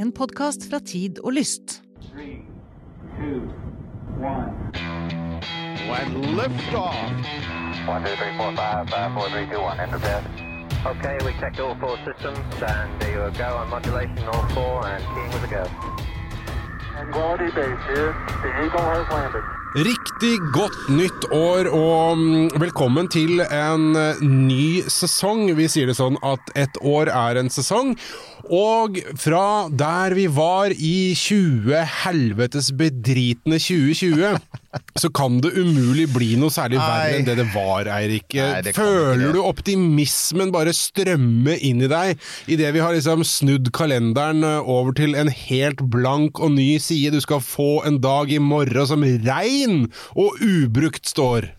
En 0.00 0.12
podkast 0.12 0.70
fra 0.70 0.78
Tid 0.80 1.18
og 1.20 1.32
Lyst. 1.32 1.82
Three, 2.12 2.40
two, 3.18 3.40
one. 4.16 4.48
and 5.92 6.24
liftoff. 6.38 6.96
One, 7.86 8.04
two, 8.04 8.16
three, 8.16 8.32
four, 8.38 8.56
five, 8.56 8.88
five, 8.88 9.12
four, 9.12 9.28
three, 9.28 9.46
two, 9.52 9.60
one. 9.60 9.76
Okay, 10.92 11.18
we 11.26 11.32
checked 11.40 11.60
all 11.60 11.76
four 11.80 11.98
systems, 12.08 12.40
and 12.62 12.88
there 13.00 13.12
you 13.12 13.30
go 13.36 13.50
on 13.60 13.68
modulation, 13.68 14.24
all 14.32 14.48
four, 14.56 14.86
and 14.86 15.04
keying 15.12 15.32
with 15.34 15.44
a 15.44 15.52
go. 15.56 15.64
Quality 17.12 17.50
base 17.54 17.84
here. 17.92 18.12
The 18.42 18.50
Eagle 18.64 18.86
has 18.94 19.06
landed. 19.12 19.44
Riktig 19.74 20.38
godt 20.52 20.88
nytt 20.88 21.24
år, 21.30 21.68
og 21.70 22.18
mm, 22.18 22.48
velkommen 22.58 23.06
til 23.08 23.38
en 23.40 23.96
eh, 23.96 24.18
ny 24.18 24.82
sesong. 24.90 25.44
Vi 25.54 25.68
sier 25.70 25.86
det 25.86 25.94
sånn 25.94 26.16
at 26.26 26.50
et 26.58 26.80
år 26.82 27.06
er 27.06 27.38
en 27.38 27.50
sesong. 27.54 27.92
Og 28.50 28.96
fra 29.20 29.68
der 29.70 30.14
vi 30.18 30.24
var 30.34 30.72
i 30.74 31.12
20 31.14 31.84
helvetes 32.02 32.72
bedritne 32.74 33.60
2020, 33.62 34.40
så 34.98 35.10
kan 35.14 35.38
det 35.42 35.52
umulig 35.54 36.08
bli 36.10 36.32
noe 36.40 36.50
særlig 36.50 36.80
verre 36.80 37.14
enn 37.14 37.28
det 37.28 37.36
det 37.38 37.46
var, 37.54 37.86
Eirik. 37.94 38.34
Nei, 38.34 38.74
Føler 38.74 39.34
du 39.34 39.40
optimismen 39.44 40.50
bare 40.54 40.74
strømme 40.74 41.54
inn 41.62 41.84
i 41.86 41.90
deg 41.90 42.18
idet 42.50 42.74
vi 42.74 42.82
har 42.82 42.94
liksom 42.96 43.22
snudd 43.26 43.70
kalenderen 43.76 44.42
over 44.60 44.94
til 44.98 45.14
en 45.18 45.30
helt 45.30 45.86
blank 45.94 46.42
og 46.42 46.56
ny 46.58 46.72
side? 46.82 47.14
Du 47.14 47.22
skal 47.22 47.42
få 47.44 47.84
en 47.86 48.02
dag 48.02 48.34
i 48.34 48.42
morgen 48.42 48.90
som 48.90 49.06
rein 49.06 49.86
og 50.18 50.42
ubrukt 50.42 51.06
står. 51.06 51.52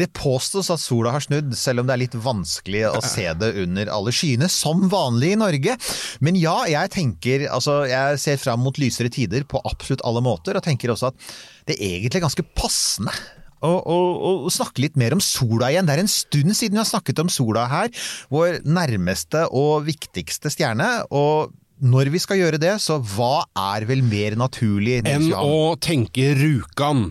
Det 0.00 0.10
påstås 0.16 0.70
at 0.72 0.82
sola 0.82 1.12
har 1.14 1.24
snudd, 1.24 1.52
selv 1.58 1.82
om 1.82 1.88
det 1.88 1.96
er 1.96 2.02
litt 2.04 2.16
vanskelig 2.24 2.86
å 2.90 3.02
se 3.04 3.26
det 3.40 3.52
under 3.64 3.90
alle 3.92 4.14
skyene, 4.14 4.48
som 4.52 4.86
vanlig 4.92 5.34
i 5.34 5.40
Norge. 5.40 5.76
Men 6.24 6.38
ja, 6.40 6.56
jeg 6.70 6.92
tenker, 6.94 7.46
altså, 7.52 7.82
jeg 7.90 8.20
ser 8.22 8.40
fram 8.40 8.64
mot 8.64 8.80
lysere 8.80 9.12
tider 9.12 9.44
på 9.48 9.60
absolutt 9.68 10.04
alle 10.08 10.24
måter, 10.24 10.56
og 10.56 10.64
tenker 10.64 10.94
også 10.94 11.12
at 11.12 11.30
det 11.68 11.76
er 11.78 12.00
egentlig 12.00 12.24
ganske 12.24 12.46
passende. 12.56 13.14
å 13.60 14.48
snakke 14.48 14.80
litt 14.86 14.94
mer 14.96 15.12
om 15.12 15.20
sola 15.20 15.68
igjen. 15.68 15.84
Det 15.84 15.98
er 15.98 16.04
en 16.06 16.08
stund 16.08 16.54
siden 16.56 16.78
vi 16.78 16.80
har 16.80 16.88
snakket 16.88 17.20
om 17.20 17.28
sola 17.32 17.66
her, 17.68 17.90
vår 18.32 18.62
nærmeste 18.64 19.44
og 19.52 19.84
viktigste 19.88 20.52
stjerne. 20.52 20.88
Og 21.12 21.52
når 21.80 22.10
vi 22.12 22.20
skal 22.20 22.40
gjøre 22.40 22.60
det, 22.60 22.74
så 22.84 22.98
hva 23.00 23.44
er 23.56 23.86
vel 23.88 24.02
mer 24.04 24.36
naturlig 24.38 25.00
Enn 25.08 25.30
å 25.32 25.76
tenke 25.80 26.34
Rjukan. 26.36 27.10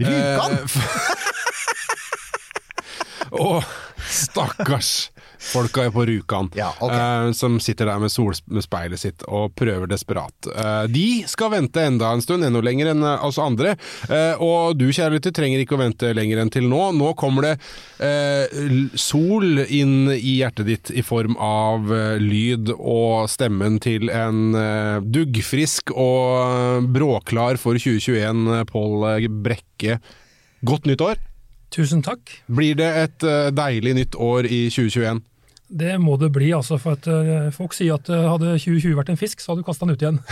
Rjukan? 0.00 0.56
Eh, 0.60 1.32
Å, 3.40 3.60
stakkars 4.06 5.10
folka 5.46 5.84
på 5.92 6.06
Rjukan, 6.08 6.48
Ja, 6.56 6.70
okay. 6.80 7.28
uh, 7.28 7.32
som 7.36 7.58
sitter 7.60 7.90
der 7.90 8.00
med 8.00 8.10
solspeilet 8.10 9.00
sitt 9.00 9.24
og 9.28 9.52
prøver 9.58 9.88
desperat. 9.90 10.48
Uh, 10.48 10.86
de 10.90 11.24
skal 11.28 11.52
vente 11.52 11.82
enda 11.84 12.10
en 12.14 12.24
stund, 12.24 12.46
enda 12.46 12.62
lenger 12.64 12.90
enn 12.94 13.04
uh, 13.04 13.24
oss 13.26 13.38
andre. 13.42 13.76
Og 14.42 14.76
du, 14.78 14.88
kjære 14.94 15.16
lytter, 15.18 15.34
trenger 15.36 15.60
ikke 15.62 15.76
å 15.76 15.80
vente 15.80 16.10
lenger 16.16 16.40
enn 16.40 16.50
til 16.52 16.66
nå. 16.70 16.80
Nå 16.96 17.12
kommer 17.18 17.46
det 17.46 17.54
sol 18.98 19.60
inn 19.62 20.10
i 20.12 20.38
hjertet 20.38 20.68
ditt 20.68 20.90
i 20.94 21.04
form 21.04 21.36
av 21.42 21.90
lyd 22.22 22.72
og 22.76 23.28
stemmen 23.30 23.78
til 23.82 24.10
en 24.12 24.56
duggfrisk 25.12 25.92
og 25.94 26.86
bråklar 26.96 27.60
for 27.60 27.78
2021 27.80 28.46
eh, 28.56 28.64
Pål 28.70 29.30
Brekke. 29.44 30.00
Godt 30.66 30.86
nytt 30.86 31.04
år! 31.04 31.20
Tusen 31.74 32.02
takk. 32.02 32.42
Blir 32.46 32.74
det 32.78 32.90
et 33.02 33.26
eh, 33.26 33.50
deilig 33.54 33.94
nytt 33.98 34.14
år 34.14 34.46
i 34.46 34.68
2021? 34.70 35.20
Det 35.68 36.00
må 36.00 36.16
det 36.16 36.32
bli, 36.32 36.52
altså. 36.54 36.78
For 36.78 36.90
at 36.94 37.06
eh, 37.10 37.52
folk 37.54 37.74
sier 37.74 37.94
at 37.98 38.08
eh, 38.12 38.28
hadde 38.30 38.54
2020 38.54 38.96
vært 38.98 39.08
en 39.10 39.20
fisk, 39.20 39.40
så 39.42 39.52
hadde 39.52 39.62
du 39.64 39.66
kasta 39.66 39.86
den 39.86 39.94
ut 39.96 40.02
igjen. 40.02 40.20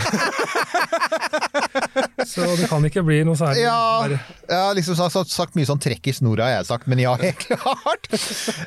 så 2.27 2.49
det 2.59 2.69
kan 2.71 2.83
ikke 2.87 3.05
bli 3.05 3.21
noe 3.27 3.37
særlig 3.39 3.63
Ja, 3.63 4.09
jeg 4.09 4.59
har 4.59 4.75
liksom 4.77 4.97
sagt, 4.99 5.31
sagt, 5.31 5.55
mye 5.57 5.69
sånn 5.69 5.81
trekk 5.81 6.11
i 6.11 6.15
snora, 6.15 6.49
har 6.49 6.59
jeg 6.59 6.69
sagt, 6.71 6.89
men 6.91 7.01
ja, 7.03 7.15
helt 7.21 7.47
klart. 7.47 8.09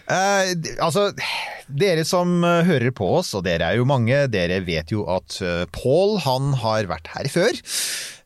Uh, 0.08 0.54
altså, 0.84 1.10
dere 1.68 2.06
som 2.08 2.38
eh, 2.46 2.62
hører 2.64 2.94
på 2.96 3.10
oss, 3.18 3.34
og 3.36 3.44
dere 3.44 3.66
er 3.68 3.80
jo 3.80 3.88
mange, 3.88 4.24
dere 4.32 4.62
vet 4.64 4.94
jo 4.94 5.04
at 5.12 5.40
Paul, 5.74 5.98
Pål, 5.98 6.18
han 6.24 6.52
har 6.60 6.86
vært 6.90 7.08
her 7.14 7.28
før. 7.32 7.58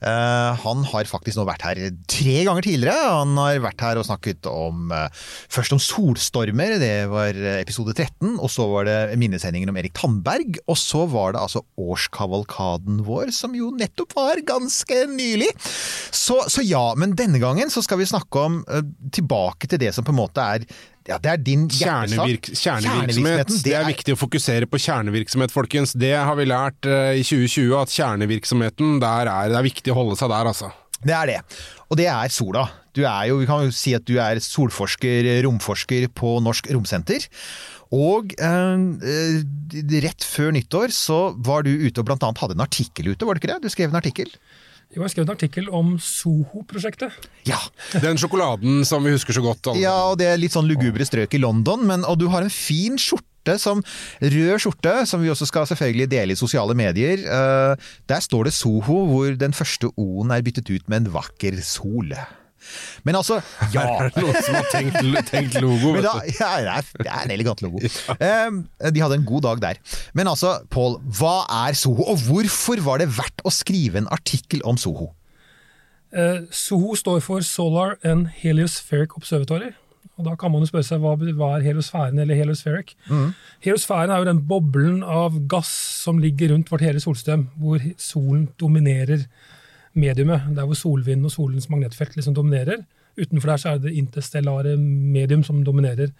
Uh, 0.02 0.58
han 0.58 0.80
har 0.90 1.06
faktisk 1.06 1.38
nå 1.38 1.44
vært 1.46 1.62
her 1.62 1.78
tre 2.10 2.40
ganger 2.42 2.64
tidligere. 2.66 3.12
Han 3.20 3.36
har 3.38 3.60
vært 3.62 3.84
her 3.84 4.00
og 4.00 4.06
snakket 4.08 4.48
om 4.50 4.90
uh, 4.90 5.06
først 5.52 5.76
om 5.76 5.82
solstormer, 5.82 6.74
det 6.82 7.06
var 7.12 7.38
eh, 7.38 7.60
episode 7.60 7.94
13, 7.94 8.34
og 8.34 8.50
så 8.50 8.66
var 8.70 8.88
det 8.88 8.96
minnesendingen 9.20 9.70
om 9.70 9.78
Erik 9.78 9.94
Tandberg, 9.94 10.58
og 10.66 10.78
så 10.80 11.04
var 11.10 11.36
det 11.36 11.44
altså 11.44 11.62
årskavalkaden 11.78 13.04
vår, 13.06 13.30
som 13.36 13.54
jo 13.54 13.70
nettopp 13.78 14.16
var 14.18 14.42
ganske 14.48 15.04
nylig. 15.22 15.50
Så, 16.12 16.42
så 16.52 16.64
ja, 16.66 16.84
men 16.98 17.16
denne 17.18 17.40
gangen 17.42 17.70
så 17.72 17.82
skal 17.84 18.00
vi 18.02 18.08
snakke 18.08 18.46
om 18.46 18.60
uh, 18.68 18.82
tilbake 19.14 19.70
til 19.70 19.80
det 19.82 19.94
som 19.96 20.06
på 20.06 20.14
en 20.14 20.20
måte 20.22 20.44
er 20.56 20.66
ja, 21.08 21.16
det 21.18 21.30
er 21.32 21.40
din. 21.42 21.64
Kjernevirk, 21.66 22.52
kjernevirksomhet. 22.54 23.48
Det 23.64 23.72
er 23.74 23.88
viktig 23.88 24.14
å 24.14 24.18
fokusere 24.20 24.68
på 24.70 24.78
kjernevirksomhet, 24.84 25.50
folkens. 25.54 25.96
Det 25.98 26.12
har 26.14 26.36
vi 26.38 26.46
lært 26.46 26.86
eh, 26.86 27.16
i 27.18 27.24
2020, 27.26 27.74
at 27.80 27.90
kjernevirksomheten, 27.96 29.00
der 29.02 29.30
er, 29.32 29.50
det 29.50 29.58
er 29.58 29.66
viktig 29.66 29.90
å 29.90 29.98
holde 29.98 30.18
seg 30.20 30.30
der, 30.30 30.52
altså. 30.52 30.70
Det 31.02 31.16
er 31.16 31.32
det. 31.32 31.40
Og 31.90 31.98
det 31.98 32.06
er 32.06 32.30
sola. 32.30 32.68
Du 32.94 33.02
er 33.02 33.32
jo, 33.32 33.40
vi 33.40 33.48
kan 33.48 33.66
jo 33.66 33.74
si 33.74 33.96
at 33.96 34.06
du 34.06 34.14
er 34.22 34.38
solforsker, 34.44 35.26
romforsker 35.42 36.06
på 36.14 36.36
Norsk 36.44 36.70
Romsenter. 36.70 37.26
Og 37.92 38.32
eh, 38.40 39.92
rett 40.06 40.24
før 40.24 40.54
nyttår 40.56 40.94
så 40.96 41.20
var 41.44 41.66
du 41.66 41.72
ute 41.72 42.00
og 42.00 42.08
blant 42.08 42.24
annet 42.24 42.40
hadde 42.40 42.56
en 42.56 42.64
artikkel 42.64 43.10
ute, 43.12 43.26
var 43.26 43.36
det 43.36 43.42
ikke 43.42 43.52
det? 43.52 43.62
Du 43.64 43.72
skrev 43.72 43.90
en 43.90 44.00
artikkel? 44.00 44.30
Jo, 44.92 45.00
jeg 45.06 45.14
skrevet 45.14 45.30
en 45.30 45.36
artikkel 45.38 45.68
om 45.72 45.94
Soho-prosjektet. 46.04 47.14
Ja. 47.48 47.56
Den 48.04 48.18
sjokoladen 48.20 48.82
som 48.84 49.04
vi 49.06 49.14
husker 49.14 49.32
så 49.32 49.40
godt. 49.44 49.70
alle. 49.70 49.80
ja, 49.80 49.94
og 50.10 50.18
det 50.20 50.28
er 50.28 50.40
litt 50.40 50.52
sånn 50.52 50.68
lugubre 50.68 51.06
strøk 51.08 51.32
i 51.32 51.40
London, 51.40 51.86
men, 51.88 52.04
og 52.04 52.18
du 52.20 52.26
har 52.32 52.44
en 52.44 52.52
fin 52.52 53.00
skjorte 53.00 53.56
som 53.58 53.80
rød 54.20 54.60
skjorte, 54.62 54.92
som 55.08 55.24
vi 55.24 55.32
også 55.32 55.48
skal 55.48 55.66
selvfølgelig 55.70 56.10
dele 56.12 56.36
i 56.36 56.38
sosiale 56.38 56.76
medier. 56.78 57.24
Eh, 57.24 57.88
der 58.12 58.22
står 58.22 58.50
det 58.50 58.54
Soho, 58.58 59.00
hvor 59.08 59.32
den 59.40 59.56
første 59.56 59.88
O-en 59.96 60.30
er 60.30 60.44
byttet 60.44 60.68
ut 60.70 60.84
med 60.92 61.06
en 61.06 61.12
vakker 61.16 61.56
sol. 61.64 62.12
Men 63.06 63.18
altså, 63.18 63.40
ja. 63.74 63.84
Er 64.02 64.10
det 64.12 64.22
noen 64.22 64.38
som 64.44 64.58
har 64.58 64.68
tenkt, 64.72 65.00
tenkt 65.30 65.58
logo? 65.62 65.94
Da, 66.04 66.14
ja, 66.28 66.50
det, 66.62 66.74
er, 66.76 66.90
det 67.02 67.08
er 67.10 67.24
en 67.26 67.34
elegant 67.36 67.64
logo. 67.64 67.82
Um, 68.22 68.62
de 68.94 69.02
hadde 69.02 69.16
en 69.18 69.26
god 69.26 69.42
dag 69.44 69.60
der. 69.62 69.78
Men 70.16 70.28
altså, 70.30 70.54
Pål, 70.70 70.98
hva 71.18 71.42
er 71.66 71.76
Soho, 71.78 72.04
og 72.12 72.22
hvorfor 72.26 72.80
var 72.84 73.02
det 73.02 73.08
verdt 73.16 73.42
å 73.46 73.52
skrive 73.52 74.00
en 74.00 74.08
artikkel 74.14 74.62
om 74.68 74.78
Soho? 74.80 75.10
Uh, 76.14 76.44
Soho 76.54 76.94
står 76.98 77.22
for 77.24 77.44
Solar 77.46 77.96
and 78.06 78.28
Heliospheric 78.40 79.16
Observatory. 79.18 79.72
Og 80.20 80.26
da 80.26 80.34
kan 80.38 80.52
man 80.52 80.62
jo 80.62 80.68
spørre 80.68 80.86
seg 80.86 81.00
hva, 81.02 81.14
hva 81.16 81.48
er 81.56 81.64
heliosfæren 81.64 82.20
eller 82.20 82.36
heliospheric? 82.36 82.92
Heliosfæren 83.64 84.12
er 84.12 84.20
jo 84.20 84.28
den 84.28 84.42
boblen 84.48 85.00
av 85.02 85.38
gass 85.50 85.70
som 86.04 86.20
ligger 86.22 86.52
rundt 86.52 86.70
vårt 86.70 86.84
hele 86.84 87.00
solsystem, 87.02 87.46
hvor 87.58 87.82
solen 88.00 88.44
dominerer 88.60 89.24
mediumet. 89.94 90.48
Der 90.56 90.66
hvor 90.66 90.78
solvinden 90.78 91.28
og 91.28 91.34
solens 91.34 91.68
magnetfelt 91.70 92.16
liksom 92.16 92.34
dominerer. 92.34 92.84
Utenfor 93.20 93.52
der 93.52 93.56
så 93.60 93.74
er 93.74 93.82
det 93.82 93.92
interstellare 93.92 94.76
medium 94.76 95.42
som 95.44 95.64
dominerer. 95.64 96.12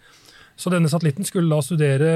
Så 0.55 0.69
denne 0.69 0.89
satellitten 0.89 1.25
skulle 1.25 1.49
da 1.49 1.63
studere 1.65 2.09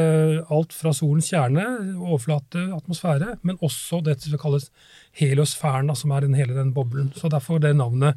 alt 0.54 0.74
fra 0.78 0.92
solens 0.94 1.30
kjerne, 1.32 1.64
overflate, 1.98 2.68
atmosfære, 2.76 3.38
men 3.42 3.58
også 3.66 4.04
det 4.06 4.20
som 4.22 4.38
kalles 4.38 4.70
heliosfæren, 5.18 5.90
som 5.96 6.14
er 6.14 6.28
den, 6.28 6.36
hele 6.38 6.54
den 6.54 6.74
boblen. 6.74 7.10
Så 7.16 7.32
derfor 7.34 7.58
det 7.58 7.76
navnet 7.76 8.14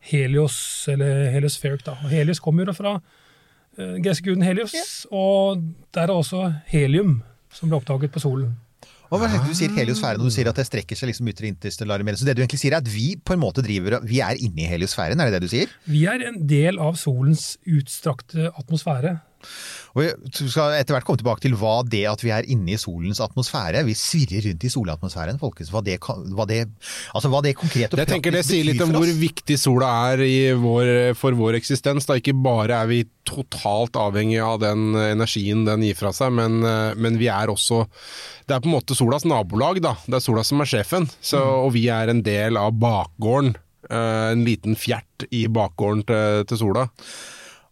Helios, 0.00 0.88
eller 0.88 1.30
heliospheric. 1.30 1.84
Da. 1.86 1.90
Og 1.90 2.10
Helios 2.10 2.40
kommer 2.40 2.66
jo 2.66 2.72
fra 2.72 2.96
uh, 3.78 3.96
greske 4.02 4.30
guden 4.30 4.42
Helios, 4.42 5.06
og 5.10 5.62
der 5.94 6.08
er 6.08 6.12
også 6.12 6.52
helium 6.66 7.20
som 7.52 7.68
ble 7.68 7.76
oppdaget 7.76 8.10
på 8.10 8.22
solen. 8.22 8.56
Hva 9.10 9.26
er 9.26 9.32
det 9.34 9.40
du 9.42 9.56
sier 9.58 9.72
heliosfæren, 9.74 10.20
og 10.22 10.28
du 10.30 10.34
sier 10.34 10.46
at 10.46 10.58
det 10.60 10.68
strekker 10.68 10.98
seg 10.98 11.10
liksom 11.10 11.26
ut 11.26 11.38
til 11.40 11.48
interstellare 11.48 12.06
mellom. 12.06 12.20
Så 12.20 12.28
det 12.28 12.36
du 12.38 12.44
egentlig 12.44 12.60
sier 12.62 12.76
er 12.76 12.84
at 12.84 12.90
vi 12.92 13.16
på 13.18 13.34
en 13.34 13.42
måte 13.42 13.64
driver, 13.66 13.98
vi 14.06 14.20
er 14.22 14.38
inne 14.38 14.62
i 14.62 14.68
heliosfæren, 14.70 15.18
er 15.18 15.30
det 15.30 15.40
det 15.40 15.48
du 15.48 15.50
sier? 15.50 15.72
Vi 15.90 16.04
er 16.06 16.22
en 16.28 16.38
del 16.50 16.78
av 16.78 16.94
solens 17.00 17.56
utstrakte 17.66 18.52
atmosfære. 18.54 19.16
Og 19.94 20.04
vi 20.04 20.48
skal 20.50 20.76
etter 20.78 20.94
hvert 20.94 21.04
komme 21.08 21.18
tilbake 21.18 21.42
til 21.42 21.54
hva 21.58 21.80
det 21.82 22.04
at 22.06 22.20
vi 22.22 22.30
er 22.30 22.46
inne 22.46 22.76
i 22.76 22.78
solens 22.78 23.18
atmosfære, 23.24 23.82
vi 23.88 23.94
svirrer 23.98 24.44
rundt 24.46 24.64
i 24.64 24.70
solatmosfæren, 24.70 25.40
folkens, 25.40 25.72
hva 25.74 25.82
det, 25.82 25.96
hva 26.00 26.46
det, 26.46 26.60
altså 27.14 27.30
hva 27.32 27.40
det 27.42 27.56
konkret 27.58 27.90
og 27.96 27.98
Jeg 27.98 28.06
tenker 28.12 28.30
Det 28.36 28.44
sier 28.46 28.68
litt 28.68 28.82
om 28.84 28.92
hvor 28.94 29.10
viktig 29.10 29.56
sola 29.58 29.88
er 30.12 30.22
i 30.26 30.36
vår, 30.54 31.14
for 31.18 31.34
vår 31.38 31.58
eksistens. 31.58 32.06
Da. 32.06 32.18
Ikke 32.20 32.36
bare 32.36 32.78
er 32.84 32.86
vi 32.90 33.00
totalt 33.26 33.98
avhengig 33.98 34.38
av 34.42 34.60
den 34.62 34.94
energien 34.94 35.64
den 35.66 35.82
gir 35.86 35.98
fra 35.98 36.12
seg, 36.14 36.32
men, 36.38 36.60
eh, 36.66 36.94
men 36.96 37.18
vi 37.18 37.26
er 37.30 37.50
også 37.52 37.86
Det 38.46 38.56
er 38.56 38.62
på 38.62 38.70
en 38.70 38.74
måte 38.78 38.96
solas 38.98 39.22
nabolag, 39.26 39.78
da. 39.82 39.92
Det 40.06 40.16
er 40.18 40.24
sola 40.24 40.42
som 40.46 40.60
er 40.62 40.66
sjefen, 40.70 41.10
så, 41.22 41.38
Mm. 41.38 41.64
og 41.66 41.72
vi 41.72 41.88
er 41.88 42.08
en 42.10 42.22
del 42.22 42.56
av 42.56 42.72
bakgården. 42.78 43.54
eh, 43.90 44.30
En 44.32 44.44
liten 44.44 44.74
fjert 44.76 45.26
i 45.30 45.46
bakgården 45.46 46.04
til, 46.06 46.44
til 46.46 46.58
sola. 46.58 46.88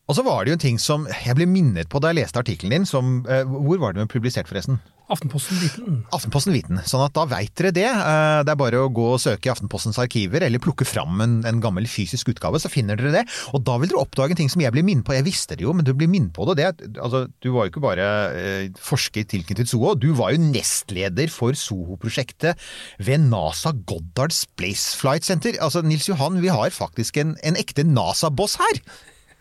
Og 0.08 0.16
så 0.16 0.24
var 0.24 0.44
det 0.44 0.54
jo 0.54 0.56
en 0.56 0.62
ting 0.62 0.78
som 0.80 1.04
jeg 1.12 1.36
ble 1.36 1.44
minnet 1.48 1.90
på 1.92 2.00
da 2.00 2.10
jeg 2.12 2.22
leste 2.22 2.40
artikkelen 2.40 2.78
din, 2.78 2.86
som 2.88 3.20
eh, 3.28 3.44
Hvor 3.44 3.80
var 3.82 3.92
den 3.92 4.08
publisert, 4.08 4.48
forresten? 4.48 4.78
Aftenposten 5.08 5.56
Viten. 5.60 5.98
Aftenposten 6.12 6.52
Viten. 6.52 6.80
Sånn 6.84 7.00
at 7.04 7.14
da 7.16 7.22
veit 7.28 7.52
dere 7.56 7.72
det. 7.72 7.86
Eh, 7.88 8.40
Det 8.44 8.52
er 8.52 8.60
bare 8.60 8.80
å 8.84 8.90
gå 8.92 9.06
og 9.14 9.20
søke 9.20 9.48
i 9.48 9.52
Aftenpostens 9.52 10.00
arkiver, 10.00 10.44
eller 10.44 10.60
plukke 10.60 10.84
fram 10.88 11.20
en, 11.24 11.34
en 11.48 11.60
gammel 11.64 11.88
fysisk 11.88 12.28
utgave, 12.32 12.60
så 12.60 12.70
finner 12.72 12.96
dere 13.00 13.14
det. 13.18 13.24
Og 13.56 13.64
da 13.64 13.78
vil 13.80 13.92
dere 13.92 14.02
oppdage 14.04 14.36
en 14.36 14.40
ting 14.42 14.52
som 14.52 14.64
jeg 14.64 14.72
blir 14.72 14.84
minnet 14.84 15.04
på. 15.08 15.16
Jeg 15.16 15.28
visste 15.28 15.56
det 15.56 15.64
jo, 15.64 15.72
men 15.76 15.88
du 15.88 15.94
blir 15.96 16.12
minnet 16.12 16.32
på 16.36 16.48
det. 16.52 16.70
det 16.80 16.96
altså, 17.00 17.24
du 17.44 17.50
var 17.52 17.66
jo 17.66 17.72
ikke 17.74 17.84
bare 17.84 18.08
eh, 18.36 18.64
forsker 18.84 19.28
tilknyttet 19.28 19.72
SOHO, 19.72 19.94
du 20.00 20.10
var 20.16 20.32
jo 20.36 20.40
nestleder 20.44 21.32
for 21.32 21.56
SOHO-prosjektet 21.56 22.68
ved 23.00 23.28
NASA 23.28 23.72
Goddard 23.88 24.36
Space 24.36 24.96
Flight 24.96 25.28
Center. 25.28 25.56
Altså, 25.64 25.84
Nils 25.84 26.08
Johan, 26.08 26.40
vi 26.44 26.52
har 26.52 26.72
faktisk 26.72 27.20
en, 27.20 27.36
en 27.44 27.60
ekte 27.60 27.84
NASA-boss 27.84 28.56
her! 28.60 28.84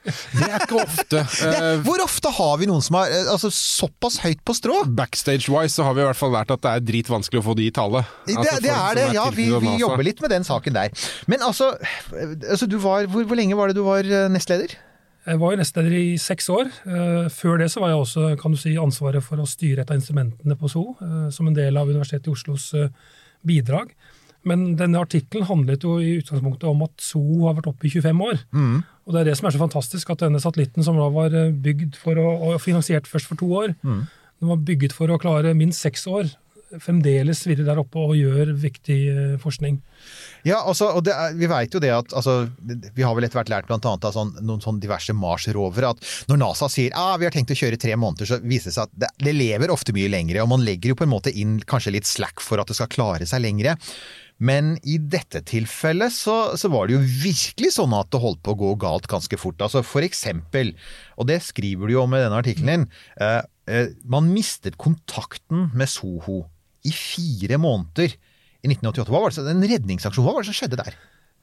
Det 0.07 0.47
er 0.47 0.63
ikke 0.63 0.81
ofte. 0.83 1.23
Det, 1.37 1.57
Eh, 1.57 1.79
hvor 1.85 2.01
ofte 2.03 2.29
har 2.33 2.57
vi 2.61 2.67
noen 2.69 2.83
som 2.83 2.97
er 2.99 3.11
eh, 3.13 3.29
altså, 3.31 3.49
såpass 3.53 4.19
høyt 4.23 4.41
på 4.45 4.53
strå? 4.55 4.79
Backstage-wise 4.97 5.77
så 5.77 5.85
har 5.87 5.95
vi 5.97 6.03
i 6.03 6.07
hvert 6.07 6.19
fall 6.19 6.33
lært 6.35 6.51
at 6.53 6.63
det 6.63 6.73
er 6.73 6.83
dritvanskelig 6.87 7.41
å 7.41 7.45
få 7.49 7.55
de 7.57 7.67
i 7.67 7.73
tale. 7.73 8.03
Det, 8.27 8.35
Altså, 8.37 8.57
det 8.63 8.73
er 8.73 8.97
det, 8.97 9.05
det, 9.09 9.15
ja. 9.17 9.27
Vi, 9.33 9.47
vi 9.63 9.75
jobber 9.81 10.05
litt 10.05 10.21
med 10.23 10.33
den 10.33 10.45
saken 10.47 10.75
der. 10.77 11.07
Men 11.31 11.43
altså, 11.45 11.71
altså 12.13 12.67
du 12.69 12.77
var, 12.83 13.07
hvor, 13.11 13.25
hvor 13.27 13.39
lenge 13.39 13.57
var 13.57 13.71
det 13.71 13.77
du 13.79 13.83
var 13.87 14.07
eh, 14.07 14.27
nestleder? 14.31 14.75
Jeg 15.27 15.41
var 15.41 15.53
jo 15.53 15.59
nestleder 15.59 15.95
i 15.97 16.05
seks 16.23 16.45
år. 16.55 16.69
Før 17.35 17.57
det 17.59 17.65
så 17.73 17.81
var 17.83 17.91
jeg 17.91 17.99
også 17.99 18.27
kan 18.39 18.53
du 18.53 18.59
si, 18.61 18.77
ansvaret 18.79 19.25
for 19.25 19.41
å 19.43 19.47
styre 19.49 19.83
et 19.83 19.89
av 19.91 19.97
instrumentene 19.99 20.55
på 20.55 20.69
SO, 20.71 20.85
som 21.35 21.49
en 21.49 21.57
del 21.57 21.75
av 21.75 21.89
Universitetet 21.91 22.29
i 22.29 22.31
Oslos 22.31 22.69
bidrag. 23.43 23.91
Men 24.47 24.77
denne 24.79 25.01
artikkelen 25.03 25.49
handlet 25.49 25.83
jo 25.83 25.97
i 25.99 26.13
utgangspunktet 26.21 26.69
om 26.71 26.85
at 26.85 27.03
SO 27.03 27.25
har 27.43 27.57
vært 27.57 27.67
oppe 27.73 27.89
i 27.89 27.91
25 27.91 28.23
år. 28.23 28.39
Og 29.07 29.15
det 29.15 29.21
er 29.21 29.29
det 29.29 29.37
som 29.39 29.47
er 29.47 29.55
så 29.55 29.61
fantastisk, 29.61 30.09
at 30.11 30.25
denne 30.25 30.41
satellitten 30.43 30.83
som 30.83 30.99
da 30.99 31.07
var 31.13 31.35
eh, 31.35 31.53
bygd 31.53 31.95
for 32.01 32.19
å, 32.19 32.27
og 32.49 32.59
finansiert 32.63 33.07
først 33.07 33.29
for 33.29 33.39
to 33.39 33.47
år, 33.63 33.71
den 34.37 34.51
var 34.51 34.59
bygget 34.67 34.93
for 34.93 35.09
å 35.09 35.17
klare 35.21 35.55
minst 35.57 35.81
seks 35.81 36.03
år, 36.11 36.27
fremdeles 36.83 37.45
svirrer 37.45 37.63
der 37.67 37.79
oppe 37.79 38.01
og 38.01 38.15
gjør 38.17 38.51
viktig 38.59 38.97
eh, 39.07 39.35
forskning. 39.39 39.79
Ja, 40.47 40.59
altså, 40.59 40.89
og 40.97 41.05
det 41.07 41.13
er, 41.15 41.35
vi 41.39 41.49
vet 41.49 41.73
jo 41.73 41.81
det 41.83 41.89
at 41.91 42.13
altså, 42.15 42.49
Vi 42.95 43.03
har 43.03 43.15
vel 43.17 43.25
etter 43.25 43.39
hvert 43.39 43.51
lært 43.51 43.69
blant 43.69 43.87
annet 43.87 44.05
av 44.07 44.13
sånn, 44.15 44.33
noen 44.45 44.61
sånn 44.63 44.81
diverse 44.83 45.15
Mars-rovere 45.17 45.93
at 45.95 46.11
når 46.29 46.41
NASA 46.43 46.69
sier 46.71 46.95
ah, 46.95 47.15
vi 47.19 47.27
har 47.27 47.35
tenkt 47.35 47.55
å 47.55 47.57
kjøre 47.57 47.79
tre 47.81 47.95
måneder, 47.99 48.29
så 48.29 48.39
viser 48.43 48.71
det 48.71 48.77
seg 48.77 48.87
at 48.87 49.01
det, 49.05 49.11
det 49.25 49.35
lever 49.35 49.73
ofte 49.73 49.95
mye 49.95 50.11
lengre. 50.11 50.43
Og 50.43 50.51
man 50.51 50.63
legger 50.67 50.93
jo 50.93 50.99
på 50.99 51.07
en 51.07 51.13
måte 51.15 51.33
inn 51.33 51.57
kanskje 51.67 51.95
litt 51.97 52.09
slack 52.09 52.43
for 52.43 52.61
at 52.61 52.69
det 52.69 52.77
skal 52.79 52.91
klare 52.91 53.27
seg 53.29 53.43
lengre. 53.43 53.77
Men 54.37 54.75
i 54.85 54.99
dette 55.01 55.41
tilfellet 55.49 56.13
så, 56.13 56.37
så 56.59 56.69
var 56.69 56.87
det 56.87 56.97
jo 56.97 57.01
virkelig 57.25 57.73
sånn 57.77 57.95
at 57.97 58.11
det 58.13 58.21
holdt 58.21 58.43
på 58.45 58.53
å 58.53 58.59
gå 58.59 58.73
galt 58.83 59.09
ganske 59.09 59.39
fort. 59.41 59.61
Altså 59.65 59.81
For 59.85 60.05
eksempel, 60.05 60.75
og 61.17 61.29
det 61.31 61.39
skriver 61.45 61.89
du 61.89 61.95
jo 61.95 62.03
om 62.03 62.13
i 62.13 62.21
denne 62.21 62.37
artikkelen 62.37 62.69
din, 62.69 62.87
eh, 63.23 63.41
eh, 63.65 63.91
man 64.05 64.29
mistet 64.33 64.77
kontakten 64.81 65.71
med 65.73 65.89
Soho 65.89 66.43
i 66.85 66.93
fire 66.93 67.57
måneder 67.61 68.13
i 68.13 68.69
1988. 68.69 69.09
Hva 69.09 69.23
var 69.25 69.33
det, 69.33 69.45
en 69.51 69.69
redningsaksjon, 69.73 70.25
hva 70.25 70.37
var 70.37 70.45
det 70.45 70.51
som 70.51 70.59
skjedde 70.59 70.81
der? 70.83 70.97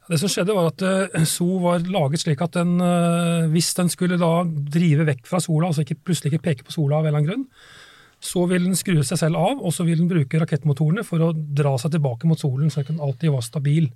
Det 0.04 0.18
som 0.20 0.28
skjedde 0.28 0.54
var 0.54 0.68
at 0.68 0.82
eh, 0.84 1.24
So 1.28 1.46
var 1.62 1.84
laget 1.88 2.24
slik 2.24 2.42
at 2.44 2.58
den, 2.58 2.76
eh, 2.84 3.46
hvis 3.52 3.72
den 3.78 3.88
skulle 3.92 4.20
da 4.20 4.44
drive 4.44 5.06
vekk 5.08 5.24
fra 5.28 5.40
sola, 5.40 5.70
altså 5.70 5.84
ikke, 5.84 6.02
plutselig 6.04 6.34
ikke 6.34 6.46
peke 6.50 6.66
på 6.66 6.76
sola 6.76 6.98
av 6.98 7.06
en 7.06 7.10
eller 7.10 7.22
annen 7.22 7.30
grunn, 7.30 7.46
så 8.24 8.46
vil 8.48 8.64
den 8.64 8.76
skru 8.78 9.02
seg 9.04 9.18
selv 9.20 9.36
av, 9.36 9.58
og 9.60 9.72
så 9.76 9.84
vil 9.84 9.98
den 10.00 10.08
bruke 10.08 10.38
rakettmotorene 10.40 11.04
for 11.04 11.20
å 11.26 11.32
dra 11.34 11.74
seg 11.80 11.92
tilbake 11.92 12.28
mot 12.28 12.40
solen, 12.40 12.70
så 12.72 12.80
den 12.86 13.02
alltid 13.04 13.34
var 13.34 13.44
stabil. 13.44 13.90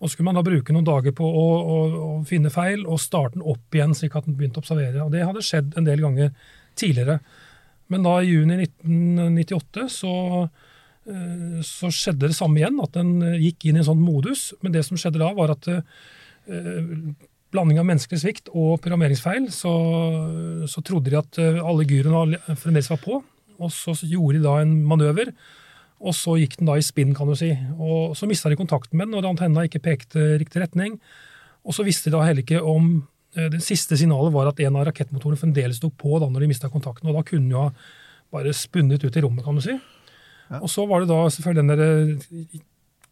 Og 0.00 0.06
så 0.06 0.14
skulle 0.14 0.30
man 0.30 0.38
da 0.38 0.44
bruke 0.46 0.72
noen 0.72 0.86
dager 0.86 1.12
på 1.16 1.26
å, 1.28 1.42
å, 1.60 1.76
å 2.06 2.12
finne 2.28 2.52
feil, 2.52 2.86
og 2.88 3.02
starte 3.02 3.36
den 3.36 3.44
opp 3.44 3.76
igjen, 3.76 3.92
slik 3.96 4.16
at 4.16 4.24
den 4.24 4.38
begynte 4.38 4.62
å 4.62 4.64
observere. 4.64 5.04
Og 5.04 5.12
det 5.12 5.26
hadde 5.28 5.44
skjedd 5.44 5.76
en 5.76 5.88
del 5.88 6.00
ganger 6.06 6.32
tidligere. 6.78 7.18
Men 7.92 8.08
da 8.08 8.16
i 8.22 8.32
juni 8.32 8.58
1998 8.64 9.86
så 9.92 10.14
eh, 10.46 11.60
så 11.66 11.92
skjedde 11.92 12.30
det 12.30 12.38
samme 12.38 12.62
igjen, 12.62 12.80
at 12.82 12.96
den 12.96 13.14
eh, 13.22 13.38
gikk 13.44 13.68
inn 13.68 13.78
i 13.78 13.84
en 13.84 13.90
sånn 13.92 14.02
modus. 14.02 14.48
Men 14.64 14.74
det 14.74 14.86
som 14.88 14.98
skjedde 14.98 15.20
da, 15.22 15.30
var 15.36 15.52
at 15.52 15.68
eh, 15.70 16.90
blanding 17.52 17.78
av 17.80 17.88
menneskelig 17.92 18.24
svikt 18.24 18.52
og 18.56 18.80
programmeringsfeil, 18.80 19.52
så, 19.54 19.76
så 20.64 20.82
trodde 20.84 21.12
de 21.12 21.20
at 21.20 21.38
alle 21.44 21.86
gyroene 21.86 22.40
fremdeles 22.56 22.90
var 22.96 23.04
på. 23.04 23.20
Og 23.60 23.72
så 23.72 23.94
gjorde 24.04 24.38
de 24.38 24.44
da 24.44 24.58
en 24.62 24.74
manøver, 24.88 25.32
og 25.96 26.12
så 26.16 26.36
gikk 26.36 26.58
den 26.60 26.68
da 26.68 26.76
i 26.76 26.84
spinn, 26.84 27.14
kan 27.16 27.28
du 27.28 27.36
si. 27.38 27.50
Og 27.80 28.16
så 28.18 28.28
mista 28.28 28.52
de 28.52 28.58
kontakten 28.58 28.98
med 29.00 29.08
den 29.08 29.18
og 29.18 29.30
antenna 29.32 29.64
ikke 29.64 29.84
pekte 29.84 30.34
riktig 30.42 30.60
retning. 30.62 30.98
Og 31.66 31.74
så 31.74 31.86
visste 31.86 32.10
de 32.10 32.16
da 32.18 32.24
heller 32.26 32.44
ikke 32.44 32.60
om 32.62 32.90
eh, 33.34 33.48
Det 33.52 33.62
siste 33.64 33.98
signalet 33.98 34.34
var 34.34 34.50
at 34.50 34.60
en 34.62 34.76
av 34.76 34.86
rakettmotorene 34.90 35.40
fremdeles 35.40 35.80
sto 35.80 35.90
på 35.90 36.20
da 36.22 36.28
når 36.30 36.44
de 36.44 36.50
mista 36.52 36.70
kontakten, 36.72 37.08
og 37.08 37.16
da 37.16 37.24
kunne 37.26 37.48
den 37.48 37.56
jo 37.56 37.64
ha 37.64 37.72
bare 38.34 38.52
spunnet 38.56 39.04
ut 39.04 39.16
i 39.16 39.22
rommet, 39.24 39.44
kan 39.46 39.56
du 39.56 39.64
si. 39.64 39.74
Og 40.60 40.70
så 40.70 40.84
var 40.86 41.02
det 41.02 41.10
da 41.10 41.24
selvfølgelig 41.32 41.62
den 41.62 41.72
der 41.72 41.84
eh, 42.44 42.64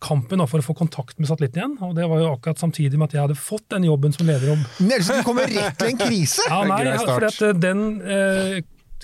kampen 0.05 0.43
da, 0.43 0.46
for 0.50 0.61
å 0.61 0.67
få 0.67 0.76
kontakt 0.76 1.19
med 1.19 1.31
satellitten 1.31 1.61
igjen. 1.61 1.76
Og 1.87 1.94
det 1.96 2.06
var 2.11 2.20
jo 2.23 2.31
akkurat 2.35 2.61
samtidig 2.61 2.99
med 2.99 3.08
at 3.08 3.17
jeg 3.17 3.25
hadde 3.25 3.38
fått 3.41 3.67
den 3.75 3.88
jobben 3.88 4.14
som 4.14 4.29
lederjobb. 4.29 4.61
om 4.61 4.88
Nelson, 4.91 5.20
du 5.20 5.26
kommer 5.26 5.49
rett 5.50 5.79
til 5.81 5.93
en 5.93 6.00
krise! 6.00 6.46
Ja, 6.50 6.61
nei, 6.69 6.82
for 7.00 7.29
at 7.31 7.41
eh, 7.43 7.56
den 7.56 7.85
eh, 8.02 8.58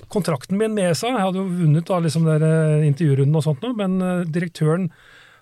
kontrakten 0.08 0.58
min 0.58 0.74
med 0.74 0.90
ESA 0.92 1.10
Jeg 1.12 1.24
hadde 1.24 1.40
jo 1.42 1.48
vunnet 1.48 1.88
da, 1.88 2.00
liksom 2.02 2.28
der, 2.28 2.44
eh, 2.44 2.88
intervjurunden 2.88 3.36
og 3.36 3.44
sånt, 3.46 3.64
nå, 3.64 3.74
men 3.76 4.00
eh, 4.02 4.28
direktøren 4.28 4.90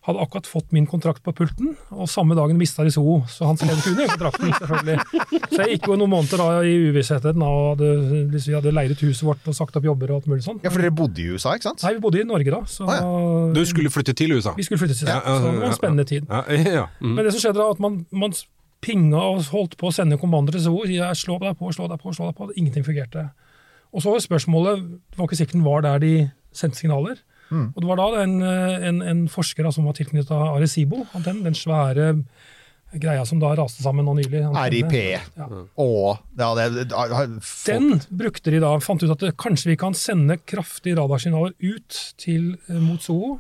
hadde 0.09 0.23
akkurat 0.25 0.47
fått 0.49 0.71
min 0.73 0.87
kontrakt 0.89 1.21
på 1.27 1.35
pulten, 1.37 1.75
og 1.93 2.09
samme 2.09 2.33
dagen 2.39 2.57
mista 2.57 2.85
de 2.87 2.93
SO, 2.95 3.19
så 3.29 3.45
han 3.51 3.59
skrev 3.61 3.77
ikke 3.77 3.91
under 3.91 4.13
kontrakten, 4.13 4.55
selvfølgelig. 4.57 5.43
Så 5.51 5.59
jeg 5.59 5.75
gikk 5.75 5.89
jo 5.91 5.99
noen 6.01 6.13
måneder 6.15 6.41
da 6.41 6.47
i 6.65 6.77
uvissheten 6.89 7.45
og 7.45 7.59
hadde, 7.75 7.91
liksom, 8.33 8.49
vi 8.49 8.57
hadde 8.57 8.73
leid 8.73 8.95
ut 8.95 9.03
huset 9.05 9.27
vårt 9.29 9.51
og 9.51 9.57
sagt 9.59 9.77
opp 9.77 9.85
jobber 9.85 10.15
og 10.15 10.23
alt 10.23 10.31
mulig 10.33 10.47
sånt. 10.47 10.65
Ja, 10.65 10.73
for 10.73 10.81
dere 10.81 10.95
bodde 10.97 11.21
i 11.21 11.27
USA, 11.29 11.53
ikke 11.59 11.69
sant? 11.69 11.85
Nei, 11.85 11.93
vi 11.99 12.05
bodde 12.07 12.23
i 12.23 12.29
Norge 12.31 12.55
da, 12.55 12.63
så 12.73 12.89
Du 13.53 13.61
skulle 13.69 13.93
flytte 13.93 14.15
til 14.17 14.33
USA? 14.33 14.55
vi 14.57 14.65
skulle 14.65 14.81
flytte 14.81 14.97
til 14.97 15.11
USA, 15.11 15.19
Ja, 15.19 15.21
ja, 15.27 15.37
Så 15.43 15.51
det 15.53 15.61
var 15.61 15.69
en 15.75 15.77
spennende 15.83 16.09
tid. 16.09 16.31
Ja, 16.31 16.41
ja. 16.81 16.87
Mm. 17.03 17.13
Men 17.19 17.29
det 17.29 17.35
som 17.37 17.45
skjedde 17.45 17.61
da, 17.61 17.69
at 17.77 17.85
man, 17.85 18.07
man 18.25 18.33
pinga 18.81 19.21
og 19.35 19.45
holdt 19.53 19.77
på 19.77 19.91
å 19.91 19.93
sende 19.93 20.17
kommandoer 20.21 20.57
til 20.57 20.65
SO. 20.71 20.79
Jeg 20.89 21.21
slå 21.21 21.37
deg 21.43 21.59
på, 21.59 21.69
slå 21.75 21.89
deg 21.91 22.01
på, 22.01 22.15
slå 22.17 22.31
deg 22.31 22.39
på. 22.39 22.49
Ingenting 22.57 22.87
fungerte. 22.87 23.29
Og 23.93 24.05
så 24.05 24.13
var 24.13 24.21
spørsmålet 24.21 24.85
Det 24.85 25.17
var 25.19 25.29
ikke 25.29 25.41
sikkert 25.41 25.57
den 25.57 25.67
var 25.67 25.85
der 25.87 26.05
de 26.05 26.13
sendte 26.53 26.81
signaler. 26.81 27.19
Og 27.73 27.81
det 27.81 27.89
var 27.89 27.97
da 27.97 28.23
en, 28.27 28.43
en, 28.45 28.99
en 29.01 29.21
forsker 29.33 29.65
da, 29.65 29.71
som 29.73 29.87
var 29.89 29.95
tilknyttet 29.97 30.35
Arecibo, 30.37 31.07
antennen, 31.17 31.47
den 31.47 31.57
svære 31.57 32.11
greia 32.97 33.25
som 33.29 33.41
da 33.41 33.51
raste 33.59 33.83
sammen 33.85 34.07
nå 34.09 34.15
nylig. 34.17 34.43
RIP. 34.73 34.95
Ja. 35.37 35.49
Og 35.81 36.21
ja, 36.39 36.49
det, 36.57 36.89
Den 37.67 37.99
brukte 38.09 38.55
de 38.55 38.63
da, 38.65 38.73
fant 38.85 39.05
ut 39.05 39.13
at 39.13 39.25
det, 39.25 39.35
kanskje 39.41 39.75
vi 39.75 39.79
kan 39.81 39.97
sende 39.97 40.39
kraftige 40.49 40.97
radarsignaler 40.99 41.53
ut 41.59 42.01
til, 42.21 42.57
eh, 42.69 42.81
mot 42.81 43.03
Soho. 43.03 43.39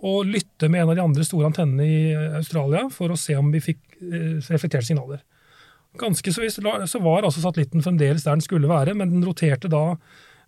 og 0.00 0.24
lytte 0.24 0.70
med 0.72 0.80
en 0.80 0.88
av 0.88 0.96
de 0.96 1.02
andre 1.02 1.24
store 1.28 1.50
antennene 1.50 1.84
i 1.84 2.12
eh, 2.14 2.36
Australia 2.38 2.86
for 2.88 3.12
å 3.12 3.18
se 3.20 3.34
om 3.36 3.50
vi 3.52 3.60
fikk 3.60 3.80
eh, 4.00 4.38
reflekterte 4.48 4.88
signaler. 4.88 5.20
Ganske 5.98 6.32
så 6.32 6.44
visst 6.44 6.60
så 6.86 6.98
var 7.02 7.24
altså 7.24 7.42
satellitten 7.42 7.82
fremdeles 7.82 8.22
der 8.24 8.36
den 8.36 8.44
skulle 8.44 8.68
være, 8.70 8.94
men 8.94 9.10
den 9.10 9.26
roterte 9.26 9.68
da 9.68 9.96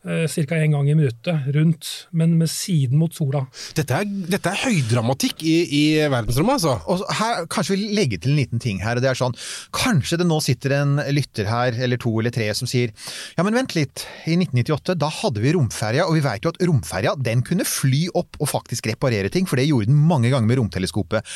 ca. 0.02 0.56
én 0.58 0.74
gang 0.74 0.88
i 0.90 0.96
minuttet 0.98 1.48
rundt, 1.54 1.88
men 2.10 2.34
med 2.38 2.50
siden 2.50 2.98
mot 2.98 3.14
sola. 3.14 3.44
Dette, 3.76 4.02
er, 4.02 4.08
dette 4.32 4.50
er 4.50 4.62
høydramatikk 4.64 5.44
i, 5.46 5.56
i 5.78 5.82
verdensrommet, 6.10 6.58
altså. 6.58 6.74
Og 6.90 7.04
her, 7.20 7.46
kanskje 7.52 7.76
vi 7.76 7.90
legger 7.94 8.22
til 8.22 8.34
en 8.34 8.40
liten 8.40 8.62
ting 8.62 8.82
her, 8.82 8.98
og 8.98 9.04
det 9.04 9.12
er 9.12 9.18
sånn 9.18 9.36
Kanskje 9.76 10.18
det 10.20 10.26
nå 10.28 10.38
sitter 10.42 10.74
en 10.80 10.96
lytter 11.14 11.46
her, 11.48 11.76
eller 11.86 12.00
to 12.02 12.12
eller 12.18 12.34
tre, 12.34 12.48
som 12.56 12.68
sier 12.70 12.90
ja, 13.36 13.44
men 13.44 13.54
vent 13.56 13.76
litt, 13.76 14.04
i 14.26 14.34
1998 14.36 14.96
da 14.98 15.08
hadde 15.22 15.42
vi 15.42 15.54
romferja, 15.54 16.08
og 16.08 16.16
vi 16.16 16.24
vet 16.24 16.44
jo 16.44 16.52
at 16.52 16.60
romferja 16.66 17.14
den 17.22 17.44
kunne 17.46 17.66
fly 17.68 18.04
opp 18.18 18.38
og 18.42 18.50
faktisk 18.50 18.90
reparere 18.90 19.30
ting, 19.32 19.46
for 19.48 19.60
det 19.60 19.68
gjorde 19.68 19.90
den 19.90 19.98
mange 19.98 20.32
ganger 20.32 20.48
med 20.50 20.58
romteleskopet. 20.60 21.26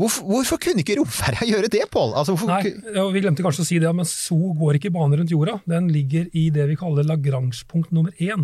Hvorfor, 0.00 0.28
hvorfor 0.30 0.62
kunne 0.62 0.84
ikke 0.84 0.98
romferja 1.00 1.46
gjøre 1.52 1.70
det, 1.72 1.84
Pål? 1.92 2.14
Altså, 2.18 2.36
Nei, 2.48 2.72
ja, 2.94 3.04
Vi 3.12 3.22
glemte 3.24 3.44
kanskje 3.44 3.64
å 3.64 3.68
si 3.68 3.80
det, 3.82 3.92
men 3.96 4.08
SO 4.08 4.54
går 4.58 4.78
ikke 4.78 4.90
i 4.90 4.96
bane 4.96 5.20
rundt 5.20 5.34
jorda. 5.34 5.58
Den 5.68 5.90
ligger 5.92 6.28
i 6.32 6.48
det 6.54 6.68
vi 6.70 6.78
kaller 6.80 7.06
Lagrange-punkt 7.06 7.92
nummer 7.94 8.13
én. 8.22 8.42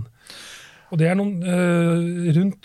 Og 0.90 0.98
det 1.00 1.06
er 1.10 1.16
noen 1.18 1.34
eh, 1.46 2.32
Rundt 2.36 2.64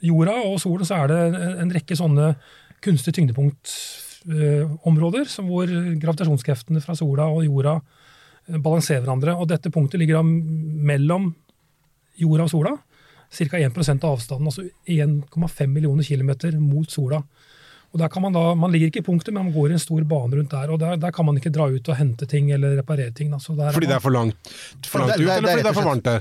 jorda 0.00 0.34
og 0.46 0.56
solen 0.62 0.86
så 0.88 0.94
er 1.02 1.06
det 1.10 1.20
en, 1.60 1.74
rekke 1.74 1.94
sånne 1.98 2.26
kunstige 2.80 3.14
tyngdepunktområder, 3.18 5.24
som 5.28 5.44
hvor 5.50 5.66
gravitasjonskreftene 6.00 6.80
fra 6.84 6.94
sola 6.96 7.24
og 7.28 7.44
jorda 7.44 7.74
eh, 7.80 8.56
balanserer 8.56 9.02
hverandre. 9.04 9.32
Og 9.36 9.48
dette 9.50 9.72
punktet 9.74 10.00
ligger 10.00 10.16
da 10.20 10.24
mellom 10.24 11.34
jorda 12.20 12.42
og 12.46 12.52
sola. 12.54 12.72
Ca. 13.30 13.58
1% 13.60 14.02
av 14.02 14.16
avstanden, 14.16 14.46
altså 14.50 14.62
1,5 14.90 15.66
millioner 15.70 16.04
kilometer 16.06 16.52
mot 16.58 16.90
sola. 16.90 17.22
Og 17.92 17.98
der 17.98 18.08
kan 18.08 18.22
Man 18.22 18.32
da, 18.32 18.54
man 18.54 18.70
ligger 18.70 18.86
ikke 18.86 19.00
i 19.02 19.06
punktet, 19.06 19.32
men 19.34 19.44
man 19.48 19.52
går 19.54 19.70
i 19.70 19.72
en 19.72 19.78
stor 19.82 20.04
bane 20.06 20.36
rundt 20.38 20.50
der. 20.50 20.70
og 20.70 20.78
Der, 20.78 20.96
der 20.96 21.10
kan 21.10 21.26
man 21.26 21.36
ikke 21.40 21.50
dra 21.50 21.66
ut 21.66 21.88
og 21.88 21.96
hente 21.96 22.26
ting 22.26 22.52
eller 22.52 22.76
reparere 22.78 23.10
ting. 23.10 23.30
Da. 23.32 23.38
Så 23.38 23.56
der 23.56 23.72
Fordi 23.72 23.86
det 23.86 23.90
man, 23.90 23.96
er 23.96 24.00
for 24.04 24.10
langt, 24.10 24.36
for 24.86 24.98
langt 25.00 25.14
Det- 25.16 25.20
ut, 25.20 25.26
det- 25.26 25.26
det 25.26 25.32
er 25.32 25.38
eller 25.38 25.48
fordi 25.50 25.62
det 25.62 25.70
er 25.70 25.80
for 25.82 25.88
varmt 25.90 26.04
der? 26.04 26.20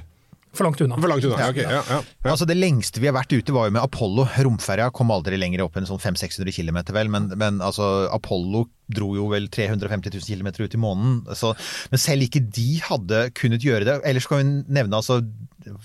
For 0.51 0.63
langt 0.65 0.81
unna. 0.81 0.95
For 0.97 1.07
langt 1.07 1.25
unna. 1.25 1.37
Ja, 1.37 1.49
okay. 1.49 1.61
ja, 1.61 1.69
ja, 1.69 1.83
ja. 2.25 2.29
Altså 2.31 2.45
Det 2.47 2.57
lengste 2.57 2.99
vi 2.99 3.05
har 3.05 3.13
vært 3.13 3.31
ute 3.37 3.53
var 3.53 3.65
jo 3.67 3.71
med 3.71 3.83
Apollo. 3.83 4.25
Romferja 4.41 4.89
kom 4.91 5.11
aldri 5.11 5.37
lenger 5.37 5.61
opp 5.61 5.77
enn 5.77 5.85
sånn 5.85 5.99
500-600 6.01 6.49
km, 6.51 6.81
vel. 6.91 7.07
Men, 7.07 7.27
men 7.37 7.59
altså, 7.61 8.09
Apollo 8.11 8.65
dro 8.89 9.11
jo 9.17 9.27
vel 9.31 9.47
350 9.53 10.11
000 10.17 10.39
km 10.39 10.51
ut 10.65 10.73
i 10.75 10.81
måneden. 10.81 11.21
Så, 11.37 11.53
men 11.93 12.01
selv 12.01 12.25
ikke 12.27 12.41
de 12.49 12.67
hadde 12.87 13.29
kunnet 13.37 13.61
gjøre 13.65 13.85
det. 13.87 13.99
Ellers 14.09 14.27
kan 14.29 14.41
vi 14.43 14.73
nevne 14.79 14.99
altså 14.99 15.21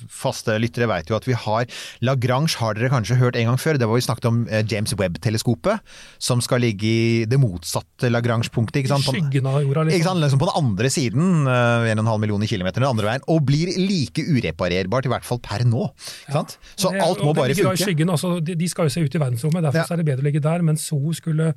Faste 0.09 0.55
lyttere 0.63 0.87
vet 0.89 1.09
jo 1.11 1.17
at 1.19 1.27
vi 1.27 1.35
har 1.37 1.67
Lagrange 2.07 2.55
har 2.61 2.77
dere 2.79 2.89
kanskje 2.93 3.17
hørt 3.19 3.37
en 3.37 3.51
gang 3.51 3.59
før. 3.61 3.77
Det 3.77 3.89
var 3.91 3.99
vi 3.99 4.05
snakket 4.07 4.29
om 4.31 4.39
eh, 4.49 4.63
James 4.71 4.95
Webb-teleskopet, 4.97 5.83
som 6.23 6.41
skal 6.41 6.63
ligge 6.65 6.87
i 6.89 7.25
det 7.29 7.37
motsatte 7.43 8.09
Lagrange-punktet. 8.09 8.81
ikke 8.81 8.93
sant? 8.95 9.09
Skyggen 9.11 9.49
av 9.51 9.59
jorda, 9.61 9.85
Ikke 9.89 9.99
liksom. 9.99 10.07
sant? 10.15 10.25
Liksom 10.25 10.41
på 10.45 10.49
den 10.49 10.61
andre 10.63 10.93
siden, 10.95 11.31
eh, 11.51 11.91
1,5 11.93 12.23
millioner 12.23 12.49
kilometer 12.49 12.81
den 12.85 12.89
andre 12.95 13.11
veien, 13.11 13.27
og 13.29 13.45
blir 13.51 13.75
like 13.77 14.25
ureparerbart, 14.25 15.11
i 15.11 15.13
hvert 15.13 15.27
fall 15.29 15.43
per 15.45 15.67
nå. 15.69 15.89
Ikke 16.23 16.39
sant? 16.39 16.57
Så 16.81 16.95
alt 16.95 17.25
må 17.27 17.35
bare 17.37 17.53
i 17.53 17.59
funke. 17.59 17.77
Skyggen, 17.85 18.15
altså, 18.15 18.37
de, 18.41 18.69
skal 18.71 18.89
jo 18.89 18.95
se 18.95 19.05
ut 19.05 19.19
i 19.19 19.25
verdensrommet, 19.27 19.67
derfor 19.67 19.83
Ja. 19.83 19.89
så 19.91 19.99
er 19.99 20.05
det 20.05 20.09
bedre 20.09 20.25
å 20.25 20.29
ligge 20.31 20.41
der. 20.45 20.63
Men 20.63 20.77
så 20.81 20.97
skulle 21.19 21.55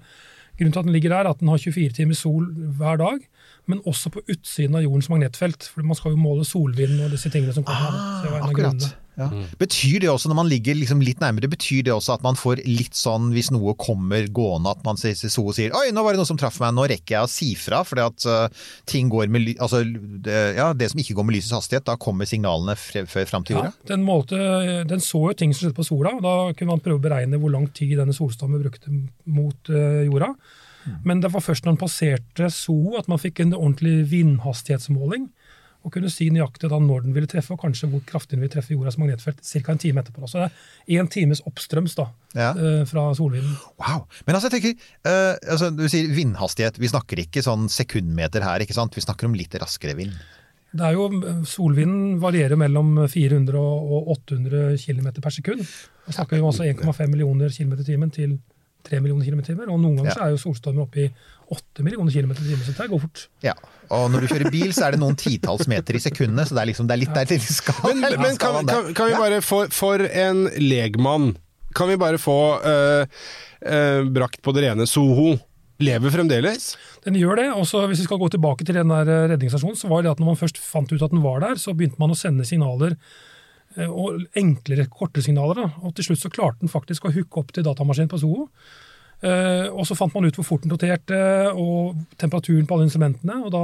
Grunnen 0.57 0.73
til 0.73 0.79
at 0.81 0.85
den 0.87 0.93
ligger 0.95 1.09
der, 1.13 1.17
er 1.27 1.29
at 1.35 1.39
den 1.39 1.51
har 1.51 1.57
24 1.61 1.89
timer 1.93 2.17
sol 2.17 2.47
hver 2.79 2.97
dag, 2.97 3.19
men 3.69 3.81
også 3.85 4.09
på 4.09 4.23
utsiden 4.25 4.75
av 4.75 4.81
jordens 4.81 5.09
magnetfelt. 5.09 5.67
For 5.73 5.85
man 5.85 5.95
skal 5.99 6.15
jo 6.15 6.21
måle 6.21 6.45
solvind 6.45 6.97
og 7.05 7.11
disse 7.13 7.29
tingene 7.29 7.53
som 7.53 7.65
kommer 7.67 7.91
her. 7.91 7.99
Så 7.99 8.23
det 8.25 8.31
var 8.31 8.37
en 8.37 8.43
av 8.43 8.47
Ah, 8.47 8.55
Akkurat. 8.55 9.06
Ja. 9.17 9.27
Betyr 9.57 10.03
det 10.03 10.09
også, 10.11 10.29
når 10.29 10.37
man 10.37 10.49
ligger 10.51 10.77
liksom 10.77 10.99
litt 11.01 11.21
nærmere, 11.23 11.49
betyr 11.49 11.87
det 11.87 11.93
også 11.95 12.13
at 12.13 12.25
man 12.25 12.37
får 12.37 12.61
litt 12.69 12.93
sånn 12.97 13.31
hvis 13.33 13.49
noe 13.53 13.73
kommer 13.81 14.27
gående, 14.29 14.69
at 14.75 14.83
man 14.85 14.99
sier, 15.01 15.17
så 15.17 15.45
sier 15.57 15.73
Oi, 15.73 15.87
nå 15.95 16.03
var 16.05 16.13
det 16.13 16.21
noe 16.21 16.29
som 16.29 16.37
traff 16.37 16.59
meg, 16.61 16.75
nå 16.77 16.85
rekker 16.91 17.15
jeg 17.15 17.25
å 17.25 17.31
si 17.31 17.49
fra, 17.57 17.81
fordi 17.87 18.03
at 18.05 18.27
uh, 18.29 18.67
ting 18.89 19.09
går 19.09 19.31
med 19.33 19.55
altså, 19.55 19.81
det, 20.27 20.37
ja, 20.59 20.69
det 20.77 20.91
som 20.93 21.01
ikke 21.01 21.17
går 21.17 21.27
med 21.29 21.37
lysets 21.39 21.55
hastighet, 21.57 21.87
da 21.89 21.97
kommer 21.97 22.29
signalene 22.29 22.77
før 22.77 23.25
fram 23.29 23.47
til 23.47 23.57
Ja, 23.57 23.65
jorda? 23.65 23.89
den, 23.89 24.05
målte, 24.05 24.37
den 24.89 25.01
så 25.01 25.23
jo 25.31 25.35
ting 25.37 25.55
som 25.55 25.65
skjedde 25.65 25.79
på 25.81 25.87
sola, 25.89 26.13
og 26.19 26.21
da 26.25 26.37
kunne 26.53 26.75
man 26.75 26.85
prøve 26.85 27.01
å 27.01 27.05
beregne 27.07 27.41
hvor 27.41 27.53
lang 27.53 27.65
tid 27.73 27.97
denne 27.97 28.13
solstammen 28.15 28.61
brukte 28.61 28.93
mot 29.25 29.73
uh, 29.73 30.03
jorda. 30.05 30.33
Men 31.03 31.19
det 31.19 31.33
var 31.33 31.43
først 31.43 31.65
når 31.65 31.73
den 31.73 31.81
passerte 31.81 32.47
SO 32.53 32.93
at 32.95 33.09
man 33.11 33.19
fikk 33.19 33.41
en 33.43 33.57
ordentlig 33.57 34.05
vindhastighetsmåling, 34.13 35.25
og 35.87 35.93
kunne 35.95 36.09
si 36.11 36.27
nøyaktig 36.33 36.69
da 36.71 36.77
når 36.83 37.05
den 37.07 37.15
ville 37.15 37.29
treffe, 37.31 37.55
og 37.55 37.61
kanskje 37.63 37.87
hvor 37.91 38.03
kraftig 38.09 38.35
den 38.35 38.43
ville 38.43 38.53
treffe 38.53 38.75
jordas 38.75 38.97
magnetfelt 38.99 39.39
ca. 39.47 39.71
en 39.71 39.79
time 39.81 40.03
etterpå. 40.03 40.27
Så 40.27 40.43
det 40.43 40.49
er 40.51 40.99
én 41.01 41.09
times 41.13 41.41
oppstrøms 41.47 41.95
da, 41.97 42.09
Ja. 42.35 42.49
eh, 42.51 42.83
fra 42.85 43.07
solvinden. 43.15 43.55
Wow. 43.79 44.05
Men 44.27 44.35
altså, 44.35 44.51
jeg 44.51 44.61
tenker, 44.61 44.89
uh, 45.07 45.35
altså, 45.51 45.71
du 45.75 45.87
sier 45.87 46.11
vindhastighet, 46.13 46.77
vi 46.79 46.91
snakker 46.91 47.23
ikke 47.23 47.41
sånn 47.45 47.69
sekundmeter 47.71 48.43
her, 48.43 48.59
ikke 48.65 48.75
sant? 48.75 48.93
Vi 48.95 49.01
snakker 49.05 49.25
om 49.29 49.33
litt 49.39 49.55
raskere 49.55 49.95
vind. 49.95 50.13
Det 50.77 50.83
er 50.83 50.97
jo, 50.97 51.07
Solvinden 51.47 52.19
varierer 52.19 52.59
mellom 52.59 53.07
400 53.07 53.55
og 53.57 54.09
800 54.17 54.75
km 54.83 55.07
per 55.23 55.31
sekund. 55.31 55.63
Da 56.05 56.11
snakker 56.11 56.35
vi 56.37 56.43
om 56.43 56.49
altså 56.51 56.67
1,5 56.67 57.07
millioner 57.13 57.49
km 57.55 57.73
i 57.79 57.87
timen 57.87 58.11
til 58.13 58.37
3 58.87 58.99
millioner 59.03 59.27
km 59.27 59.41
i 59.43 59.47
timen. 59.51 59.71
Og 59.73 59.79
noen 59.83 59.97
ganger 59.99 60.11
Ja. 60.11 60.15
så 60.17 60.25
er 60.27 60.35
jo 60.35 60.39
solstormer 60.41 60.85
oppe 60.87 61.03
i 61.05 61.09
8 61.53 61.83
millioner 61.85 62.11
km 62.11 62.31
i 62.31 62.39
timen, 62.41 62.63
så 62.67 62.75
det 62.75 62.89
går 62.91 63.01
fort. 63.03 63.25
Ja, 63.45 63.53
og 63.93 64.09
når 64.11 64.23
du 64.25 64.27
kjører 64.33 64.51
bil 64.51 64.71
så 64.75 64.87
er 64.87 64.95
det 64.95 64.99
noen 65.03 65.15
titalls 65.19 65.67
meter 65.71 65.95
i 65.95 66.01
sekundet, 66.03 66.49
så 66.49 66.55
det 66.57 66.63
er 66.63 66.69
liksom, 66.73 66.87
det 66.89 66.95
er 66.97 67.01
litt, 67.05 67.13
der 67.15 67.29
til 67.29 67.39
skal, 67.43 67.75
Men, 67.95 68.17
men 68.19 68.39
kan, 68.41 68.65
kan, 68.67 68.89
kan 68.97 69.11
vi 69.11 69.19
bare 69.19 69.41
få 69.45 69.61
For 69.71 70.03
en 70.07 70.47
legmann, 70.59 71.35
kan 71.77 71.87
vi 71.91 71.95
bare 71.99 72.17
få 72.19 72.37
øh, 72.65 73.05
øh, 73.63 74.09
brakt 74.11 74.41
på 74.43 74.51
det 74.55 74.65
rene 74.67 74.87
Soho 74.89 75.37
lever 75.79 76.09
fremdeles? 76.09 76.71
Den 77.05 77.13
gjør 77.19 77.35
det. 77.37 77.47
og 77.53 77.67
så 77.69 77.83
Hvis 77.87 77.99
vi 78.01 78.07
skal 78.09 78.17
gå 78.17 78.27
tilbake 78.33 78.65
til 78.65 78.75
den 78.79 78.89
der 78.89 79.07
eh, 79.07 79.29
redningsstasjonen, 79.31 79.77
så 79.77 79.87
var 79.91 80.01
det 80.01 80.09
at 80.11 80.19
når 80.19 80.31
man 80.33 80.39
først 80.39 80.57
fant 80.57 80.91
ut 80.91 81.03
at 81.05 81.11
den 81.13 81.21
var 81.23 81.39
der, 81.43 81.55
så 81.61 81.75
begynte 81.77 81.99
man 82.01 82.11
å 82.11 82.17
sende 82.17 82.47
signaler. 82.49 82.95
Eh, 83.77 83.87
og 83.87 84.25
Enklere, 84.37 84.89
korte 84.91 85.23
signaler. 85.23 85.63
Da. 85.63 85.69
og 85.85 85.95
Til 85.95 86.09
slutt 86.09 86.23
så 86.25 86.33
klarte 86.33 86.65
den 86.65 86.73
faktisk 86.73 87.07
å 87.07 87.13
hooke 87.13 87.41
opp 87.41 87.53
til 87.55 87.65
datamaskinen 87.67 88.11
på 88.11 88.21
Soho. 88.21 88.49
Eh, 89.21 89.67
og 89.71 89.87
så 89.89 89.97
fant 89.97 90.13
man 90.13 90.27
ut 90.27 90.35
hvor 90.37 90.45
fort 90.45 90.65
den 90.65 90.73
roterte, 90.73 91.21
og 91.53 91.97
temperaturen 92.21 92.67
på 92.67 92.77
alle 92.77 92.89
instrumentene. 92.89 93.41
og 93.45 93.53
da 93.55 93.63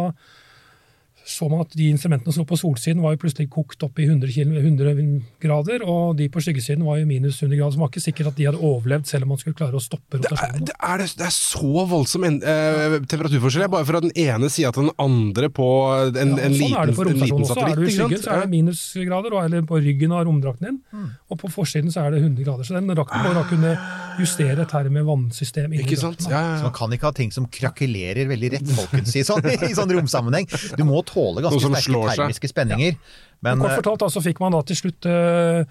så 1.25 1.48
man 1.50 1.62
at 1.63 1.72
de 1.77 1.86
instrumentene 1.94 2.34
som 2.36 2.44
lå 2.44 2.48
på 2.50 2.58
solsiden 2.60 3.00
var 3.03 3.13
jo 3.15 3.22
plutselig 3.22 3.48
kokt 3.53 3.84
opp 3.86 4.00
i 4.00 4.06
100, 4.10 4.27
kil- 4.36 4.58
100 4.60 5.22
grader, 5.39 5.84
og 5.88 6.18
de 6.20 6.27
på 6.30 6.42
skyggesiden 6.44 6.84
var 6.84 6.98
jo 7.00 7.06
minus 7.08 7.38
100 7.42 7.56
grader. 7.58 7.72
Så 7.72 7.77
det 7.80 7.84
var 7.84 7.92
ikke 7.94 8.03
sikkert 8.03 8.27
at 8.34 8.36
de 8.39 8.48
hadde 8.50 8.60
overlevd, 8.60 9.08
selv 9.08 9.24
om 9.24 9.32
man 9.34 9.39
skulle 9.39 9.56
klare 9.56 9.80
å 9.80 9.84
stoppe 9.84 10.20
Det 10.20 10.27
er, 10.27 10.34
rotasjonen. 10.36 10.65
det 10.68 10.75
er, 10.89 11.06
det 11.22 11.27
er 11.30 11.36
så 11.38 11.86
voldsom 11.94 12.27
en, 12.27 12.39
eh, 12.44 12.98
temperaturforskjell, 13.08 13.70
bare 13.72 13.88
fra 13.88 14.01
den 14.03 14.12
ene 14.20 14.50
sida 14.51 14.74
til 14.75 14.89
den 14.89 14.96
andre 15.00 15.50
på 15.50 15.68
en, 16.12 16.13
Ja, 16.13 16.22
en, 16.24 16.36
sånn 16.36 16.58
liten, 16.60 16.75
er 16.75 16.92
en 16.92 17.24
liten 17.24 17.48
satellitt. 17.48 17.72
Er 17.72 17.80
du 17.80 17.88
i 17.88 17.96
skyggen, 17.96 18.24
så 18.24 18.32
er 18.36 18.44
det 18.44 18.51
minusgrader, 18.58 19.38
eller 19.46 19.62
på 19.70 19.80
ryggen 19.80 20.12
av 20.12 20.25
romdrakten 20.27 20.68
din. 20.68 20.82
Mm. 20.92 21.08
Og 21.32 21.39
på 21.39 21.51
forsiden 21.56 21.92
så 21.94 22.03
er 22.03 22.12
det 22.18 22.22
100 22.24 22.44
grader. 22.44 22.68
Så 22.68 22.75
den 22.75 22.92
rakten 23.00 23.24
må 23.24 23.34
da 23.34 23.44
kunne 23.48 23.74
justere 24.20 24.62
et 24.68 24.70
termevannssystem 24.70 25.72
inni 25.74 25.84
Ikke 25.88 25.98
sant? 26.00 26.20
drakten. 26.20 26.32
Ja, 26.36 26.42
ja, 26.51 26.58
Så 26.60 26.68
man 26.68 26.75
kan 26.77 26.92
ikke 26.96 27.08
ha 27.10 27.12
ting 27.15 27.32
som 27.34 27.48
krakelerer 27.48 28.27
veldig 28.30 28.51
rett, 28.58 28.68
folkens, 28.77 29.15
i 29.15 29.24
sånn, 29.25 29.46
i 29.70 29.74
sånn 29.74 29.92
romsammenheng. 29.96 30.48
Du 30.77 30.84
må 30.88 31.01
tåle 31.13 31.43
ganske 31.46 31.62
sterke 31.62 31.86
termiske 31.86 32.10
seg. 32.10 32.20
termiske 32.24 32.50
spenninger. 32.51 32.98
Men, 33.43 33.60
Kort 33.60 33.72
eh, 33.74 33.79
fortalt 33.82 34.03
da, 34.05 34.08
så 34.13 34.22
fikk 34.24 34.39
man 34.39 34.55
da 34.55 34.62
til 34.67 34.77
slutt 34.79 35.08
eh, 35.10 35.65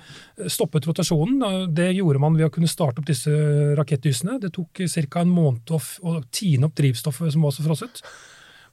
stoppet 0.52 0.86
rotasjonen. 0.88 1.68
Det 1.74 1.88
gjorde 1.96 2.20
man 2.22 2.36
ved 2.36 2.46
å 2.48 2.52
kunne 2.52 2.68
starte 2.70 3.00
opp 3.02 3.08
disse 3.08 3.32
rakettdysene. 3.78 4.38
Det 4.42 4.52
tok 4.54 4.82
ca. 4.84 5.22
en 5.24 5.32
måned 5.32 5.72
å, 5.72 5.80
f- 5.80 5.98
å 6.04 6.18
tine 6.30 6.68
opp 6.68 6.76
drivstoffet 6.78 7.32
som 7.32 7.42
var 7.46 7.54
så 7.56 7.64
frosset. 7.64 8.02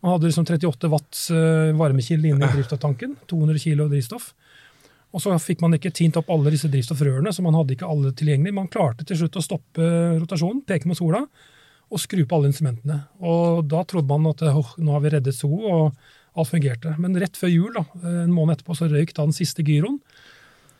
Man 0.03 0.13
hadde 0.15 0.29
liksom 0.29 0.45
38 0.47 0.91
watts 0.91 1.25
eh, 1.31 1.71
varmekilde 1.79 2.29
inne 2.33 2.47
i 2.47 2.53
drivstofftanken. 2.57 3.17
200 3.27 3.59
kilo 3.63 3.87
drivstoff. 3.91 4.33
Og 5.09 5.23
så 5.23 5.33
fikk 5.41 5.63
man 5.63 5.73
ikke 5.73 5.89
tint 5.95 6.19
opp 6.19 6.27
alle 6.29 6.51
disse 6.53 6.69
drivstoffrørene, 6.69 7.31
så 7.33 7.41
man 7.41 7.55
hadde 7.57 7.73
ikke 7.73 7.87
alle 7.89 8.11
tilgjengelig. 8.13 8.53
Man 8.53 8.67
klarte 8.69 9.07
til 9.09 9.17
slutt 9.23 9.39
å 9.39 9.41
stoppe 9.41 9.87
rotasjonen, 10.21 10.59
peke 10.69 10.85
mot 10.91 10.99
sola, 10.99 11.23
og 11.89 11.97
skru 12.03 12.21
på 12.29 12.37
alle 12.37 12.51
instrumentene. 12.51 12.99
Og 13.25 13.63
da 13.71 13.81
trodde 13.89 14.11
man 14.11 14.29
at 14.29 14.43
nå 14.77 14.93
har 14.93 15.01
vi 15.01 15.11
reddet 15.15 15.33
Zoo, 15.33 15.57
og 15.65 15.97
alt 16.39 16.51
fungerte. 16.51 16.95
Men 17.01 17.17
rett 17.19 17.37
før 17.39 17.51
jul, 17.51 17.71
da, 17.75 17.85
en 18.25 18.33
måned 18.33 18.57
etterpå, 18.57 18.75
så 18.77 18.89
røyk 18.89 19.13
da 19.15 19.27
den 19.27 19.35
siste 19.35 19.65
gyroen. 19.65 19.99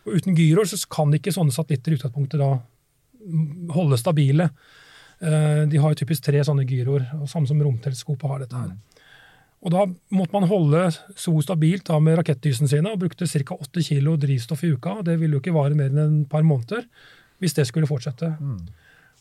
Og 0.08 0.20
uten 0.20 0.38
gyroer 0.38 0.70
så 0.70 0.80
kan 0.92 1.14
ikke 1.16 1.34
sånne 1.36 1.54
satellitter 1.54 1.94
i 1.94 2.00
utgangspunktet 2.00 2.42
da 2.42 2.54
mm, 2.58 3.70
holde 3.76 4.00
stabile. 4.00 4.50
Eh, 5.20 5.66
De 5.70 5.82
har 5.82 5.94
jo 5.94 6.00
typisk 6.02 6.24
tre 6.26 6.42
sånne 6.46 6.66
gyroer, 6.68 7.06
samme 7.30 7.50
som 7.50 7.62
romteleskopet 7.62 8.32
har 8.32 8.44
dette 8.46 8.64
her. 8.64 8.74
Og 9.60 9.74
da 9.74 9.84
måtte 10.16 10.32
man 10.32 10.48
holde 10.48 10.86
SO 11.20 11.34
stabilt 11.44 11.90
da 11.90 11.98
med 12.00 12.16
rakettdysene 12.22 12.70
sine, 12.72 12.94
og 12.94 13.02
brukte 13.02 13.28
ca. 13.28 13.58
8 13.60 13.84
kilo 13.84 14.16
drivstoff 14.16 14.64
i 14.64 14.72
uka. 14.72 15.02
Det 15.04 15.18
ville 15.20 15.36
jo 15.36 15.42
ikke 15.44 15.56
vare 15.56 15.76
mer 15.76 15.92
enn 15.92 16.22
et 16.22 16.30
par 16.32 16.46
måneder 16.48 16.88
hvis 17.40 17.56
det 17.56 17.68
skulle 17.68 17.88
fortsette. 17.88 18.30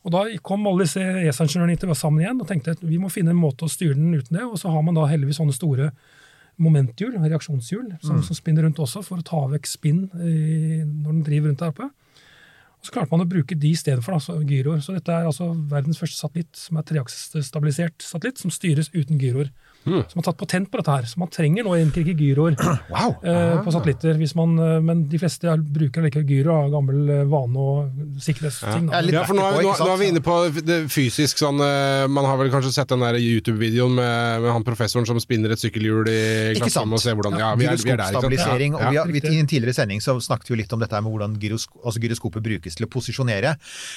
Og 0.06 0.12
Da 0.14 0.22
kom 0.42 0.66
alle 0.66 0.86
disse 0.86 1.02
ESA-ingeniørene 1.02 1.94
sammen 1.98 2.22
igjen 2.22 2.40
og 2.40 2.46
tenkte 2.48 2.76
at 2.76 2.82
vi 2.86 2.98
må 3.02 3.10
finne 3.10 3.34
en 3.34 3.38
måte 3.38 3.66
å 3.66 3.70
styre 3.70 3.98
den 3.98 4.14
uten 4.14 4.38
det. 4.38 4.46
Og 4.46 4.58
så 4.58 4.70
har 4.70 4.82
man 4.82 4.94
da 4.94 5.06
heldigvis 5.10 5.40
sånne 5.42 5.54
store 5.54 5.90
momenthjul, 6.62 7.16
reaksjonshjul, 7.22 7.92
som, 8.02 8.20
som 8.26 8.36
spinner 8.36 8.66
rundt 8.66 8.80
også 8.82 9.02
for 9.06 9.20
å 9.20 9.26
ta 9.26 9.44
vekk 9.52 9.68
spinn 9.70 10.04
i, 10.18 10.82
når 10.82 11.10
den 11.12 11.24
driver 11.26 11.52
rundt 11.52 11.62
der 11.62 11.74
oppe. 11.74 11.88
Og 12.78 12.86
Så 12.86 12.94
klarte 12.94 13.10
man 13.10 13.24
å 13.24 13.30
bruke 13.30 13.56
de 13.58 13.72
istedenfor, 13.74 14.18
altså 14.18 14.36
gyroer. 14.46 14.82
Så 14.84 14.94
dette 14.94 15.14
er 15.14 15.26
altså 15.26 15.50
verdens 15.70 15.98
første 15.98 16.18
satellitt 16.18 16.58
som 16.58 16.78
er 16.78 16.86
treaksestabilisert 16.86 18.06
satellitt, 18.06 18.42
som 18.42 18.54
styres 18.54 18.92
uten 18.94 19.18
gyroer. 19.18 19.50
Så 19.88 20.12
som 20.12 20.20
har 20.22 20.26
tatt 20.28 20.38
patent 20.40 20.70
på 20.72 20.80
dette 20.80 20.94
her. 20.96 21.08
Så 21.10 21.20
man 21.22 21.30
trenger 21.32 21.64
nå 21.66 21.74
egentlig 21.78 22.04
ikke 22.06 22.18
gyroer 22.22 22.56
wow! 22.92 23.14
eh, 23.22 23.58
på 23.64 23.72
satellitter. 23.74 24.18
Hvis 24.20 24.34
man, 24.38 24.54
eh, 24.58 24.78
men 24.84 25.06
de 25.08 25.18
fleste 25.20 25.48
er- 25.50 25.62
bruker 25.78 26.04
likevel 26.04 26.26
gyro 26.28 26.54
av 26.64 26.70
gammel 26.72 27.12
eh, 27.18 27.24
vane 27.30 27.56
og 27.58 28.20
sikkerhetsting. 28.22 28.88
Ja, 28.92 29.00
Ja, 29.18 29.24
for 29.28 29.38
nå, 29.38 29.42
verktøy 29.42 29.64
nå, 29.64 29.74
nå 29.86 29.92
er 29.94 30.00
vi 30.02 30.08
inne 30.12 30.22
på 30.24 30.34
det 30.68 30.78
fysisk 30.92 31.38
sånn 31.40 31.60
eh, 31.64 32.06
Man 32.12 32.26
har 32.28 32.36
vel 32.40 32.50
kanskje 32.52 32.72
sett 32.74 32.90
den 32.92 33.00
der 33.04 33.16
YouTube-videoen 33.18 33.94
med, 33.96 34.42
med 34.44 34.52
han 34.52 34.64
professoren 34.66 35.06
som 35.08 35.18
spinner 35.22 35.54
et 35.54 35.62
sykkelhjul 35.62 36.08
i 36.12 36.18
Ikke 36.56 36.68
og 36.84 37.00
ser 37.02 37.16
hvordan 37.18 37.38
Ja, 37.38 37.52
vi 37.58 37.66
er, 37.68 37.76
vi 37.78 37.92
er 37.94 38.00
der, 38.00 38.12
ikke 38.18 38.38
sant? 38.38 38.78
Ja, 38.78 38.78
og 38.78 38.92
vi 38.92 38.98
har, 38.98 39.06
vi, 39.12 39.22
I 39.28 39.40
en 39.40 39.48
tidligere 39.50 39.74
sending 39.76 40.02
så 40.04 40.16
snakket 40.22 40.52
vi 40.52 40.60
litt 40.62 40.72
om 40.74 40.82
dette 40.82 41.00
med 41.02 41.10
hvordan 41.12 41.36
gyrosk 41.40 41.72
altså 41.84 42.02
gyroskopet 42.02 42.44
brukes 42.44 42.76
til 42.78 42.86
å 42.86 42.90
posisjonere. 42.92 43.54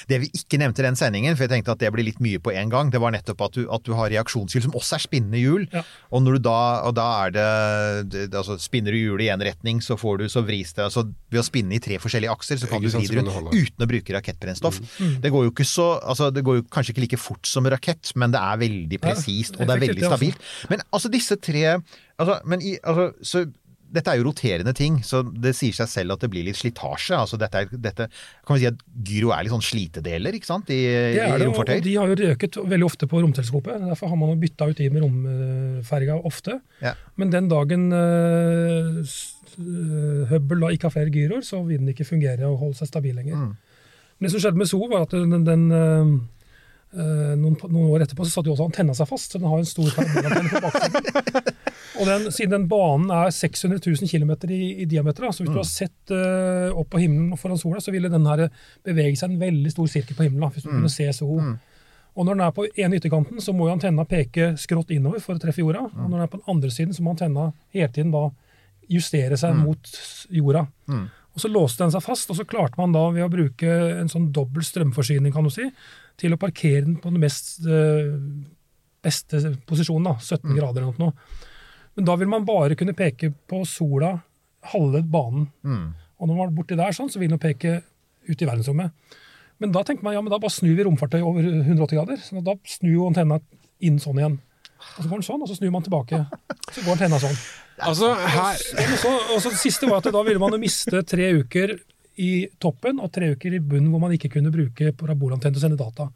Det 0.08 0.20
vi 0.22 0.30
ikke 0.36 0.58
nevnte 0.62 0.82
i 0.82 0.86
den 0.86 0.98
sendingen, 0.98 1.36
for 1.36 1.46
jeg 1.46 1.52
tenkte 1.56 1.74
at 1.76 1.82
det 1.82 1.90
blir 1.94 2.06
litt 2.08 2.20
mye 2.24 2.40
på 2.42 2.52
en 2.54 2.72
gang, 2.72 2.90
det 2.92 3.00
var 3.02 3.14
nettopp 3.14 3.40
at 3.48 3.58
du, 3.58 3.62
at 3.72 3.84
du 3.86 3.92
har 3.98 4.10
reaksjonshjul 4.12 4.64
som 4.66 4.76
også 4.78 4.98
er 4.98 5.04
spinnende 5.06 5.40
hjul. 5.40 5.66
Ja. 5.72 5.81
Og, 6.12 6.22
når 6.24 6.36
du 6.36 6.44
da, 6.46 6.58
og 6.88 6.94
da 6.96 7.06
er 7.24 7.34
det, 7.34 7.46
det 8.12 8.38
altså 8.38 8.58
Spinner 8.60 8.94
du 8.94 9.00
hjulet 9.00 9.26
i 9.26 9.30
én 9.32 9.44
retning, 9.44 9.80
så, 9.84 9.96
får 10.00 10.22
du, 10.22 10.26
så 10.32 10.44
vris 10.46 10.74
det. 10.76 10.84
Altså 10.86 11.06
Ved 11.32 11.40
å 11.40 11.46
spinne 11.46 11.76
i 11.76 11.82
tre 11.82 11.98
forskjellige 12.02 12.34
akser, 12.34 12.60
så 12.60 12.68
kan 12.70 12.82
du 12.82 12.90
vri 12.92 13.06
det 13.08 13.18
rundt 13.18 13.52
uten 13.52 13.86
å 13.86 13.88
bruke 13.88 14.16
rakettbrennstoff. 14.18 14.80
Det 15.22 15.32
går 15.32 15.48
jo 15.48 15.54
ikke 15.54 15.68
så 15.68 15.88
altså 15.98 16.30
Det 16.34 16.44
går 16.46 16.60
jo 16.60 16.66
kanskje 16.72 16.94
ikke 16.94 17.06
like 17.06 17.20
fort 17.20 17.48
som 17.48 17.68
rakett, 17.72 18.12
men 18.20 18.34
det 18.34 18.42
er 18.42 18.62
veldig 18.62 19.02
presist, 19.02 19.58
og 19.58 19.66
det 19.66 19.76
er 19.76 19.84
veldig 19.86 20.06
stabilt. 20.06 20.48
Men 20.72 20.84
altså 20.90 21.10
disse 21.12 21.38
tre 21.42 21.64
altså, 21.72 22.38
men 22.48 22.62
i, 22.64 22.76
altså, 22.82 23.10
så 23.24 23.44
dette 23.92 24.12
er 24.12 24.20
jo 24.20 24.26
roterende 24.28 24.72
ting, 24.76 24.98
så 25.04 25.20
det 25.22 25.52
sier 25.58 25.74
seg 25.76 25.90
selv 25.90 26.14
at 26.16 26.24
det 26.24 26.30
blir 26.32 26.46
litt 26.46 26.58
slitasje. 26.58 27.16
Altså 27.18 27.38
dette 27.40 27.60
er, 27.60 27.74
dette, 27.84 28.08
kan 28.46 28.56
vi 28.56 28.64
si 28.64 28.70
at 28.70 28.80
Gyro 29.08 29.32
er 29.34 29.44
litt 29.44 29.54
sånn 29.54 29.64
slitedeler, 29.66 30.38
ikke 30.38 30.48
sant, 30.48 30.72
i, 30.72 30.80
Det 31.16 31.26
er 31.26 31.42
det, 31.42 31.50
og 31.52 31.72
de 31.86 31.96
har 31.98 32.12
jo 32.12 32.18
røket 32.22 32.58
veldig 32.72 32.88
ofte 32.88 33.08
på 33.10 33.20
romteleskopet. 33.22 33.84
Derfor 33.92 34.12
har 34.12 34.20
man 34.20 34.32
jo 34.34 34.40
bytta 34.42 34.70
ut 34.70 34.80
de 34.80 34.88
med 34.92 35.04
romferga 35.04 36.18
ofte. 36.28 36.58
Ja. 36.82 36.94
Men 37.20 37.34
den 37.34 37.50
dagen 37.52 37.90
uh, 37.92 39.16
Hubble 40.32 40.62
da 40.62 40.72
ikke 40.72 40.88
har 40.88 40.94
flere 40.94 41.12
gyroer, 41.12 41.44
så 41.44 41.60
vil 41.66 41.82
den 41.82 41.92
ikke 41.92 42.08
fungere 42.08 42.48
og 42.48 42.60
holde 42.62 42.78
seg 42.80 42.88
stabil 42.88 43.16
lenger. 43.18 43.36
Mm. 43.36 43.52
Men 44.22 44.28
det 44.28 44.32
som 44.36 44.44
skjedde 44.44 44.60
med 44.60 44.70
SO, 44.70 44.78
var 44.86 45.04
at 45.04 45.14
den, 45.16 45.42
den 45.44 45.64
eh, 45.74 45.82
eh, 45.82 46.10
noen, 46.92 47.54
noen 47.72 47.90
år 47.94 48.02
etterpå 48.04 48.26
så 48.26 48.34
satt 48.38 48.46
jo 48.50 48.52
også 48.52 48.66
antenna 48.68 48.92
seg 48.96 49.08
fast, 49.08 49.32
så 49.32 49.38
den 49.40 49.48
har 49.48 49.58
en 49.62 49.68
stor 49.68 49.88
parabolantenne 49.96 50.50
på 50.52 50.60
baksiden. 50.66 51.54
Og 52.00 52.06
den, 52.08 52.26
siden 52.32 52.52
den 52.54 52.66
banen 52.68 53.10
er 53.12 53.30
600 53.32 53.80
000 53.84 54.08
km 54.10 54.32
i, 54.52 54.60
i 54.82 54.86
diameter, 54.88 55.24
da, 55.26 55.30
så 55.32 55.44
hvis 55.44 55.52
du 55.52 55.58
har 55.60 55.68
sett 55.68 56.12
uh, 56.12 56.72
opp 56.80 56.88
på 56.92 57.00
himmelen 57.02 57.36
foran 57.40 57.60
sola, 57.60 57.80
så 57.84 57.92
ville 57.94 58.08
den 58.12 58.26
her 58.28 58.46
bevege 58.84 59.16
seg 59.20 59.30
en 59.34 59.40
veldig 59.42 59.72
stor 59.74 59.88
sirkel 59.92 60.16
på 60.18 60.24
himmelen, 60.26 60.44
da, 60.46 60.52
hvis 60.54 60.64
du 60.66 60.70
kunne 60.72 60.92
se 60.92 61.08
Zoo. 61.16 61.40
Og 62.12 62.26
når 62.28 62.34
den 62.36 62.44
er 62.44 62.50
på 62.52 62.66
ene 62.76 62.96
ytterkanten, 63.00 63.40
så 63.40 63.54
må 63.56 63.68
jo 63.70 63.72
antenna 63.76 64.04
peke 64.04 64.50
skrått 64.60 64.90
innover 64.92 65.20
for 65.24 65.32
å 65.36 65.40
treffe 65.40 65.62
jorda. 65.64 65.86
Og 65.88 66.10
når 66.10 66.16
den 66.18 66.24
er 66.26 66.32
på 66.34 66.40
den 66.42 66.50
andre 66.52 66.68
siden, 66.74 66.92
så 66.92 67.00
må 67.06 67.14
antenna 67.14 67.46
hele 67.72 67.88
tiden 67.88 68.10
da 68.12 68.26
justere 68.92 69.38
seg 69.40 69.54
mot 69.64 69.80
s- 69.88 70.26
jorda. 70.28 70.66
Og 71.32 71.40
så 71.40 71.48
låste 71.48 71.84
den 71.84 71.92
seg 71.94 72.04
fast, 72.04 72.30
og 72.30 72.36
så 72.36 72.44
klarte 72.48 72.76
man 72.80 72.92
da 72.92 73.06
ved 73.14 73.24
å 73.24 73.30
bruke 73.32 73.76
en 74.02 74.10
sånn 74.12 74.30
dobbel 74.36 74.64
strømforsyning, 74.66 75.32
kan 75.32 75.46
du 75.46 75.52
si, 75.52 75.64
til 76.20 76.34
å 76.34 76.40
parkere 76.40 76.84
den 76.84 76.98
på 77.00 77.12
den 77.12 77.22
mest 77.22 77.62
eh, 77.64 78.12
beste 79.02 79.54
posisjonen, 79.68 80.12
da, 80.12 80.18
17 80.20 80.52
grader 80.58 80.84
eller 80.84 81.00
noe. 81.00 81.40
Men 81.96 82.06
da 82.08 82.16
vil 82.20 82.30
man 82.30 82.46
bare 82.48 82.76
kunne 82.78 82.96
peke 82.96 83.32
på 83.48 83.62
sola 83.68 84.14
halve 84.72 85.02
banen. 85.02 85.48
Og 86.22 86.28
når 86.28 86.38
man 86.38 86.46
er 86.46 86.54
borti 86.56 86.78
der 86.78 86.94
sånn, 86.96 87.10
så 87.10 87.20
vil 87.20 87.32
den 87.32 87.42
peke 87.42 87.80
ut 88.28 88.42
i 88.42 88.46
verdensrommet. 88.46 88.92
Men 89.62 89.74
da 89.74 89.82
tenker 89.86 90.06
man 90.06 90.14
ja, 90.14 90.22
men 90.22 90.32
da 90.32 90.38
bare 90.42 90.54
snur 90.54 90.76
vi 90.78 90.86
romfartøy 90.86 91.20
over 91.20 91.44
180 91.44 91.98
grader. 91.98 92.22
Så 92.22 92.42
da 92.44 92.54
snur 92.68 92.94
jo 92.94 93.08
antenna 93.08 93.40
inn 93.82 93.98
sånn 94.02 94.20
igjen. 94.20 94.38
Og 94.96 95.04
så 95.04 95.08
går 95.08 95.20
den 95.20 95.26
sånn, 95.26 95.42
og 95.44 95.50
så 95.50 95.56
snur 95.58 95.72
man 95.74 95.84
tilbake. 95.86 96.24
Så 96.70 96.84
går 96.84 96.96
antenna 96.96 97.20
sånn. 97.22 97.38
Altså, 97.82 98.12
her 98.14 98.60
Og 98.82 98.98
så, 99.00 99.12
og 99.34 99.38
så 99.42 99.50
det 99.50 99.60
siste 99.62 99.88
var 99.88 100.02
at 100.02 100.12
da 100.14 100.22
ville 100.26 100.42
man 100.42 100.54
jo 100.54 100.60
miste 100.62 101.02
tre 101.08 101.30
uker 101.40 101.76
i 102.20 102.32
toppen 102.60 103.00
og 103.00 103.10
tre 103.14 103.32
uker 103.32 103.56
i 103.56 103.62
bunnen 103.62 103.88
hvor 103.92 104.02
man 104.02 104.12
ikke 104.14 104.30
kunne 104.34 104.52
bruke 104.52 104.92
parabolantenne 104.98 105.56
til 105.56 105.62
å 105.62 105.64
sende 105.64 105.80
data. 105.80 106.10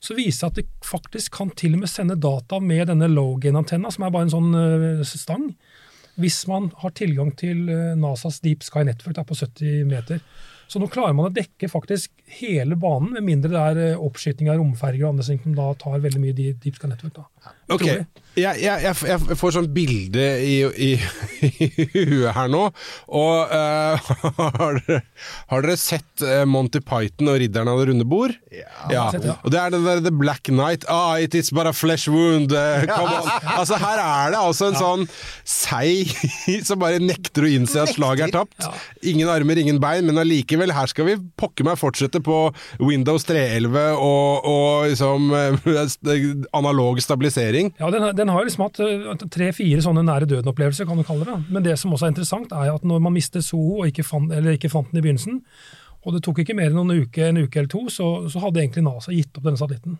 Så 0.00 0.16
viser 0.16 0.48
det 0.48 0.50
at 0.50 0.58
det 0.60 0.88
faktisk 0.88 1.36
kan 1.36 1.52
til 1.54 1.76
og 1.76 1.84
med 1.84 1.92
sende 1.92 2.16
data 2.18 2.58
med 2.64 2.88
denne 2.88 3.08
low-gain-antenna, 3.12 3.92
som 3.92 4.06
er 4.06 4.14
bare 4.14 4.26
en 4.26 4.32
sånn 4.32 4.54
eh, 4.56 5.02
stang, 5.06 5.50
hvis 6.20 6.40
man 6.50 6.70
har 6.80 6.94
tilgang 6.96 7.34
til 7.38 7.68
eh, 7.68 7.92
NASAs 8.00 8.40
Deep 8.44 8.64
Sky 8.66 8.82
Network 8.88 9.18
da, 9.18 9.26
på 9.28 9.36
70 9.36 9.84
meter. 9.90 10.22
Så 10.70 10.78
nå 10.78 10.86
klarer 10.86 11.16
man 11.18 11.26
å 11.26 11.34
dekke 11.34 11.66
faktisk 11.66 12.12
hele 12.38 12.76
banen, 12.78 13.16
med 13.16 13.26
mindre 13.26 13.50
det 13.50 13.62
er 13.72 13.80
eh, 13.88 14.02
oppskyting 14.06 14.52
av 14.52 14.60
romferger 14.60 15.02
og 15.02 15.16
andre 15.16 15.26
ting 15.26 15.40
som 15.42 15.56
da 15.56 15.72
tar 15.80 16.02
veldig 16.04 16.22
mye 16.22 16.36
Deep 16.36 16.78
Sky 16.78 16.92
Network. 16.92 17.16
Da. 17.16 17.54
Ok, 17.74 17.82
Utrolig. 17.82 18.04
Jeg, 18.38 18.60
jeg, 18.62 18.94
jeg, 19.10 19.36
får 19.38 19.54
sånn 19.56 19.68
bilde 19.74 20.26
i, 20.46 20.56
i, 20.70 20.90
i 21.50 21.86
huet 21.90 22.30
her 22.36 22.50
nå. 22.52 22.62
Og 23.10 23.50
uh, 23.50 24.10
har, 24.60 24.78
dere, 24.86 25.00
har 25.50 25.64
dere 25.66 25.76
sett 25.80 26.22
eh, 26.22 26.44
Monty 26.46 26.82
Python 26.84 27.32
og 27.32 27.40
Ridderen 27.42 27.70
av 27.70 27.80
det 27.80 27.88
runde 27.90 28.06
bord? 28.08 28.36
Ja. 28.54 29.08
sett, 29.10 29.26
ja. 29.26 29.36
Og 29.42 29.50
det 29.52 29.60
er 29.60 29.74
den 29.74 29.86
der 29.86 30.02
The 30.04 30.12
Black 30.14 30.46
Knight. 30.46 30.86
Ah, 30.90 31.18
it 31.18 31.34
is 31.34 31.50
a 31.50 31.72
flesh 31.72 32.08
wound. 32.08 32.52
eh, 32.52 32.86
come 32.94 33.10
on. 33.18 33.28
Altså, 33.56 33.80
her 33.82 34.02
er 34.04 34.34
det 34.34 34.40
altså 34.40 34.70
en 34.70 34.78
sånn 34.78 35.06
seig 35.44 36.14
som 36.68 36.80
bare 36.82 37.02
nekter 37.02 37.46
å 37.46 37.50
innse 37.50 37.82
at 37.82 37.94
slaget 37.96 38.28
er 38.28 38.36
tapt. 38.38 38.70
Ingen 39.02 39.30
armer, 39.32 39.58
ingen 39.58 39.80
bein, 39.82 40.06
men 40.06 40.22
allikevel, 40.22 40.74
her 40.76 40.90
skal 40.90 41.08
vi 41.08 41.18
pokker 41.40 41.66
meg 41.66 41.80
fortsette 41.80 42.22
på 42.24 42.38
Windows 42.78 43.26
311 43.28 43.98
og, 43.98 44.46
og 44.50 44.88
liksom 44.90 45.30
analog 46.56 47.00
stabilisering. 47.02 47.74
Ja, 47.80 47.90
den, 47.90 48.10
den 48.20 48.30
har 48.32 48.46
liksom 48.46 48.66
hatt 48.66 48.80
eh, 48.84 49.26
tre-fire 49.32 49.82
sånne 49.84 50.04
nære 50.06 50.28
døden-opplevelser, 50.30 50.88
kan 50.88 51.00
du 51.00 51.04
kalle 51.08 51.26
det. 51.28 51.36
Men 51.50 51.64
det 51.66 51.76
som 51.80 51.92
også 51.96 52.08
er 52.08 52.14
interessant, 52.14 52.52
er 52.52 52.74
at 52.76 52.84
når 52.86 53.02
man 53.08 53.16
mister 53.16 53.42
Soho 53.44 53.80
og 53.82 53.90
ikke 53.90 54.04
fant, 54.06 54.32
eller 54.36 54.58
ikke 54.58 54.70
fant 54.72 54.92
den 54.92 55.00
i 55.00 55.04
begynnelsen, 55.08 55.40
og 56.00 56.14
det 56.16 56.22
tok 56.24 56.38
ikke 56.40 56.54
mer 56.56 56.70
enn 56.70 56.78
noen 56.78 57.02
uke, 57.04 57.26
en 57.28 57.42
uke 57.42 57.58
eller 57.60 57.68
to, 57.68 57.82
så, 57.92 58.06
så 58.32 58.40
hadde 58.40 58.62
egentlig 58.62 58.86
NASA 58.86 59.12
gitt 59.12 59.36
opp 59.36 59.44
denne 59.44 59.60
satellitten. 59.60 59.98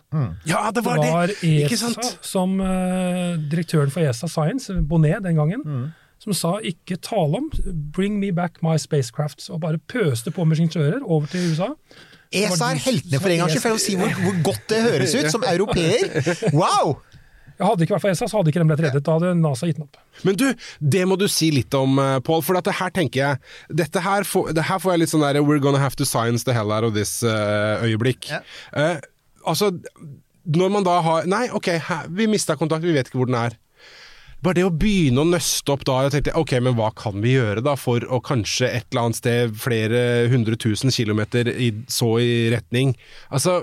Ja, 0.49 0.63
det 0.71 0.81
Det 0.81 0.85
var 0.87 1.03
det! 1.03 1.11
var 1.13 1.33
Ikke 1.45 1.77
ESA 1.77 1.91
sant? 1.93 2.15
som 2.25 2.55
uh, 2.57 3.37
direktøren 3.53 3.93
for 3.93 4.01
ESA 4.09 4.31
Science, 4.33 4.73
Bonnet 4.89 5.21
den 5.27 5.37
gangen, 5.37 5.91
som 6.21 6.33
sa 6.37 6.55
ikke 6.65 6.97
tale 7.05 7.43
om 7.43 7.51
'bring 7.93 8.17
me 8.21 8.33
back 8.33 8.63
my 8.65 8.79
spacecrafts', 8.81 9.51
og 9.53 9.61
bare 9.61 9.79
pøste 9.93 10.33
på 10.33 10.45
med 10.49 10.57
ingeniører 10.65 11.05
over 11.05 11.27
til 11.29 11.53
USA. 11.53 11.69
ESA 12.33 12.73
er 12.73 12.81
heltene 12.81 13.21
for 13.21 13.29
en 13.29 13.39
gangs 13.43 13.53
skyld, 13.53 13.63
for 13.65 13.77
å 13.77 13.81
si 13.83 13.97
hvor, 13.99 14.11
hvor 14.25 14.43
godt 14.47 14.67
det 14.71 14.83
høres 14.87 15.15
ut 15.19 15.31
som 15.33 15.45
europeer. 15.53 16.09
Wow! 16.57 16.97
Hadde 17.61 17.85
ikke 17.85 17.97
vært 17.97 18.05
for 18.05 18.13
ESA, 18.13 18.29
så 18.31 18.41
hadde 18.41 18.53
ikke 18.53 18.63
den 18.63 18.71
blitt 18.71 18.83
reddet. 18.85 19.05
Da 19.07 19.17
hadde 19.19 19.35
NASA 19.39 19.69
gitt 19.69 19.79
den 19.79 19.87
opp. 19.87 20.01
Men 20.27 20.39
du, 20.41 20.47
det 20.95 21.05
må 21.09 21.19
du 21.21 21.27
si 21.31 21.51
litt 21.55 21.75
om, 21.77 21.99
eh, 22.03 22.19
Pål. 22.25 22.43
For 22.47 22.59
dette 22.59 22.75
her 22.81 22.93
tenker 22.97 23.21
jeg 23.21 23.79
Dette 23.83 24.03
her 24.05 24.27
får, 24.29 24.53
det 24.57 24.67
her 24.69 24.81
får 24.83 24.95
jeg 24.95 25.03
litt 25.05 25.13
sånn 25.13 25.25
der 25.25 25.41
We're 25.45 25.63
gonna 25.63 25.81
have 25.83 25.99
to 26.01 26.09
science 26.09 26.49
the 26.49 26.57
hell 26.57 26.73
out 26.75 26.87
of 26.89 26.97
this 26.97 27.21
eh, 27.23 27.87
øyeblikk. 27.87 28.31
Ja. 28.33 28.43
uh, 28.77 28.97
altså, 29.49 29.71
når 30.45 30.73
man 30.73 30.87
da 30.87 31.01
har 31.05 31.29
Nei, 31.31 31.47
ok, 31.55 31.73
her, 31.89 32.09
vi 32.11 32.29
mista 32.31 32.57
kontakt, 32.59 32.85
vi 32.87 32.97
vet 32.97 33.11
ikke 33.11 33.23
hvor 33.23 33.31
den 33.31 33.39
er. 33.41 33.57
Bare 34.41 34.57
det 34.57 34.65
å 34.65 34.73
begynne 34.73 35.21
å 35.21 35.29
nøste 35.29 35.75
opp 35.75 35.83
da, 35.85 35.99
jeg 36.07 36.15
tenkte 36.15 36.33
ok, 36.41 36.55
men 36.65 36.77
hva 36.79 36.89
kan 36.97 37.19
vi 37.21 37.35
gjøre 37.35 37.61
da 37.65 37.75
for 37.77 38.05
å 38.09 38.23
kanskje 38.25 38.71
et 38.71 38.87
eller 38.89 39.03
annet 39.11 39.19
sted 39.19 39.59
flere 39.61 40.01
hundre 40.33 40.57
tusen 40.61 40.93
kilometer 40.95 41.51
i, 41.53 41.69
så 41.93 42.15
i 42.25 42.49
retning 42.55 42.95
Altså, 43.29 43.59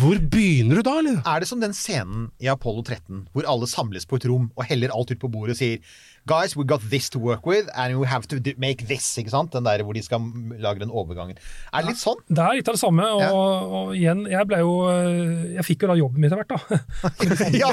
hvor 0.00 0.16
begynner 0.32 0.80
du 0.80 0.86
da, 0.86 0.96
eller? 1.02 1.20
Er 1.28 1.44
det 1.44 1.50
som 1.50 1.60
den 1.60 1.76
scenen 1.76 2.30
i 2.40 2.48
Apollo 2.48 2.86
13 2.86 3.26
hvor 3.34 3.50
alle 3.52 3.68
samles 3.68 4.08
på 4.08 4.16
et 4.16 4.28
rom 4.30 4.48
og 4.54 4.64
heller 4.70 4.94
alt 4.96 5.12
ut 5.12 5.20
på 5.20 5.28
bordet 5.28 5.58
og 5.58 5.60
sier 5.60 6.00
Guys, 6.26 6.56
we 6.56 6.64
got 6.64 6.80
this 6.88 7.10
to 7.10 7.18
work 7.18 7.44
with, 7.44 7.68
and 7.76 7.98
we 8.00 8.06
have 8.08 8.26
to 8.28 8.36
make 8.56 8.86
this. 8.88 9.04
ikke 9.20 9.28
sant? 9.30 9.52
Den 9.52 9.64
der 9.66 9.82
hvor 9.84 9.92
de 9.92 10.00
skal 10.02 10.20
lage 10.58 10.80
den 10.80 10.90
overgangen. 10.90 11.36
Er 11.72 11.82
det 11.84 11.90
litt 11.92 12.00
sånn? 12.00 12.22
Det 12.32 12.40
er 12.40 12.56
litt 12.56 12.68
av 12.70 12.78
det 12.78 12.80
samme. 12.80 13.04
Og, 13.12 13.20
Ja. 13.20 13.32
og 13.34 13.90
igjen, 13.98 14.22
jeg 14.32 14.46
ble 14.48 14.60
jo 14.62 14.70
eh, 14.88 15.54
Jeg 15.58 15.64
fikk 15.68 15.82
jo 15.84 15.90
da 15.92 15.96
jobben 16.00 16.20
min 16.24 16.30
etter 16.32 16.40
hvert, 16.40 16.54
da. 16.54 16.78
ja, 17.62 17.72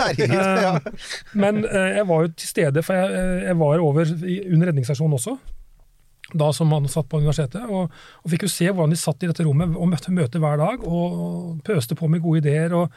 herregud. 0.00 0.34
Ja. 0.66 0.72
Men 1.38 1.62
eh, 1.64 1.92
jeg 2.00 2.06
var 2.10 2.26
jo 2.26 2.32
til 2.34 2.48
stede, 2.50 2.82
for 2.82 2.98
jeg, 2.98 3.12
eh, 3.20 3.44
jeg 3.52 3.58
var 3.62 3.78
over 3.86 4.10
under 4.10 4.72
redningsaksjonen 4.72 5.14
også. 5.20 5.36
Da 6.34 6.48
som 6.50 6.72
han 6.74 6.88
satt 6.90 7.06
på 7.06 7.20
universitetet, 7.22 7.62
og, 7.70 7.86
og 8.24 8.32
fikk 8.32 8.48
jo 8.48 8.50
se 8.50 8.66
hvordan 8.66 8.90
de 8.90 8.98
satt 8.98 9.22
i 9.22 9.30
dette 9.30 9.46
rommet 9.46 9.76
og 9.78 9.86
møtte 9.92 10.10
møte 10.10 10.42
hver 10.42 10.58
dag 10.58 10.82
og, 10.82 11.20
og 11.22 11.62
pøste 11.62 11.94
på 11.94 12.10
med 12.10 12.24
gode 12.24 12.42
ideer. 12.42 12.74
og 12.74 12.90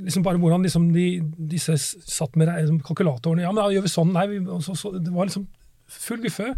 liksom 0.00 0.24
bare 0.24 0.40
hvordan 0.40 0.64
liksom 0.66 0.88
de, 0.94 1.06
disse 1.52 1.76
satt 1.76 2.36
med 2.38 2.50
liksom, 2.50 2.80
kalkulatorene. 2.86 3.44
Ja, 3.44 3.52
men 3.52 3.62
da 3.62 3.68
gjør 3.72 3.86
vi 3.86 3.92
sånn. 3.92 4.14
Nei, 4.14 4.26
vi, 4.30 4.40
så, 4.64 4.76
så, 4.78 4.94
det 4.96 5.12
var 5.12 5.28
liksom 5.28 5.46
full 5.92 6.22
guffe. 6.24 6.52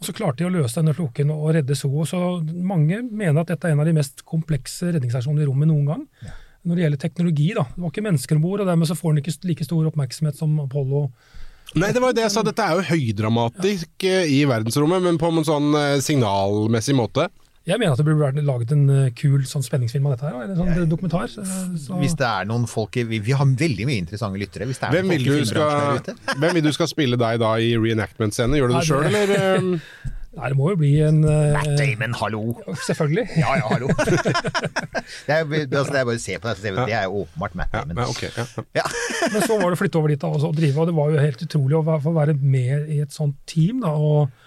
Og 0.00 0.08
så 0.08 0.14
klarte 0.16 0.40
de 0.40 0.48
å 0.48 0.54
løse 0.54 0.78
denne 0.78 0.94
floken 0.96 1.32
og 1.34 1.50
redde 1.56 1.76
Zoo. 1.76 2.06
Så 2.08 2.40
mange 2.48 3.02
mener 3.04 3.42
at 3.42 3.52
dette 3.52 3.68
er 3.68 3.76
en 3.76 3.82
av 3.82 3.88
de 3.88 3.96
mest 3.98 4.24
komplekse 4.28 4.94
redningsaksjonene 4.94 5.44
i 5.44 5.50
rommet 5.50 5.68
noen 5.68 5.90
gang. 5.90 6.06
Når 6.64 6.76
det 6.76 6.84
gjelder 6.84 7.02
teknologi, 7.02 7.50
da. 7.56 7.66
Det 7.74 7.84
var 7.84 7.92
ikke 7.92 8.06
mennesker 8.08 8.38
om 8.38 8.44
bord, 8.44 8.62
og 8.64 8.68
dermed 8.68 8.88
så 8.88 8.96
får 8.96 9.12
den 9.12 9.22
ikke 9.22 9.36
like 9.48 9.66
stor 9.68 9.90
oppmerksomhet 9.90 10.40
som 10.40 10.56
Apollo. 10.64 11.06
Nei, 11.80 11.92
det 11.94 12.00
var 12.02 12.10
jo 12.10 12.16
det 12.18 12.24
jeg 12.24 12.34
sa. 12.34 12.42
Dette 12.44 12.64
er 12.64 12.80
jo 12.80 12.88
høydramatisk 12.88 14.08
ja. 14.08 14.24
i 14.26 14.40
verdensrommet, 14.48 15.04
men 15.04 15.20
på 15.20 15.30
en 15.30 15.46
sånn 15.46 15.70
eh, 15.78 16.00
signalmessig 16.04 16.96
måte. 16.98 17.28
Jeg 17.70 17.78
mener 17.80 17.94
at 17.94 18.00
det 18.00 18.06
burde 18.08 18.20
vært 18.20 18.40
laget 18.46 18.74
en 18.74 18.84
eh, 18.94 19.10
kul 19.16 19.44
sånn 19.48 19.64
spenningsfilm 19.66 20.08
av 20.10 20.16
dette 20.16 20.28
her, 20.28 20.38
eller 20.44 20.58
sånn 20.58 20.90
dokumentar. 20.90 21.28
Så, 21.30 21.44
så, 21.78 21.98
Hvis 22.02 22.16
det 22.18 22.26
er 22.26 22.48
noen 22.50 22.66
folk 22.70 22.98
i, 22.98 23.06
vi, 23.08 23.20
vi 23.24 23.36
har 23.36 23.46
veldig 23.46 23.88
mye 23.88 24.02
interessante 24.02 24.40
lyttere. 24.40 24.68
Hvis 24.70 24.82
det 24.82 24.88
er 24.88 24.96
Hvem 24.98 25.10
noen 25.10 25.26
vil, 25.26 25.42
du 25.44 25.50
skal, 25.50 26.00
hvem 26.40 26.56
vil 26.58 26.66
du 26.66 26.72
skal 26.76 26.90
spille 26.90 27.20
deg 27.20 27.42
da 27.42 27.52
i 27.62 27.76
reenactment-scene? 27.78 28.58
Gjør 28.58 28.72
du 28.72 28.78
det 28.78 28.88
sjøl, 28.88 29.06
eller? 29.10 29.36
eh, 29.38 30.16
Nei, 30.30 30.46
det 30.52 30.56
må 30.60 30.68
jo 30.70 30.76
bli 30.78 30.90
en 31.02 31.24
uh, 31.26 31.56
Matt 31.56 31.72
Damon, 31.74 32.12
hallo! 32.20 32.42
Selvfølgelig. 32.86 33.24
Ja, 33.40 33.56
ja, 33.58 33.66
hallo. 33.66 33.88
det, 35.26 35.34
er, 35.34 35.42
altså, 35.42 35.90
det 35.90 35.98
er 35.98 36.06
bare 36.06 36.14
å 36.14 36.22
se 36.22 36.36
på 36.38 36.46
det, 36.46 36.52
så 36.54 36.62
ser 36.62 36.76
vi 36.76 36.78
at 36.78 36.86
det 36.86 36.94
er 37.00 37.08
jo 37.08 37.24
åpenbart 37.24 37.56
Matt 37.58 37.74
Damon. 37.74 37.98
ja, 37.98 38.06
ok, 38.12 38.22
ja. 38.28 38.44
Ja. 38.78 38.84
Men 39.34 39.42
så 39.42 39.56
var 39.58 39.66
det 39.66 39.78
å 39.78 39.80
flytte 39.80 39.98
over 39.98 40.14
dit 40.14 40.22
da, 40.22 40.30
og 40.30 40.54
drive, 40.54 40.78
og 40.78 40.86
det 40.86 40.94
var 41.00 41.10
jo 41.10 41.24
helt 41.24 41.42
utrolig 41.48 41.80
å 41.80 41.98
få 42.06 42.14
være 42.14 42.36
med 42.38 42.92
i 42.94 43.00
et 43.02 43.16
sånt 43.16 43.40
team 43.50 43.82
da, 43.82 43.90
og, 43.90 44.39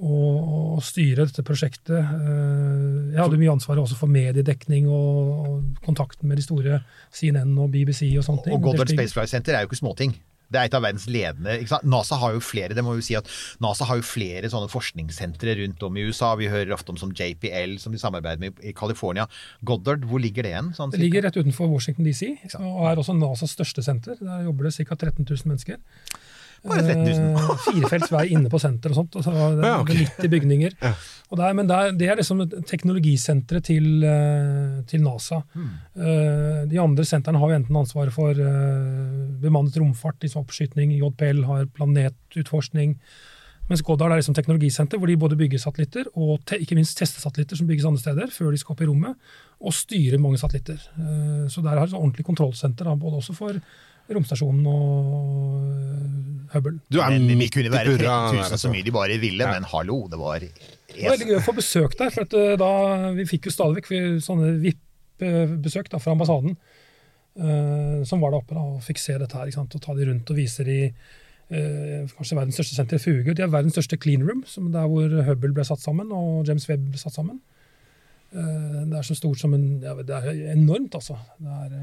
og 0.00 0.80
styre 0.84 1.26
dette 1.28 1.44
prosjektet. 1.44 1.98
Eh, 2.00 3.12
Jeg 3.12 3.20
hadde 3.20 3.38
mye 3.40 3.52
ansvar 3.52 3.80
også 3.82 3.98
for 3.98 4.10
mediedekning 4.10 4.88
og, 4.88 5.30
og 5.44 5.84
kontakten 5.84 6.28
med 6.30 6.40
de 6.40 6.46
store 6.46 6.80
CNN 7.12 7.52
og 7.58 7.70
BBC 7.74 8.06
og 8.16 8.24
sånne 8.26 8.46
ting. 8.46 8.56
Og 8.56 8.64
Goddard 8.64 8.92
Space 8.92 9.12
Flight 9.16 9.32
Center 9.32 9.56
er 9.56 9.64
jo 9.64 9.70
ikke 9.70 9.82
småting. 9.82 10.16
Det 10.50 10.58
er 10.58 10.66
et 10.66 10.74
av 10.74 10.82
verdens 10.82 11.04
ledende? 11.06 11.52
NASA 11.86 12.16
har 12.18 12.32
jo 12.34 12.40
flere 12.42 12.74
det 12.74 12.82
må 12.82 12.96
jo 12.98 13.04
si 13.06 13.14
at 13.14 13.28
NASA 13.62 13.86
har 13.86 14.00
jo 14.00 14.06
flere 14.06 14.50
sånne 14.50 14.66
forskningssentre 14.72 15.54
rundt 15.60 15.84
om 15.86 15.98
i 16.00 16.06
USA. 16.08 16.32
Vi 16.40 16.48
hører 16.50 16.74
ofte 16.74 16.90
om 16.90 16.98
som 16.98 17.12
JPL, 17.14 17.76
som 17.78 17.94
de 17.94 18.00
samarbeider 18.02 18.42
med 18.42 18.58
i 18.66 18.72
California. 18.74 19.28
Goddard, 19.62 20.02
hvor 20.10 20.18
ligger 20.22 20.42
det 20.46 20.50
igjen? 20.56 20.72
Sånn, 20.74 20.90
Det 20.90 20.98
ligger 21.02 21.22
rett 21.28 21.38
utenfor 21.38 21.70
Washington 21.70 22.08
DC, 22.08 22.32
og 22.58 22.82
er 22.90 22.98
også 22.98 23.14
NASAs 23.14 23.54
største 23.54 23.84
senter. 23.86 24.18
Der 24.18 24.42
jobber 24.48 24.66
det 24.66 24.74
ca. 24.74 24.98
13 24.98 25.22
000 25.22 25.52
mennesker. 25.52 25.78
Bare 26.66 26.82
13 26.84 27.04
000. 27.06 27.14
Eh, 27.40 27.52
Firefelts 27.66 28.12
vei 28.12 28.26
inne 28.34 28.50
på 28.52 28.60
senteret 28.60 28.92
og 28.92 28.98
sånt. 29.00 29.16
Og 29.16 29.24
så 29.24 29.32
var 29.32 29.56
det, 29.56 29.64
Ja, 29.64 29.78
okay. 29.80 29.96
det 29.96 30.04
er 30.04 30.12
90 30.20 30.32
bygninger. 30.34 30.76
Og 31.30 31.38
det 31.38 31.46
er, 31.46 31.56
men 31.56 31.70
det 31.70 31.76
er, 31.78 31.94
det 31.96 32.08
er 32.10 32.20
liksom 32.20 32.42
teknologisenteret 32.68 33.64
til, 33.70 33.88
eh, 34.04 34.76
til 34.90 35.04
NASA. 35.06 35.40
Eh, 35.56 36.60
De 36.70 36.80
andre 36.82 37.06
sentrene 37.08 37.40
har 37.40 37.52
jo 37.52 37.58
enten 37.62 37.80
ansvaret 37.80 38.12
for 38.12 38.34
bemannet 39.40 39.76
romfart, 39.80 40.20
liksom 40.20 40.44
oppskyting, 40.44 40.92
JPL 41.00 41.44
har 41.48 41.68
planetutforskning. 41.76 42.96
Mens 43.70 43.84
Goddard 43.86 44.10
er 44.10 44.18
liksom 44.18 44.34
teknologisenter 44.34 44.98
hvor 44.98 45.06
de 45.06 45.14
både 45.16 45.36
bygger 45.38 45.60
satellitter 45.62 46.08
og 46.18 46.40
te, 46.44 46.56
ikke 46.58 46.74
minst 46.74 46.98
testesatellitter 46.98 47.56
som 47.56 47.68
bygges 47.68 47.86
andre 47.86 48.02
steder, 48.02 48.32
før 48.34 48.50
de 48.50 48.58
skal 48.58 48.74
opp 48.74 48.82
i 48.82 48.88
rommet, 48.90 49.14
og 49.62 49.76
styrer 49.76 50.18
mange 50.18 50.40
satellitter. 50.42 50.80
Så 51.52 51.62
der 51.62 51.78
har 51.78 51.86
de 51.86 51.94
et 51.94 52.00
ordentlig 52.00 52.26
kontrollsenter, 52.26 52.90
både 52.98 53.20
også 53.22 53.36
for 53.38 53.60
romstasjonen 54.16 54.66
og 54.70 54.90
eh, 55.70 55.96
Hubble. 56.50 56.80
Du 56.90 56.98
er 56.98 57.14
Men 57.14 57.28
vi 57.30 57.38
midt 57.38 57.54
i 57.54 57.60
kunne 57.60 57.72
være 57.72 57.94
burra. 57.94 58.16
13 58.32 58.34
000 58.34 58.42
der, 58.42 58.48
så 58.48 58.58
altså. 58.58 58.74
mye 58.74 58.86
de 58.86 58.94
bare 58.94 59.18
ville, 59.22 59.50
men 59.54 59.66
hallo, 59.70 60.02
det 60.10 60.18
var 60.18 60.42
Det 60.42 60.98
var 60.98 61.14
veldig 61.14 61.30
gøy 61.30 61.38
å 61.38 61.46
få 61.46 61.56
besøk 61.60 61.96
der. 61.98 62.10
for 62.14 62.26
at 62.26 62.38
eh, 62.38 62.58
da, 62.58 62.70
Vi 63.14 63.26
fikk 63.30 63.50
jo 63.50 63.54
stadig 63.54 63.80
vekk 63.80 64.22
sånne 64.26 64.54
VIP-besøk 64.64 65.92
fra 65.96 66.16
ambassaden 66.16 66.56
Uh, 67.38 68.02
som 68.04 68.20
var 68.20 68.32
der 68.32 68.40
oppe 68.40 68.56
da, 68.56 68.62
og 68.74 68.82
fikk 68.82 68.98
se 69.00 69.14
dette 69.18 69.38
her. 69.38 69.48
Ikke 69.48 69.60
sant? 69.60 69.76
Og 69.76 69.82
ta 69.84 69.94
de 69.96 70.08
rundt 70.08 70.32
og 70.32 70.38
vise 70.38 70.64
de 70.66 70.78
uh, 70.90 72.10
kanskje 72.16 72.36
verdens 72.36 72.58
største 72.58 72.76
sentrifuge. 72.76 73.34
De 73.36 73.44
har 73.44 73.52
verdens 73.52 73.76
største 73.78 73.98
clean 74.02 74.24
room, 74.26 74.42
som 74.50 74.70
der 74.74 74.88
hvor 74.90 75.14
Hubble 75.28 75.54
ble 75.56 75.66
satt 75.66 75.82
sammen 75.82 76.10
og 76.16 76.48
James 76.48 76.66
Webb 76.70 76.90
ble 76.90 77.00
satt 77.00 77.16
sammen. 77.16 77.38
Uh, 78.34 78.82
det 78.90 78.98
er 78.98 79.06
så 79.06 79.16
stort 79.18 79.40
som 79.40 79.54
en 79.54 79.80
ja, 79.82 79.94
Det 80.02 80.18
er 80.18 80.42
enormt, 80.56 80.94
altså. 80.98 81.16
Det, 81.38 81.54
er, 81.64 81.78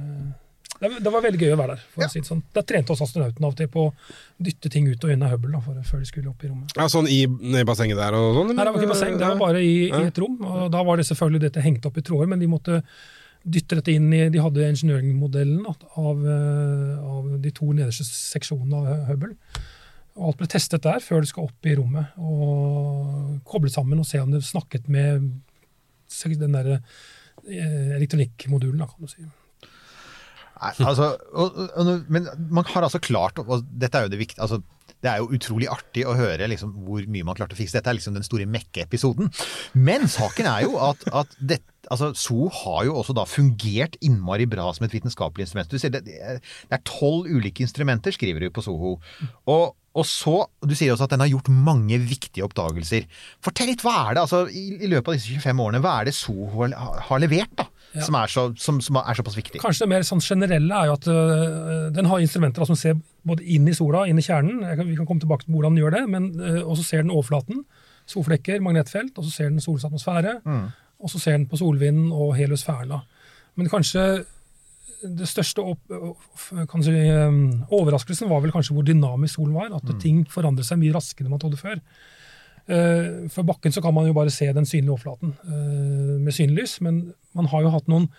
det, 0.81 0.89
det 1.03 1.11
var 1.13 1.23
veldig 1.25 1.39
gøy 1.41 1.53
å 1.55 1.59
være 1.59 1.75
der. 1.75 1.83
for 1.93 2.03
Ja. 2.03 2.07
å 2.07 2.11
si 2.13 2.19
det 2.21 2.29
sånn. 2.29 2.41
Der 2.53 2.65
trente 2.69 2.93
oss 2.93 3.01
astronautene 3.01 3.45
av 3.47 3.53
og 3.55 3.57
til 3.57 3.67
på 3.73 3.85
å 3.87 3.93
dytte 4.39 4.69
ting 4.73 4.87
ut 4.87 5.03
og 5.03 5.11
inn 5.13 5.23
av 5.25 5.31
Hubble 5.35 5.51
da, 5.55 5.61
for, 5.65 5.77
før 5.89 5.99
de 6.03 6.09
skulle 6.09 6.29
opp 6.31 6.43
i 6.43 6.49
rommet. 6.51 6.73
Ja, 6.77 6.87
sånn 6.91 7.07
i, 7.09 7.21
i 7.25 7.63
bassenget 7.67 7.97
der 7.97 8.17
og 8.17 8.33
sånn? 8.41 8.51
Nei, 8.55 8.65
det 8.65 8.73
var 8.75 8.81
ikke 8.81 8.91
basseng, 8.93 9.17
det 9.17 9.29
var 9.31 9.39
bare 9.41 9.61
i, 9.65 9.77
i 9.89 10.03
et 10.11 10.19
rom. 10.21 10.37
og 10.45 10.67
Da 10.73 10.83
var 10.87 10.97
det 11.01 11.07
selvfølgelig 11.09 11.41
dette 11.47 11.63
hengt 11.65 11.85
opp 11.89 11.97
i 11.97 12.05
tråder, 12.05 12.29
men 12.33 12.39
de 12.43 12.49
måtte 12.51 12.81
dytte 13.47 13.77
dette 13.79 13.93
inn 13.95 14.09
i 14.11 14.25
De 14.33 14.41
hadde 14.43 14.65
engineering-modellen 14.67 15.65
av, 15.69 16.23
eh, 16.27 16.93
av 17.07 17.27
de 17.41 17.51
to 17.55 17.69
nederste 17.71 18.03
seksjonene 18.07 18.81
av 18.81 19.05
Hubble. 19.11 19.35
Og 20.17 20.31
alt 20.31 20.39
ble 20.41 20.47
testet 20.49 20.81
der 20.83 20.99
før 21.05 21.21
det 21.21 21.29
skal 21.29 21.45
opp 21.47 21.65
i 21.69 21.75
rommet. 21.77 22.09
Og 22.17 23.37
koblet 23.47 23.71
sammen 23.75 23.99
og 24.01 24.07
se 24.09 24.19
om 24.19 24.31
det 24.33 24.41
snakket 24.43 24.89
med 24.89 25.29
den 26.41 26.55
der 26.55 26.71
eh, 27.47 27.95
elektronikkmodulen, 27.97 28.79
da, 28.81 28.87
kan 28.89 29.05
du 29.05 29.11
si. 29.11 29.23
Nei, 30.57 30.73
altså, 30.89 31.11
og, 31.33 31.61
og, 31.77 31.91
Men 32.09 32.27
man 32.49 32.65
har 32.71 32.87
altså 32.87 33.01
klart 33.03 33.37
og 33.43 33.61
Dette 33.69 33.99
er 33.99 34.07
jo 34.07 34.13
det 34.13 34.19
viktige. 34.21 34.41
Altså, 34.41 34.61
det 35.03 35.09
er 35.11 35.21
jo 35.21 35.29
utrolig 35.35 35.67
artig 35.69 36.05
å 36.09 36.15
høre 36.17 36.47
liksom, 36.49 36.73
hvor 36.87 37.05
mye 37.11 37.25
man 37.27 37.37
klarte 37.37 37.53
å 37.53 37.59
fikse. 37.59 37.77
Dette 37.77 37.91
er 37.91 37.97
liksom 37.99 38.15
den 38.17 38.25
store 38.25 38.47
Mekke-episoden. 38.49 39.29
Men 39.77 40.07
saken 40.09 40.49
er 40.49 40.63
jo 40.65 40.77
at, 40.81 41.03
at 41.13 41.35
det, 41.37 41.59
altså, 41.93 42.11
SO 42.17 42.47
har 42.63 42.85
jo 42.87 42.95
også 42.97 43.15
da 43.17 43.27
fungert 43.29 43.99
innmari 44.01 44.47
bra 44.49 44.69
som 44.73 44.87
et 44.87 44.95
vitenskapelig 44.95 45.47
instrument. 45.47 45.69
Du 45.69 45.81
sier 45.81 45.93
det, 45.93 46.05
det 46.07 46.73
er 46.73 46.85
tolv 46.87 47.29
ulike 47.29 47.65
instrumenter, 47.65 48.15
skriver 48.15 48.47
du 48.47 48.49
på 48.53 48.65
SOHO. 48.65 48.95
Og, 49.53 49.65
og 49.97 50.05
så, 50.09 50.39
Du 50.65 50.75
sier 50.77 50.93
også 50.93 51.07
at 51.07 51.15
den 51.15 51.25
har 51.25 51.31
gjort 51.31 51.51
mange 51.53 51.99
viktige 52.01 52.45
oppdagelser. 52.47 53.07
Fortell 53.45 53.71
litt, 53.71 53.85
hva 53.85 53.99
er 54.07 54.17
det 54.17 54.25
altså, 54.25 54.45
i, 54.49 54.67
i 54.81 54.91
løpet 54.91 55.13
av 55.13 55.19
disse 55.19 55.37
25 55.37 55.65
årene, 55.67 55.83
hva 55.85 55.99
er 55.99 56.09
det 56.09 56.17
SOHO 56.17 56.51
har, 56.57 56.77
har 57.11 57.23
levert 57.23 57.53
da, 57.59 57.69
Ja. 57.97 58.05
som, 58.07 58.17
er 58.19 58.31
så, 58.31 58.43
som, 58.61 58.79
som 58.83 58.99
er 59.01 59.17
såpass 59.17 59.37
viktig? 59.37 59.61
Kanskje 59.63 59.85
det 59.85 59.91
mer 59.91 60.05
sånn 60.07 60.23
generelle 60.23 60.79
er 60.81 60.89
jo 60.89 60.95
at 60.97 61.09
uh, 61.09 61.89
den 61.95 62.09
har 62.09 62.23
instrumenter 62.23 62.67
som 62.69 62.79
ser 62.79 62.97
både 63.27 63.43
inn 63.43 63.67
i 63.67 63.75
sola, 63.75 64.05
inn 64.07 64.21
i 64.21 64.25
kjernen. 64.25 64.63
Kan, 64.77 64.87
vi 64.87 64.97
kan 64.99 65.09
komme 65.09 65.23
tilbake 65.23 65.47
til 65.47 65.55
hvordan 65.55 65.75
den 65.75 65.83
gjør 65.83 65.97
det. 65.97 66.03
men 66.13 66.31
uh, 66.39 66.61
Og 66.63 66.77
så 66.79 66.87
ser 66.87 67.05
den 67.05 67.13
overflaten. 67.13 67.65
Solflekker, 68.07 68.63
magnetfelt. 68.63 69.17
Og 69.17 69.27
så 69.27 69.33
ser 69.33 69.51
den 69.51 69.63
solens 69.63 69.87
atmosfære. 69.89 70.39
Og 70.97 71.11
så 71.13 71.21
ser 71.21 71.37
den 71.37 71.49
på 71.49 71.59
solvinden 71.59 72.11
og 72.15 72.35
heliosfæren. 72.37 72.95
Men 73.57 73.69
kanskje 73.69 74.07
det 75.03 75.27
største 75.29 75.61
opp, 75.61 75.81
kan 75.89 76.81
du 76.81 76.85
si, 76.87 76.93
øh, 76.93 77.35
overraskelsen 77.69 78.29
var 78.31 78.41
vel 78.41 78.53
kanskje 78.55 78.73
hvor 78.73 78.85
dynamisk 78.85 79.35
solen 79.37 79.53
var. 79.57 79.69
At 79.77 79.91
ting 80.01 80.23
forandret 80.31 80.65
seg 80.65 80.79
mye 80.81 80.95
raskere 80.95 81.27
enn 81.27 81.35
man 81.35 81.41
trodde 81.43 81.59
før. 81.59 81.81
Eh, 82.67 83.29
For 83.31 83.47
bakken 83.47 83.71
så 83.71 83.81
kan 83.81 83.93
man 83.95 84.07
jo 84.07 84.15
bare 84.15 84.31
se 84.33 84.49
den 84.53 84.65
synlige 84.67 84.91
overflaten 84.91 85.33
eh, 85.47 86.17
med 86.19 86.35
synlys, 86.35 86.81
men 86.81 87.13
man 87.37 87.47
har 87.47 87.63
jo 87.63 87.71
hatt 87.71 87.87
noen 87.87 88.09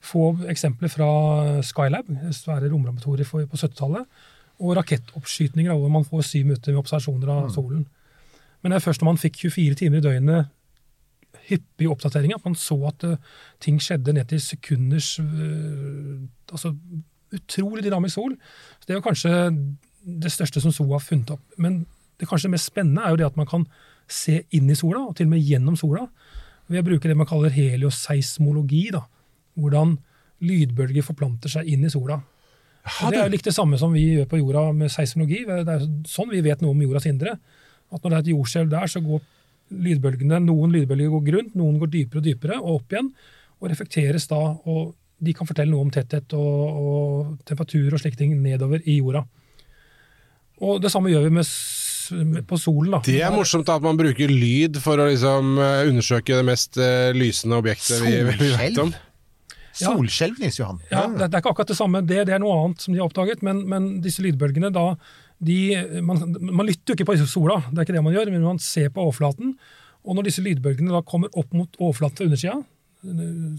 få 0.00 0.30
eksempler 0.48 0.88
fra 0.88 1.08
Skylab, 1.66 2.08
svære 2.32 2.70
romlaboratorier 2.70 3.26
på 3.26 3.58
70-tallet, 3.58 4.06
og 4.58 4.76
rakettoppskytninger 4.78 5.74
hvor 5.74 5.90
man 5.92 6.06
får 6.06 6.22
syv 6.24 6.46
minutter 6.46 6.72
med 6.72 6.80
observasjoner 6.80 7.32
av 7.34 7.50
solen. 7.54 7.84
Men 8.62 8.72
det 8.72 8.78
er 8.78 8.86
først 8.86 9.02
når 9.02 9.10
man 9.10 9.20
fikk 9.20 9.42
24 9.44 9.74
timer 9.82 10.00
i 10.00 10.06
døgnet 10.06 10.54
hyppige 11.48 11.90
oppdateringer, 11.92 12.38
at 12.38 12.46
man 12.46 12.56
så 12.58 12.78
at 12.88 13.04
eh, 13.04 13.20
ting 13.60 13.82
skjedde 13.82 14.14
ned 14.16 14.30
til 14.30 14.40
sekunders 14.42 15.16
altså 16.52 16.74
Utrolig 17.28 17.82
dynamisk 17.84 18.14
sol. 18.14 18.32
Så 18.80 18.86
Det 18.86 18.94
er 18.94 18.96
jo 18.96 19.04
kanskje 19.04 19.30
det 20.22 20.30
største 20.32 20.62
som 20.64 20.72
SOA 20.72 20.94
har 20.94 21.02
funnet 21.04 21.34
opp. 21.34 21.42
Men 21.60 21.82
det 22.16 22.28
kanskje 22.28 22.48
mest 22.48 22.70
spennende 22.70 23.02
er 23.04 23.12
jo 23.12 23.18
det 23.20 23.26
at 23.26 23.36
man 23.36 23.46
kan 23.46 23.66
se 24.08 24.42
inn 24.56 24.70
i 24.70 24.76
sola, 24.78 25.04
og 25.06 25.16
til 25.16 25.28
og 25.28 25.34
med 25.34 25.44
gjennom 25.44 25.76
sola, 25.78 26.06
ved 26.68 26.82
å 26.82 26.88
bruke 26.90 27.08
det 27.08 27.16
man 27.16 27.28
kaller 27.28 27.52
helioseismologi. 27.54 28.88
da, 28.92 29.04
Hvordan 29.58 29.96
lydbølger 30.44 31.06
forplanter 31.06 31.50
seg 31.50 31.70
inn 31.70 31.86
i 31.86 31.92
sola. 31.92 32.20
Og 33.02 33.12
det 33.12 33.18
er 33.18 33.26
jo 33.26 33.32
likt 33.34 33.48
det 33.48 33.56
samme 33.56 33.78
som 33.80 33.92
vi 33.92 34.04
gjør 34.14 34.28
på 34.30 34.38
jorda 34.40 34.68
med 34.76 34.92
seismologi. 34.92 35.42
Det 35.44 35.74
er 35.74 35.88
sånn 36.08 36.30
vi 36.30 36.44
vet 36.44 36.62
noe 36.62 36.76
om 36.76 36.84
jordas 36.84 37.08
indre. 37.10 37.34
At 37.92 38.04
når 38.04 38.10
det 38.10 38.18
er 38.18 38.22
et 38.22 38.30
jordskjelv 38.32 38.70
der, 38.72 38.86
så 38.90 39.02
går 39.04 39.24
lydbølgene, 39.68 40.38
noen 40.44 40.72
lydbølger 40.72 41.12
går 41.12 41.26
grunt, 41.26 41.58
noen 41.58 41.76
går 41.82 41.90
dypere 41.92 42.22
og 42.22 42.24
dypere, 42.28 42.60
og 42.62 42.78
opp 42.78 42.94
igjen. 42.94 43.10
Og 43.58 43.72
reflekteres 43.72 44.28
da, 44.30 44.38
og 44.70 44.94
de 45.18 45.34
kan 45.34 45.48
fortelle 45.48 45.74
noe 45.74 45.84
om 45.84 45.90
tetthet 45.92 46.32
og, 46.38 46.78
og 46.78 47.48
temperatur 47.48 47.96
og 47.96 48.00
slike 48.00 48.20
ting 48.20 48.36
nedover 48.40 48.84
i 48.86 49.00
jorda. 49.00 49.24
Og 50.64 50.78
det 50.82 50.90
samme 50.90 51.10
gjør 51.10 51.26
vi 51.26 51.34
med, 51.34 51.50
på 52.48 52.58
solen. 52.60 52.94
da. 52.96 53.02
Det 53.06 53.20
er 53.24 53.34
morsomt 53.34 53.66
da, 53.68 53.78
at 53.78 53.84
man 53.84 53.98
bruker 53.98 54.30
lyd 54.32 54.80
for 54.82 55.00
å 55.00 55.08
liksom 55.10 55.58
eh, 55.62 55.90
undersøke 55.90 56.38
det 56.38 56.46
mest 56.48 56.78
eh, 56.82 57.10
lysende 57.16 57.60
objektet 57.60 58.02
vi, 58.04 58.16
vi 58.40 58.50
vet 58.56 58.82
om. 58.82 58.92
Ja. 59.78 59.92
Solskjelv, 59.92 60.40
Nils 60.42 60.58
Johan. 60.58 60.80
Ja, 60.90 61.04
det, 61.06 61.28
det 61.28 61.38
er 61.38 61.42
ikke 61.42 61.52
akkurat 61.54 61.70
det 61.70 61.78
samme, 61.78 62.02
det, 62.02 62.24
det 62.26 62.34
er 62.34 62.42
noe 62.42 62.56
annet 62.64 62.82
som 62.82 62.94
de 62.94 62.98
har 62.98 63.06
oppdaget, 63.06 63.44
men, 63.46 63.62
men 63.70 63.90
disse 64.02 64.24
lydbølgene 64.24 64.72
da, 64.74 64.88
de, 65.38 65.58
man, 66.02 66.24
man 66.40 66.66
lytter 66.66 66.92
jo 66.92 66.98
ikke 66.98 67.12
på 67.12 67.18
sola, 67.30 67.60
det 67.68 67.78
er 67.78 67.86
ikke 67.86 67.94
det 67.94 68.02
man 68.02 68.16
gjør, 68.16 68.32
men 68.34 68.48
man 68.48 68.58
ser 68.62 68.90
på 68.90 69.04
overflaten. 69.04 69.54
Og 70.08 70.18
når 70.18 70.30
disse 70.30 70.42
lydbølgene 70.42 70.94
da 70.96 71.04
kommer 71.06 71.30
opp 71.38 71.54
mot 71.54 71.78
overflaten 71.78 72.18
fra 72.18 72.26
undersida, 72.26 72.58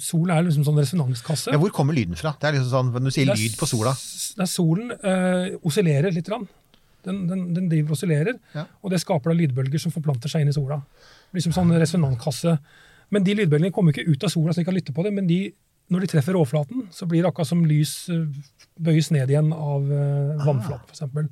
solen 0.04 0.34
er 0.34 0.44
liksom 0.44 0.66
sånn 0.68 0.80
resonanskasse. 0.82 1.54
Ja, 1.54 1.60
hvor 1.62 1.72
kommer 1.72 1.96
lyden 1.96 2.18
fra? 2.20 2.34
Det 2.40 2.50
er 2.50 2.58
liksom 2.58 2.72
sånn, 2.74 2.90
Når 2.92 3.08
du 3.08 3.16
sier 3.16 3.30
er 3.32 3.40
lyd 3.40 3.56
på 3.56 3.70
sola 3.70 3.94
Det 3.96 4.44
er 4.44 4.50
solen 4.52 4.92
øh, 4.92 5.46
oscillerer 5.64 6.12
litt. 6.12 6.28
Grann. 6.28 6.48
Den, 7.06 7.24
den, 7.30 7.46
den 7.56 7.70
driver 7.72 7.94
og 7.94 7.98
oscillerer, 7.98 8.38
Ja. 8.56 8.66
og 8.84 8.92
det 8.92 9.00
skaper 9.02 9.32
da 9.32 9.38
lydbølger 9.40 9.80
som 9.80 9.92
forplanter 9.96 10.30
seg 10.32 10.42
inn 10.44 10.52
i 10.52 10.56
sola. 10.58 10.82
Liksom 11.34 11.54
sånn 11.56 11.72
resonanskasse. 11.80 12.58
Men 13.10 13.24
de 13.26 13.34
lydbølgene 13.40 13.72
kommer 13.74 13.94
ikke 13.96 14.08
ut 14.10 14.24
av 14.28 14.30
sola, 14.34 14.52
så 14.54 14.62
de 14.62 14.68
kan 14.68 14.76
lytte 14.78 14.94
på 14.94 15.04
det, 15.06 15.14
men 15.16 15.28
de, 15.30 15.40
når 15.90 16.04
de 16.06 16.10
treffer 16.12 16.36
overflaten, 16.38 16.88
så 16.94 17.08
blir 17.10 17.24
det 17.24 17.32
akkurat 17.32 17.48
som 17.50 17.64
lys 17.66 17.94
eh, 18.14 18.26
bøyes 18.78 19.10
ned 19.16 19.32
igjen 19.32 19.54
av 19.56 19.88
eh, 19.90 20.44
vannflaten, 20.46 20.92
f.eks. 20.94 21.32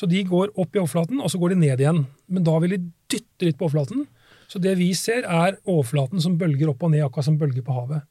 Så 0.00 0.06
de 0.08 0.20
går 0.24 0.52
opp 0.60 0.76
i 0.76 0.80
overflaten, 0.80 1.20
og 1.20 1.30
så 1.32 1.38
går 1.40 1.54
de 1.54 1.60
ned 1.62 1.80
igjen. 1.82 2.02
Men 2.30 2.44
da 2.46 2.58
vil 2.62 2.74
de 2.76 2.80
dytte 3.10 3.46
litt 3.48 3.58
på 3.60 3.66
overflaten. 3.68 4.04
Så 4.50 4.58
det 4.62 4.76
vi 4.78 4.90
ser, 4.98 5.22
er 5.28 5.58
overflaten 5.68 6.20
som 6.22 6.36
bølger 6.40 6.70
opp 6.72 6.82
og 6.86 6.92
ned, 6.94 7.02
akkurat 7.06 7.26
som 7.26 7.36
bølger 7.40 7.62
på 7.66 7.74
havet. 7.74 8.02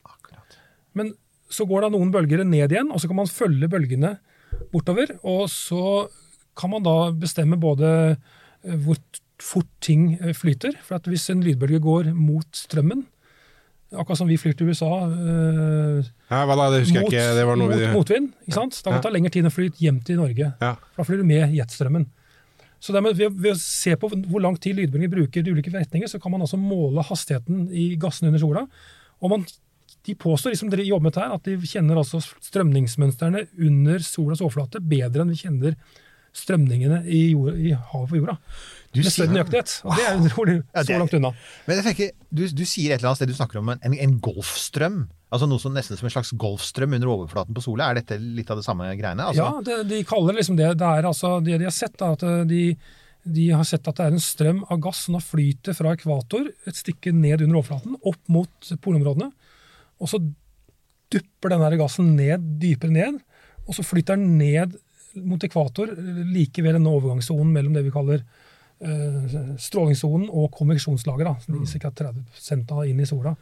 Men 0.98 1.14
så 1.50 1.66
går 1.70 1.86
da 1.86 1.90
noen 1.94 2.12
bølger 2.14 2.44
ned 2.46 2.72
igjen, 2.72 2.92
og 2.94 3.02
så 3.02 3.10
kan 3.10 3.18
man 3.22 3.30
følge 3.32 3.70
bølgene 3.72 4.16
bortover. 4.74 5.16
Og 5.28 5.48
så 5.50 5.82
kan 6.60 6.74
man 6.74 6.86
da 6.86 6.98
bestemme 7.16 7.60
både 7.60 7.90
eh, 8.12 8.76
hvor 8.84 9.00
fort 9.40 9.70
ting 9.84 10.14
eh, 10.20 10.36
flyter. 10.36 10.76
For 10.86 11.00
at 11.00 11.08
hvis 11.10 11.30
en 11.34 11.44
lydbølge 11.46 11.82
går 11.84 12.12
mot 12.16 12.48
strømmen, 12.56 13.06
akkurat 13.90 14.20
som 14.20 14.30
vi 14.30 14.38
flyr 14.38 14.54
til 14.54 14.70
USA 14.70 14.92
eh, 15.08 16.10
Ja, 16.30 16.44
da, 16.46 16.70
det 16.74 16.84
husker 16.84 17.06
mot, 17.06 17.14
jeg 17.16 17.24
ikke. 17.24 17.36
Det 17.40 17.46
var 17.48 17.60
noe 17.60 17.72
mot 17.72 17.82
vi 17.82 17.92
motvind, 17.96 18.32
ikke 18.46 18.58
sant? 18.60 18.82
da 18.84 18.92
kan 18.92 19.00
det 19.00 19.08
ta 19.08 19.14
lengre 19.16 19.34
tid 19.34 19.50
å 19.50 19.54
fly 19.54 19.70
hjem 19.82 20.02
til 20.06 20.20
Norge. 20.22 20.54
ja. 20.62 20.74
Da 20.98 21.08
flyr 21.08 21.24
du 21.24 21.30
med 21.30 21.56
jetstrømmen. 21.56 22.10
Så 22.80 22.94
dermed, 22.96 23.18
ved, 23.20 23.34
ved 23.36 23.58
å 23.58 23.60
se 23.60 23.96
på 24.00 24.08
hvor 24.08 24.44
lang 24.44 24.56
tid 24.62 24.78
lydbølger 24.78 25.12
bruker 25.12 25.44
i 25.44 25.52
ulike 25.52 25.72
retninger, 25.74 26.08
så 26.08 26.20
kan 26.22 26.32
man 26.32 26.46
altså 26.46 26.60
måle 26.60 27.04
hastigheten 27.04 27.66
i 27.76 27.90
gassene 28.00 28.32
under 28.32 28.40
sola. 28.40 28.64
Og 29.20 29.34
man, 29.34 29.44
de 30.08 30.16
påstår, 30.16 30.54
de 30.54 30.60
som 30.62 30.70
dere 30.72 30.86
jobber 30.88 31.10
med 31.10 31.12
dette 31.12 31.26
her, 31.26 31.34
at 31.36 31.50
de 31.50 31.58
kjenner 31.68 32.00
altså 32.00 32.22
strømningsmønstrene 32.24 33.50
under 33.68 34.06
solas 34.06 34.40
overflate 34.46 34.80
bedre 34.80 35.26
enn 35.26 35.34
vi 35.36 35.42
kjenner 35.42 35.76
strømningene 36.36 37.04
i, 37.06 37.32
jord, 37.34 37.58
i 37.58 37.72
havet 37.74 38.12
på 38.12 38.20
jorda. 38.20 38.36
Du 38.94 39.02
Med 39.04 39.12
større 39.14 39.36
nøyaktighet. 39.36 39.74
Og 39.86 39.98
det 39.98 40.06
er 40.08 40.20
utrolig 40.26 40.56
Ja, 40.74 40.84
så 40.84 40.98
langt 40.98 41.14
unna. 41.14 41.30
Men 41.68 41.78
jeg 41.80 41.86
tenker, 41.86 42.14
du, 42.34 42.44
du 42.48 42.64
sier 42.66 42.94
et 42.94 43.00
eller 43.00 43.12
annet 43.12 43.20
sted, 43.22 43.30
du 43.30 43.38
snakker 43.38 43.62
om 43.62 43.70
en, 43.76 43.82
en, 43.86 43.96
en 44.06 44.16
golfstrøm. 44.26 45.04
Altså 45.30 45.46
noe 45.46 45.62
som 45.62 45.76
nesten 45.78 46.00
som 46.00 46.08
en 46.10 46.14
slags 46.16 46.32
golfstrøm 46.42 46.96
under 46.98 47.12
overflaten 47.12 47.54
på 47.54 47.62
sola. 47.62 47.92
Er 47.92 48.00
dette 48.00 48.18
litt 48.18 48.50
av 48.50 48.58
det 48.58 48.66
samme 48.66 48.88
greiene? 48.98 49.28
Altså, 49.30 49.46
Ja, 49.46 49.62
det, 49.68 49.78
de 49.92 50.02
kaller 50.10 50.40
liksom 50.40 50.58
det 50.58 50.72
det 50.80 50.90
er 50.90 51.06
altså, 51.06 51.36
Det 51.46 51.60
de 51.62 51.70
har 51.70 51.76
sett, 51.76 52.02
er 52.02 52.18
at 52.18 52.26
de, 52.50 52.64
de 53.30 53.46
har 53.54 53.68
sett 53.70 53.86
at 53.92 54.02
det 54.02 54.08
er 54.08 54.18
en 54.18 54.26
strøm 54.26 54.64
av 54.74 54.82
gass 54.88 55.06
som 55.06 55.20
flyter 55.22 55.78
fra 55.78 55.94
ekvator 55.94 56.50
et 56.50 56.82
stykke 56.82 57.14
ned 57.14 57.46
under 57.46 57.62
overflaten, 57.62 58.00
opp 58.02 58.22
mot 58.34 58.74
polområdene. 58.82 59.30
Og 60.02 60.10
så 60.10 60.22
dupper 61.14 61.54
den 61.54 61.62
der 61.66 61.78
gassen 61.78 62.16
ned, 62.18 62.46
dypere 62.62 62.94
ned, 62.94 63.22
og 63.68 63.78
så 63.78 63.86
flytter 63.86 64.18
den 64.18 64.38
ned 64.42 64.80
mot 65.16 65.44
ekvator, 65.44 65.96
like 66.30 66.64
ved 66.64 66.78
denne 66.78 66.92
overgangssonen 66.92 67.52
mellom 67.56 67.76
det 67.76 67.86
vi 67.88 67.94
kaller 67.94 68.22
eh, 68.22 69.38
strålingssonen 69.62 70.30
og 70.30 70.52
ligger 70.60 71.34
ca. 71.88 71.92
30 71.92 72.76
av 72.76 72.86
inn 72.88 73.00
i 73.00 73.08
sola. 73.10 73.36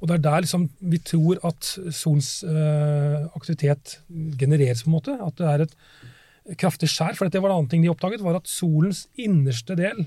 Og 0.00 0.08
Det 0.08 0.16
er 0.16 0.24
der 0.24 0.42
liksom 0.42 0.66
vi 0.80 0.98
tror 0.98 1.38
at 1.46 1.76
solens 1.94 2.42
eh, 2.42 3.28
aktivitet 3.36 4.00
genereres, 4.38 4.82
på 4.82 4.90
en 4.90 4.96
måte. 4.96 5.14
At 5.14 5.38
det 5.38 5.46
er 5.46 5.62
et 5.62 5.76
kraftig 6.58 6.90
skjær. 6.90 7.14
For 7.14 7.30
det 7.30 7.42
var 7.42 7.52
en 7.52 7.62
annen 7.62 7.70
ting 7.70 7.84
de 7.84 7.92
oppdaget, 7.92 8.24
var 8.24 8.40
at 8.40 8.50
solens 8.50 9.06
innerste 9.14 9.76
del, 9.78 10.06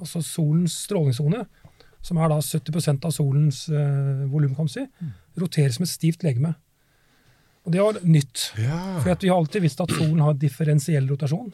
altså 0.00 0.22
solens 0.24 0.74
strålingssone, 0.86 1.44
som 2.02 2.18
er 2.18 2.32
da 2.32 2.40
70% 2.40 3.06
av 3.06 3.14
solens 3.14 3.68
eh, 3.68 4.26
volum, 4.32 4.56
kan 4.56 4.66
man 4.66 4.72
si, 4.72 4.86
roteres 5.38 5.78
som 5.78 5.86
et 5.86 5.92
stivt 5.92 6.26
legeme. 6.26 6.54
Og 7.66 7.74
det 7.74 7.82
var 7.84 7.98
nytt. 8.02 8.46
For 8.56 9.10
vi 9.10 9.28
har 9.28 9.36
alltid 9.36 9.64
visst 9.66 9.82
at 9.84 9.92
solen 9.92 10.22
har 10.24 10.38
differensiell 10.40 11.08
rotasjon. 11.10 11.50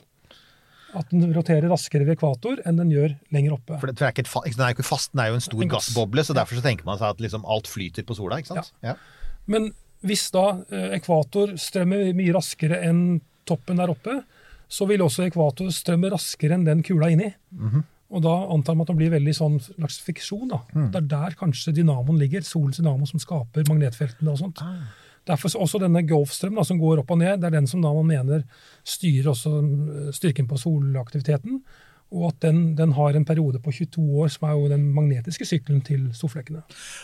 At 0.97 1.11
den 1.13 1.27
roterer 1.35 1.67
raskere 1.69 2.07
ved 2.07 2.15
ekvator 2.17 2.63
enn 2.65 2.79
den 2.79 2.93
gjør 2.95 3.17
lenger 3.35 3.57
oppe. 3.59 3.81
For 3.83 3.91
det, 3.91 3.99
er 4.01 4.15
ikke 4.15 4.25
den 4.25 4.63
er 4.65 4.71
jo 4.71 4.79
ikke 4.79 4.87
fast, 4.87 5.11
den 5.13 5.25
er 5.25 5.33
jo 5.33 5.41
en 5.41 5.45
stor 5.45 5.65
En 5.65 5.73
gass. 5.73 5.89
gassboble, 5.91 6.25
så 6.25 6.37
derfor 6.39 6.61
så 6.61 6.65
tenker 6.65 6.87
man 6.89 7.01
seg 7.01 7.11
at 7.17 7.25
liksom 7.25 7.45
alt 7.45 7.69
flyter 7.69 8.07
på 8.07 8.17
sola, 8.17 8.39
ikke 8.41 8.55
sant? 8.55 8.71
Ja. 8.87 8.95
Men 9.51 9.73
hvis 10.07 10.29
da 10.33 10.47
eh, 10.71 10.95
ekvator 10.97 11.57
strømmer 11.61 12.13
mye 12.17 12.33
raskere 12.37 12.79
enn 12.87 13.03
toppen 13.49 13.83
der 13.83 13.93
oppe, 13.93 14.21
så 14.73 14.87
vil 14.89 15.03
også 15.05 15.27
ekvator 15.27 15.69
strømme 15.75 16.09
raskere 16.15 16.57
enn 16.57 16.65
den 16.67 16.81
kula 16.87 17.11
inni. 17.13 17.29
Og 18.07 18.23
da 18.23 18.33
antar 18.55 18.77
man 18.79 18.87
at 18.87 18.93
det 18.93 18.99
blir 19.01 19.13
veldig 19.13 19.35
sånn 19.35 19.57
slags 19.63 19.99
fiksjon. 20.07 20.49
da. 20.51 20.61
Det 20.95 21.01
er 21.03 21.11
der 21.11 21.37
kanskje 21.39 21.75
dynamoen 21.75 22.19
ligger, 22.23 22.43
solens 22.47 22.79
dynamo 22.79 23.07
som 23.11 23.23
skaper 23.23 23.67
magnetfeltene 23.69 24.31
og 24.33 24.39
sånt. 24.41 24.63
Derfor 25.27 25.51
så 25.51 25.63
også 25.63 25.81
denne 25.83 26.05
golfstrømmen 26.07 26.61
da, 26.61 26.67
som 26.69 26.79
går 26.81 27.03
opp 27.03 27.11
og 27.11 27.21
ned, 27.23 27.41
det 27.43 27.51
er 27.51 27.59
den 27.59 27.67
som 27.71 27.83
da 27.83 27.91
man 27.97 28.07
mener 28.07 28.47
styrer 28.87 29.33
også 29.33 29.59
eh, 29.59 30.15
styrken 30.15 30.49
på 30.51 30.61
solaktiviteten. 30.61 31.61
Og 32.15 32.29
at 32.29 32.37
den, 32.45 32.77
den 32.79 32.93
har 32.95 33.17
en 33.19 33.25
periode 33.27 33.59
på 33.59 33.73
22 33.75 34.03
år, 34.23 34.29
som 34.31 34.47
er 34.47 34.53
jo 34.55 34.69
den 34.71 34.85
magnetiske 34.95 35.47
sykkelen 35.49 35.81
til 35.83 36.05
solflekkene. 36.15 36.61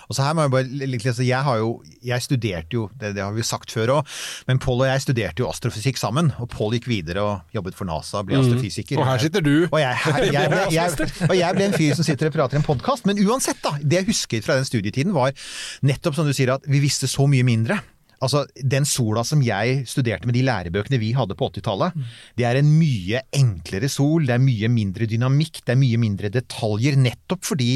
Og 0.06 0.14
så 0.14 0.22
her 0.22 0.36
må 0.38 0.44
Jeg 0.46 0.52
bare 0.52 1.24
jeg 1.26 1.42
har 1.42 1.56
jo, 1.58 1.72
jeg 2.06 2.22
studerte 2.22 2.76
jo, 2.76 2.84
det, 3.00 3.16
det 3.16 3.24
har 3.24 3.32
vi 3.34 3.42
sagt 3.42 3.74
før 3.74 3.96
òg, 3.96 4.12
men 4.46 4.60
Pål 4.62 4.84
og 4.84 4.86
jeg 4.86 5.02
studerte 5.02 5.42
jo 5.42 5.48
astrofysikk 5.50 5.98
sammen. 5.98 6.30
Og 6.38 6.48
Pål 6.54 6.78
gikk 6.78 6.86
videre 6.86 7.24
og 7.26 7.54
jobbet 7.54 7.74
for 7.74 7.90
NASA, 7.90 8.22
ble 8.22 8.38
astrofysiker. 8.38 8.94
Mm. 8.96 9.02
Og 9.02 9.10
her 9.10 9.24
sitter 9.24 9.42
du. 9.42 9.56
Og 9.72 9.80
jeg, 9.82 9.98
her, 10.04 10.28
jeg, 10.28 10.52
ble, 10.54 10.62
jeg, 10.76 11.08
og 11.30 11.36
jeg 11.40 11.58
ble 11.58 11.66
en 11.66 11.76
fyr 11.80 11.98
som 11.98 12.06
sitter 12.06 12.30
og 12.30 12.36
prater 12.38 12.60
i 12.60 12.62
en 12.62 12.68
podkast. 12.70 13.08
Men 13.10 13.18
uansett, 13.26 13.58
da. 13.64 13.74
Det 13.82 14.04
jeg 14.04 14.10
husker 14.12 14.46
fra 14.46 14.60
den 14.60 14.70
studietiden, 14.70 15.16
var 15.18 15.34
nettopp 15.82 16.14
som 16.14 16.30
du 16.30 16.36
sier, 16.36 16.54
at 16.54 16.70
vi 16.70 16.78
visste 16.84 17.10
så 17.10 17.26
mye 17.26 17.42
mindre. 17.46 17.82
Altså, 18.22 18.44
Den 18.56 18.86
sola 18.88 19.24
som 19.26 19.42
jeg 19.44 19.82
studerte 19.90 20.28
med 20.28 20.36
de 20.38 20.44
lærebøkene 20.46 21.00
vi 21.02 21.12
hadde 21.16 21.36
på 21.38 21.50
80-tallet, 21.50 21.98
det 22.38 22.46
er 22.48 22.60
en 22.60 22.70
mye 22.78 23.24
enklere 23.34 23.90
sol, 23.92 24.28
det 24.28 24.36
er 24.36 24.44
mye 24.44 24.70
mindre 24.72 25.08
dynamikk, 25.10 25.64
det 25.66 25.74
er 25.74 25.82
mye 25.82 26.00
mindre 26.00 26.32
detaljer, 26.32 26.96
nettopp 27.00 27.44
fordi 27.52 27.74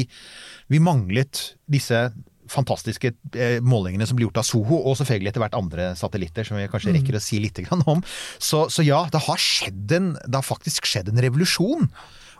vi 0.71 0.83
manglet 0.83 1.43
disse 1.71 2.07
fantastiske 2.51 3.11
eh, 3.35 3.57
målingene 3.63 4.07
som 4.07 4.17
ble 4.17 4.27
gjort 4.27 4.41
av 4.41 4.47
Soho, 4.47 4.79
og 4.79 4.97
selvfølgelig 4.99 5.33
etter 5.33 5.43
hvert 5.43 5.57
andre 5.57 5.89
satellitter, 5.99 6.47
som 6.47 6.59
vi 6.59 6.69
kanskje 6.71 6.95
rekker 6.95 7.17
å 7.19 7.23
si 7.23 7.41
litt 7.43 7.59
om. 7.73 8.03
Så, 8.39 8.67
så 8.71 8.85
ja, 8.85 9.03
det 9.11 9.23
har, 9.27 9.43
en, 9.67 10.13
det 10.15 10.35
har 10.37 10.45
faktisk 10.45 10.87
skjedd 10.87 11.11
en 11.11 11.21
revolusjon. 11.27 11.89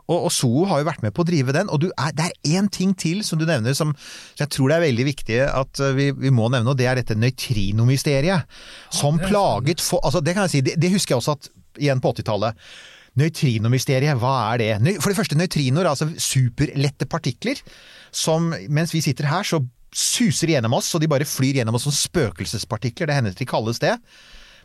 Og, 0.08 0.28
og 0.28 0.32
Soho 0.34 0.66
har 0.70 0.82
jo 0.82 0.88
vært 0.88 1.04
med 1.04 1.14
på 1.16 1.24
å 1.24 1.28
drive 1.28 1.56
den. 1.56 1.72
Og 1.74 1.82
du 1.84 1.88
er, 1.92 2.14
det 2.16 2.30
er 2.30 2.58
én 2.58 2.70
ting 2.72 2.94
til 2.98 3.24
som 3.28 3.40
du 3.40 3.46
nevner 3.48 3.76
som 3.78 3.94
jeg 4.40 4.52
tror 4.54 4.72
det 4.72 4.78
er 4.78 4.86
veldig 4.88 5.08
viktig 5.08 5.40
at 5.48 5.84
uh, 5.84 5.94
vi, 5.98 6.10
vi 6.16 6.34
må 6.34 6.50
nevne, 6.54 6.72
og 6.72 6.80
det 6.80 6.88
er 6.90 7.00
dette 7.00 7.18
nøytrinomysteriet. 7.20 8.60
Som 8.94 9.20
plaget 9.22 9.84
for, 9.84 10.04
altså 10.08 10.24
Det 10.24 10.36
kan 10.36 10.48
jeg 10.48 10.56
si, 10.56 10.66
det, 10.66 10.78
det 10.82 10.94
husker 10.94 11.16
jeg 11.16 11.24
også 11.24 11.38
at 11.38 11.52
igjen 11.78 12.02
på 12.02 12.14
80-tallet. 12.16 12.68
Nøytrinomysteriet, 13.18 14.20
hva 14.22 14.36
er 14.54 14.62
det? 14.62 14.98
For 15.02 15.12
det 15.12 15.18
første, 15.18 15.38
nøytrinoer, 15.40 15.90
altså 15.90 16.10
superlette 16.22 17.08
partikler, 17.10 17.60
som 18.14 18.52
mens 18.70 18.94
vi 18.94 19.02
sitter 19.04 19.30
her, 19.30 19.46
så 19.48 19.62
suser 19.98 20.54
gjennom 20.54 20.76
oss, 20.78 20.92
og 20.94 21.02
de 21.02 21.10
bare 21.10 21.28
flyr 21.28 21.60
gjennom 21.60 21.78
oss 21.78 21.88
som 21.88 21.96
spøkelsespartikler. 21.96 23.10
Det 23.10 23.18
hender 23.18 23.38
de 23.38 23.50
kalles 23.50 23.82
det. 23.82 23.96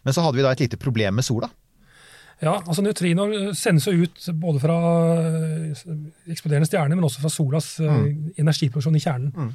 Men 0.03 0.15
så 0.15 0.25
hadde 0.25 0.39
vi 0.39 0.45
da 0.45 0.53
et 0.53 0.65
lite 0.65 0.81
problem 0.81 1.17
med 1.19 1.27
sola. 1.27 1.49
Ja, 2.43 2.57
altså 2.67 2.83
Neutrinoer 2.83 3.53
sendes 3.55 3.87
jo 3.87 3.93
ut 4.03 4.25
både 4.43 4.59
fra 4.61 4.77
eh, 5.15 5.85
eksploderende 6.35 6.67
stjerner, 6.67 6.97
men 6.99 7.07
også 7.07 7.23
fra 7.23 7.31
solas 7.31 7.69
eh, 7.81 7.87
Mm. 7.93 8.33
energiproduksjon 8.43 8.97
i 8.99 9.03
kjernen. 9.05 9.53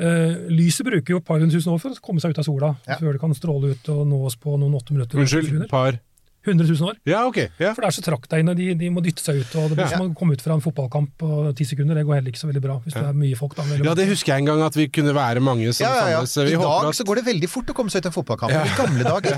Eh, 0.00 0.48
lyset 0.48 0.86
bruker 0.88 1.12
jo 1.12 1.18
et 1.20 1.26
par 1.28 1.38
hundre 1.42 1.52
tusen 1.58 1.72
år 1.74 1.78
for 1.82 1.92
å 1.92 2.00
komme 2.00 2.22
seg 2.24 2.32
ut 2.32 2.38
av 2.40 2.44
sola, 2.48 2.70
Ja. 2.88 2.96
før 2.96 3.12
det 3.12 3.20
kan 3.20 3.34
stråle 3.36 3.74
ut 3.76 3.88
og 3.92 4.06
nå 4.08 4.22
oss 4.24 4.36
på 4.40 4.56
noen 4.58 4.72
åtte 4.78 4.92
minutter. 4.96 5.18
Unnskyld, 5.20 5.68
par 5.68 5.98
100 6.44 6.66
000 6.66 6.88
år. 6.90 6.96
Ja, 7.06 7.24
okay, 7.28 7.48
Ja. 7.58 7.72
For 7.74 7.82
det 7.84 7.88
er 7.92 7.94
så 7.94 8.02
traktegnet, 8.02 8.56
de, 8.58 8.74
de 8.74 8.88
må 8.90 9.02
dytte 9.04 9.22
seg 9.22 9.36
ut. 9.42 9.54
og 9.56 9.68
Det 9.70 9.76
blir 9.78 9.86
Ja. 9.86 9.96
som 9.96 10.08
å 10.10 10.14
komme 10.18 10.34
ut 10.34 10.42
fra 10.42 10.54
en 10.56 10.60
fotballkamp 10.64 11.10
på 11.18 11.54
ti 11.54 11.64
sekunder. 11.64 11.94
Det 11.94 12.04
går 12.06 12.14
heller 12.18 12.32
ikke 12.32 12.42
så 12.42 12.48
veldig 12.50 12.62
bra 12.64 12.80
hvis 12.84 12.94
det 12.94 13.02
er 13.04 13.12
mye 13.14 13.36
folk. 13.38 13.54
da. 13.56 13.62
ja, 13.78 13.94
det 13.94 14.08
husker 14.08 14.32
jeg 14.34 14.42
en 14.42 14.48
gang 14.50 14.62
at 14.66 14.74
vi 14.74 14.88
kunne 14.88 15.14
være 15.14 15.40
mange 15.40 15.72
som 15.72 15.86
Ja, 15.86 15.92
ja, 15.94 16.08
ja. 16.18 16.24
samles. 16.26 16.52
I 16.52 16.56
dag 16.58 16.88
at- 16.88 16.94
så 16.98 17.04
går 17.06 17.14
det 17.22 17.24
veldig 17.30 17.48
fort 17.48 17.66
å 17.70 17.74
komme 17.74 17.90
seg 17.90 18.02
ut 18.02 18.06
av 18.06 18.12
en 18.12 18.18
fotballkamp. 18.22 18.50
I 18.52 18.76
gamle 18.76 19.04
dager. 19.04 19.36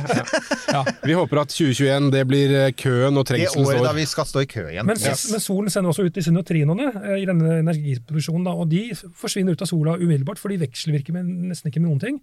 Vi 1.05 1.13
håper 1.15 1.41
at 1.45 1.49
2021 1.53 2.11
det 2.11 2.25
blir 2.27 2.51
eh, 2.57 2.71
køen 2.73 3.17
og 3.21 3.27
trengselen 3.29 3.65
står. 3.65 3.75
Det 3.75 3.81
året 3.81 3.91
da 3.91 3.93
vi 3.93 4.05
skal 4.11 4.25
stå 4.27 4.41
i 4.43 4.47
kø 4.51 4.65
igjen. 4.71 4.87
Men, 4.87 4.97
Yes. 4.99 5.31
men 5.31 5.41
solen 5.41 5.71
sender 5.71 5.91
også 5.93 6.07
ut 6.09 6.15
disse 6.17 6.33
nøytrinoene 6.33 6.89
eh, 7.05 7.21
i 7.23 7.27
denne 7.29 7.61
energiproduksjonen, 7.61 8.45
da, 8.49 8.51
og 8.57 8.69
de 8.73 8.91
forsvinner 9.21 9.53
ut 9.55 9.63
av 9.63 9.69
sola 9.71 9.97
umiddelbart, 10.01 10.39
for 10.41 10.49
de 10.49 10.59
vekselvirker 10.65 11.13
med, 11.13 11.27
nesten 11.53 11.71
ikke 11.71 11.81
med 11.85 11.91
noen 11.93 12.01
ting. 12.01 12.19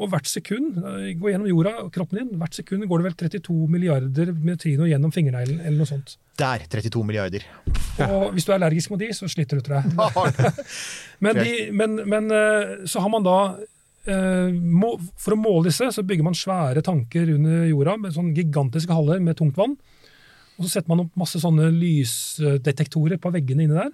Og 0.00 0.08
hvert 0.12 0.28
sekund, 0.28 0.78
eh, 0.78 1.12
går 1.20 1.34
gjennom 1.34 1.50
jorda 1.50 1.72
og 1.84 1.90
kroppen 1.92 2.18
din, 2.18 2.38
hvert 2.40 2.56
sekund 2.56 2.86
går 2.88 3.02
det 3.02 3.06
vel 3.08 3.16
32 3.28 3.68
milliarder 3.68 4.32
neutrino 4.32 4.88
gjennom 4.88 5.12
fingerneglen, 5.12 5.60
eller 5.60 5.82
noe 5.82 5.90
sånt. 5.90 6.16
Der, 6.40 6.64
32 6.72 7.04
milliarder. 7.04 7.44
Og 8.08 8.32
hvis 8.32 8.46
du 8.48 8.52
er 8.52 8.56
allergisk 8.56 8.90
mot 8.90 9.02
de, 9.02 9.10
så 9.12 9.28
sliter 9.28 9.60
du, 9.60 9.66
tror 9.66 9.82
jeg. 9.82 9.92
Men, 11.22 11.38
de, 11.38 11.52
men, 11.76 12.00
men 12.08 12.32
eh, 12.34 12.72
så 12.88 13.02
har 13.04 13.12
man 13.12 13.22
da 13.22 13.36
eh, 14.10 14.48
For 15.20 15.36
å 15.36 15.38
måle 15.38 15.68
disse, 15.68 15.86
så 15.94 16.02
bygger 16.02 16.26
man 16.26 16.34
svære 16.34 16.82
tanker 16.82 17.28
under 17.36 17.68
jorda 17.68 17.98
med 18.00 18.16
sånn 18.16 18.32
gigantiske 18.34 18.96
haller 18.96 19.20
med 19.22 19.36
tungt 19.38 19.60
vann. 19.60 19.76
Og 20.56 20.64
så 20.64 20.78
setter 20.78 20.90
man 20.90 21.04
opp 21.04 21.20
masse 21.20 21.38
sånne 21.42 21.68
lysdetektorer 21.76 23.20
på 23.22 23.30
veggene 23.34 23.68
inni 23.68 23.78
der. 23.78 23.92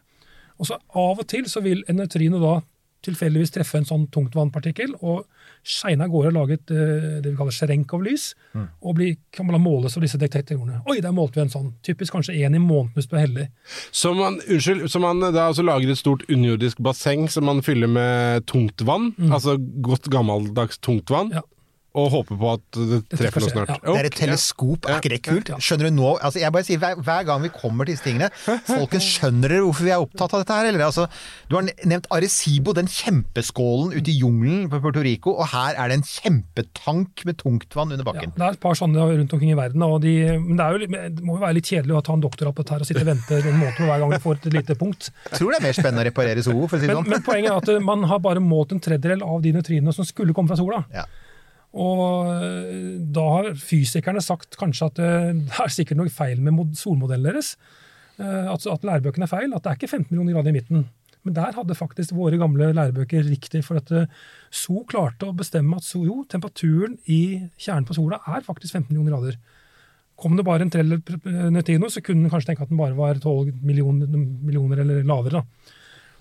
Og 0.59 0.71
så 0.71 0.79
av 0.79 1.21
og 1.21 1.27
til 1.31 1.47
så 1.51 1.63
vil 1.65 1.85
en 1.89 2.01
neutrino 2.01 2.41
da 2.43 2.59
tilfeldigvis 3.07 3.55
treffe 3.55 3.79
en 3.79 3.87
sånn 3.89 4.09
tungtvannpartikkel 4.15 4.97
og 4.99 5.27
skeine 5.67 6.05
av 6.07 6.11
gårde 6.13 6.31
og 6.33 6.37
lage 6.39 6.59
et, 6.59 6.71
eh, 6.71 7.21
det 7.23 7.31
vi 7.33 7.37
kaller 7.37 7.55
Sjerenkov-lys. 7.57 8.35
Og 8.83 8.95
bli, 8.95 9.17
kan 9.33 9.47
man 9.47 9.61
måles 9.61 9.97
av 9.97 10.03
disse 10.03 10.19
detektorene. 10.19 10.83
Oi, 10.89 11.01
der 11.01 11.13
målte 11.13 11.39
vi 11.41 11.47
en 11.47 11.53
sånn. 11.53 11.73
Typisk 11.83 12.13
kanskje 12.17 12.37
én 12.39 12.57
i 12.57 12.63
måneden 12.63 12.95
hvis 12.95 13.09
du 13.11 13.17
er 13.17 13.27
heldig. 13.27 13.49
Så 13.93 14.15
man, 14.17 14.41
unnskyld, 14.49 14.89
så 14.91 15.01
man 15.01 15.21
da 15.21 15.49
altså 15.49 15.65
lager 15.67 15.91
et 15.91 15.99
stort 16.01 16.25
underjordisk 16.29 16.79
basseng 16.83 17.29
som 17.31 17.45
man 17.45 17.63
fyller 17.63 17.89
med 17.89 18.47
tungtvann, 18.47 19.13
altså 19.31 19.59
godt 19.83 20.11
gammeldags 20.11 20.79
tungtvann, 20.79 21.33
Ja. 21.33 21.43
Og 21.97 22.11
håper 22.13 22.37
på 22.39 22.49
at 22.53 22.77
det 22.77 22.99
treffer 23.17 23.43
noe 23.43 23.51
snart. 23.51 23.71
ja. 23.73 23.79
Det 23.81 23.95
er 23.97 24.07
et 24.11 24.19
ja. 24.19 24.27
teleskop, 24.27 24.85
er 24.87 24.99
ikke 25.01 25.11
det 25.15 25.19
kult? 25.25 25.49
Skjønner 25.65 25.89
du 25.89 25.97
nå? 25.97 26.11
Altså, 26.21 26.39
jeg 26.43 26.53
bare 26.53 26.67
sier, 26.67 26.81
hver, 26.83 26.99
hver 27.01 27.25
gang 27.27 27.41
vi 27.43 27.51
kommer 27.55 27.89
til 27.89 27.97
disse 27.97 28.05
tingene, 28.05 28.29
folkens, 28.69 29.07
skjønner 29.17 29.55
dere 29.55 29.65
hvorfor 29.65 29.87
vi 29.89 29.93
er 29.95 30.05
opptatt 30.05 30.35
av 30.37 30.43
dette 30.45 30.59
her? 30.59 30.69
Eller, 30.69 30.85
altså, 30.85 31.07
du 31.49 31.57
har 31.57 31.65
nevnt 31.89 32.07
Arecibo, 32.15 32.75
den 32.77 32.91
kjempeskålen 32.93 33.97
ute 33.97 34.13
i 34.13 34.19
jungelen 34.21 34.69
på 34.71 34.83
Puerto 34.85 35.03
Rico, 35.07 35.33
og 35.41 35.49
her 35.55 35.81
er 35.81 35.91
det 35.91 35.99
en 35.99 36.07
kjempetank 36.07 37.25
med 37.29 37.41
tungtvann 37.41 37.97
under 37.97 38.05
Ja, 38.05 38.11
bakken. 38.13 38.35
det 38.37 38.47
er 38.47 38.59
et 38.59 38.63
par 38.63 38.79
sånne 38.79 39.09
rundt 39.09 39.35
omkring 39.39 39.55
i 39.55 39.59
verden. 39.59 39.87
Og 39.89 40.01
de, 40.05 40.15
men 40.39 40.61
det, 40.61 40.67
er 40.69 40.77
jo, 40.77 41.09
det 41.19 41.25
må 41.25 41.39
jo 41.39 41.45
være 41.47 41.57
litt 41.59 41.73
kjedelig 41.73 41.97
å 41.99 42.05
ta 42.05 42.19
en 42.19 42.25
doktorrapport 42.25 42.75
her 42.77 42.85
og 42.85 42.91
sitte 42.91 43.03
og 43.03 43.09
vente 43.11 43.41
en 43.41 43.59
måned 43.65 43.81
hver 43.89 44.05
gang 44.05 44.13
du 44.15 44.21
får 44.29 44.43
et 44.43 44.51
lite 44.61 44.77
punkt. 44.79 45.09
Jeg 45.33 45.41
tror 45.41 45.55
det 45.55 45.63
er 45.63 45.67
mer 45.71 45.79
spennende 45.81 46.05
å 46.05 46.09
reparere 46.11 46.45
Soho, 46.45 46.69
for 46.69 46.77
å 46.77 46.83
si 46.85 46.91
det 46.91 46.99
sånn. 47.01 47.09
men 47.09 47.25
poenget 47.25 47.51
er 47.55 47.63
at 47.65 47.89
man 47.89 48.05
har 48.13 48.21
bare 48.23 48.45
målt 48.45 48.77
en 48.77 48.85
tredjedel 48.85 49.25
av 49.25 49.41
de 49.43 49.57
nøytrinene 49.57 49.97
som 49.97 50.07
skulle 50.07 50.37
komme 50.37 50.53
fra 50.53 50.61
sola. 50.61 50.85
Ja. 50.95 51.07
Og 51.77 52.31
eh, 52.33 52.95
da 53.13 53.25
har 53.35 53.51
fysikerne 53.61 54.23
sagt 54.25 54.57
kanskje 54.61 54.87
at 54.89 54.99
eh, 55.05 55.33
det 55.37 55.59
er 55.61 55.75
sikkert 55.75 56.01
noe 56.01 56.13
feil 56.13 56.41
med 56.41 56.57
mod- 56.57 56.79
solmodellen 56.81 57.29
deres. 57.29 57.57
Eh, 58.19 58.47
At, 58.53 58.65
at 58.67 58.87
lærebøkene 58.89 59.29
er 59.29 59.33
feil. 59.35 59.53
At 59.55 59.63
det 59.67 59.71
er 59.75 59.77
ikke 59.81 59.91
15 59.93 60.09
millioner 60.15 60.39
grader 60.39 60.51
i 60.55 60.57
midten. 60.61 60.87
Men 61.27 61.35
der 61.37 61.53
hadde 61.53 61.75
faktisk 61.77 62.15
våre 62.17 62.39
gamle 62.41 62.71
lærebøker 62.73 63.27
riktig. 63.29 63.61
For 63.67 63.77
at 63.83 63.93
So 64.51 64.85
klarte 64.89 65.29
å 65.29 65.37
bestemme 65.37 65.77
at 65.77 65.85
so, 65.85 66.05
jo, 66.07 66.23
temperaturen 66.31 66.97
i 67.11 67.51
kjernen 67.61 67.85
på 67.89 67.97
sola 67.99 68.21
er 68.27 68.47
faktisk 68.47 68.73
15 68.79 68.89
millioner 68.95 69.17
grader. 69.19 69.37
Kom 70.19 70.35
det 70.39 70.47
bare 70.49 70.65
en 70.65 70.71
tredjedel 70.73 71.53
neutrino, 71.55 71.87
så 71.93 72.01
kunne 72.03 72.25
en 72.27 72.33
kanskje 72.33 72.49
tenke 72.55 72.65
at 72.65 72.73
den 72.73 72.81
bare 72.81 72.97
var 72.99 73.21
12 73.23 73.53
millioner, 73.63 74.09
millioner 74.11 74.81
eller 74.83 75.05
lavere. 75.07 75.43
da. 75.43 75.75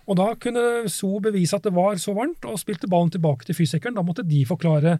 Og 0.07 0.19
da 0.19 0.27
kunne 0.39 0.65
So 0.91 1.15
bevise 1.23 1.55
at 1.57 1.63
det 1.65 1.73
var 1.73 1.97
så 2.01 2.13
varmt, 2.13 2.45
og 2.45 2.59
spilte 2.61 2.89
ballen 2.91 3.09
tilbake 3.15 3.47
til 3.47 3.57
fysikeren. 3.57 3.95
Da 3.97 4.03
måtte 4.05 4.27
de 4.27 4.43
forklare 4.45 4.97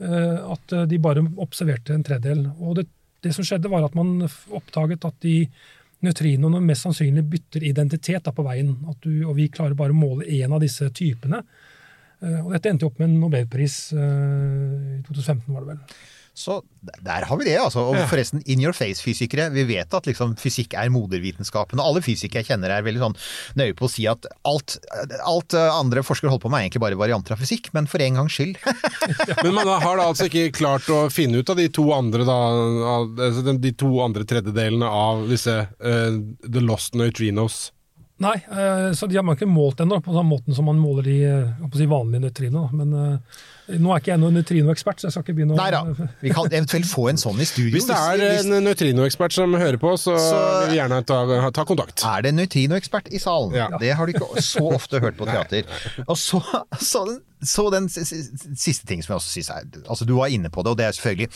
at 0.00 0.72
de 0.88 0.96
bare 0.98 1.22
observerte 1.44 1.94
en 1.94 2.02
tredjedel. 2.02 2.46
Og 2.58 2.78
det, 2.78 2.86
det 3.22 3.34
som 3.36 3.46
skjedde, 3.46 3.70
var 3.70 3.84
at 3.86 3.94
man 3.94 4.24
oppdaget 4.50 5.04
at 5.06 5.18
de 5.22 5.36
nøytrinoene 6.02 6.62
mest 6.64 6.86
sannsynlig 6.86 7.24
bytter 7.30 7.66
identitet 7.68 8.24
da 8.26 8.34
på 8.34 8.44
veien. 8.46 8.74
Du, 9.04 9.12
og 9.28 9.36
vi 9.38 9.50
klarer 9.52 9.78
bare 9.78 9.94
å 9.94 9.98
måle 9.98 10.26
én 10.26 10.52
av 10.52 10.62
disse 10.62 10.88
typene. 10.94 11.42
Eh, 12.22 12.40
og 12.42 12.52
dette 12.54 12.72
endte 12.72 12.88
opp 12.88 12.98
med 13.00 13.10
en 13.10 13.20
nobelpris 13.22 13.76
eh, 13.96 14.98
i 14.98 15.00
2015, 15.06 15.46
var 15.54 15.64
det 15.64 15.74
vel. 15.74 16.00
Så 16.34 16.62
der 16.80 17.26
har 17.28 17.36
vi 17.36 17.44
det, 17.44 17.58
altså. 17.60 17.82
Og 17.92 17.98
forresten, 18.08 18.40
in 18.48 18.62
your 18.64 18.72
face-fysikere. 18.72 19.50
Vi 19.52 19.66
vet 19.68 19.92
at 19.92 20.06
liksom, 20.08 20.32
fysikk 20.40 20.72
er 20.80 20.88
modervitenskapen. 20.92 21.80
Og 21.80 21.90
alle 21.90 22.02
fysikere 22.04 22.40
jeg 22.40 22.54
kjenner 22.54 22.72
er 22.72 22.86
veldig 22.86 23.02
sånn 23.02 23.16
nøye 23.60 23.76
på 23.76 23.84
å 23.84 23.92
si 23.92 24.06
at 24.08 24.24
alt, 24.48 24.78
alt 25.28 25.56
eh, 25.58 25.68
andre 25.68 26.04
forskere 26.06 26.32
holder 26.32 26.46
på 26.46 26.52
med 26.52 26.62
er 26.62 26.66
egentlig 26.66 26.84
bare 26.86 27.00
varianter 27.00 27.36
av 27.36 27.44
fysikk, 27.44 27.68
men 27.76 27.88
for 27.90 28.00
en 28.04 28.22
gangs 28.22 28.38
skyld. 28.38 28.56
Men 29.42 29.54
man 29.58 29.68
har 29.82 29.98
da 29.98 30.08
altså 30.08 30.26
ikke 30.28 30.54
klart 30.56 30.88
å 30.92 31.04
finne 31.12 31.42
ut 31.42 31.50
av 31.52 31.58
de 31.58 31.68
to 31.72 31.84
andre 31.94 32.24
da, 32.26 32.38
altså 33.28 33.54
de 33.60 33.72
to 33.76 33.90
andre 34.04 34.24
tredjedelene 34.28 34.88
av 34.88 35.24
disse 35.28 35.54
uh, 35.68 36.18
The 36.46 36.62
Lost 36.64 36.96
Neutrinos. 36.98 37.72
Nei, 38.22 38.36
uh, 38.48 38.92
så 38.96 39.08
de 39.10 39.18
har 39.18 39.26
man 39.26 39.36
ikke 39.36 39.50
målt 39.50 39.82
ennå, 39.82 40.00
på 40.04 40.14
samme 40.14 40.32
måten 40.32 40.56
som 40.56 40.68
man 40.70 40.80
måler 40.80 41.08
de 41.08 41.18
si, 41.76 41.88
vanlige 41.90 42.24
nøytrinene. 42.24 42.68
Men 42.78 43.20
nå 43.80 43.92
er 43.94 44.02
ikke 44.02 44.12
jeg 44.12 44.20
noen 44.22 44.36
nøytrinoekspert, 44.40 45.00
så 45.00 45.08
jeg 45.08 45.14
skal 45.16 45.24
ikke 45.24 45.36
begynne 45.38 45.56
å 45.56 45.60
Nei 45.60 45.70
da. 45.72 45.82
Vi 46.20 46.32
kan 46.34 46.50
eventuelt 46.52 46.88
få 46.90 47.08
en 47.12 47.20
sånn 47.22 47.40
i 47.40 47.46
studio. 47.48 47.72
Hvis 47.78 47.88
det 47.88 47.96
er 47.96 48.24
en 48.42 48.64
nøytrinoekspert 48.66 49.32
som 49.32 49.54
hører 49.56 49.78
på, 49.82 49.94
så, 50.00 50.16
Så- 50.18 50.44
vil 50.66 50.74
vi 50.74 50.80
gjerne 50.82 51.02
ta, 51.06 51.50
ta 51.50 51.64
kontakt. 51.68 52.04
Er 52.04 52.22
det 52.22 52.34
en 52.34 52.40
nøytrinoekspert 52.42 53.12
i 53.12 53.18
salen? 53.22 53.54
Ja. 53.56 53.68
Det 53.80 53.94
har 53.96 54.06
du 54.06 54.12
ikke 54.12 54.42
så 54.52 54.66
ofte 54.74 55.00
hørt 55.00 55.16
på 55.16 55.26
teater. 55.30 55.64
Og 56.06 56.16
så, 56.18 56.40
så, 56.80 57.04
den, 57.08 57.20
så 57.42 57.64
den 57.72 57.88
siste 57.90 58.86
ting 58.86 59.02
som 59.02 59.14
jeg 59.14 59.18
også 59.20 59.32
synes 59.32 59.48
er 59.50 59.64
Altså 59.90 60.06
Du 60.06 60.12
var 60.16 60.30
inne 60.30 60.50
på 60.52 60.62
det, 60.62 60.70
og 60.72 60.78
det 60.78 60.84
er 60.86 60.94
selvfølgelig 60.94 61.30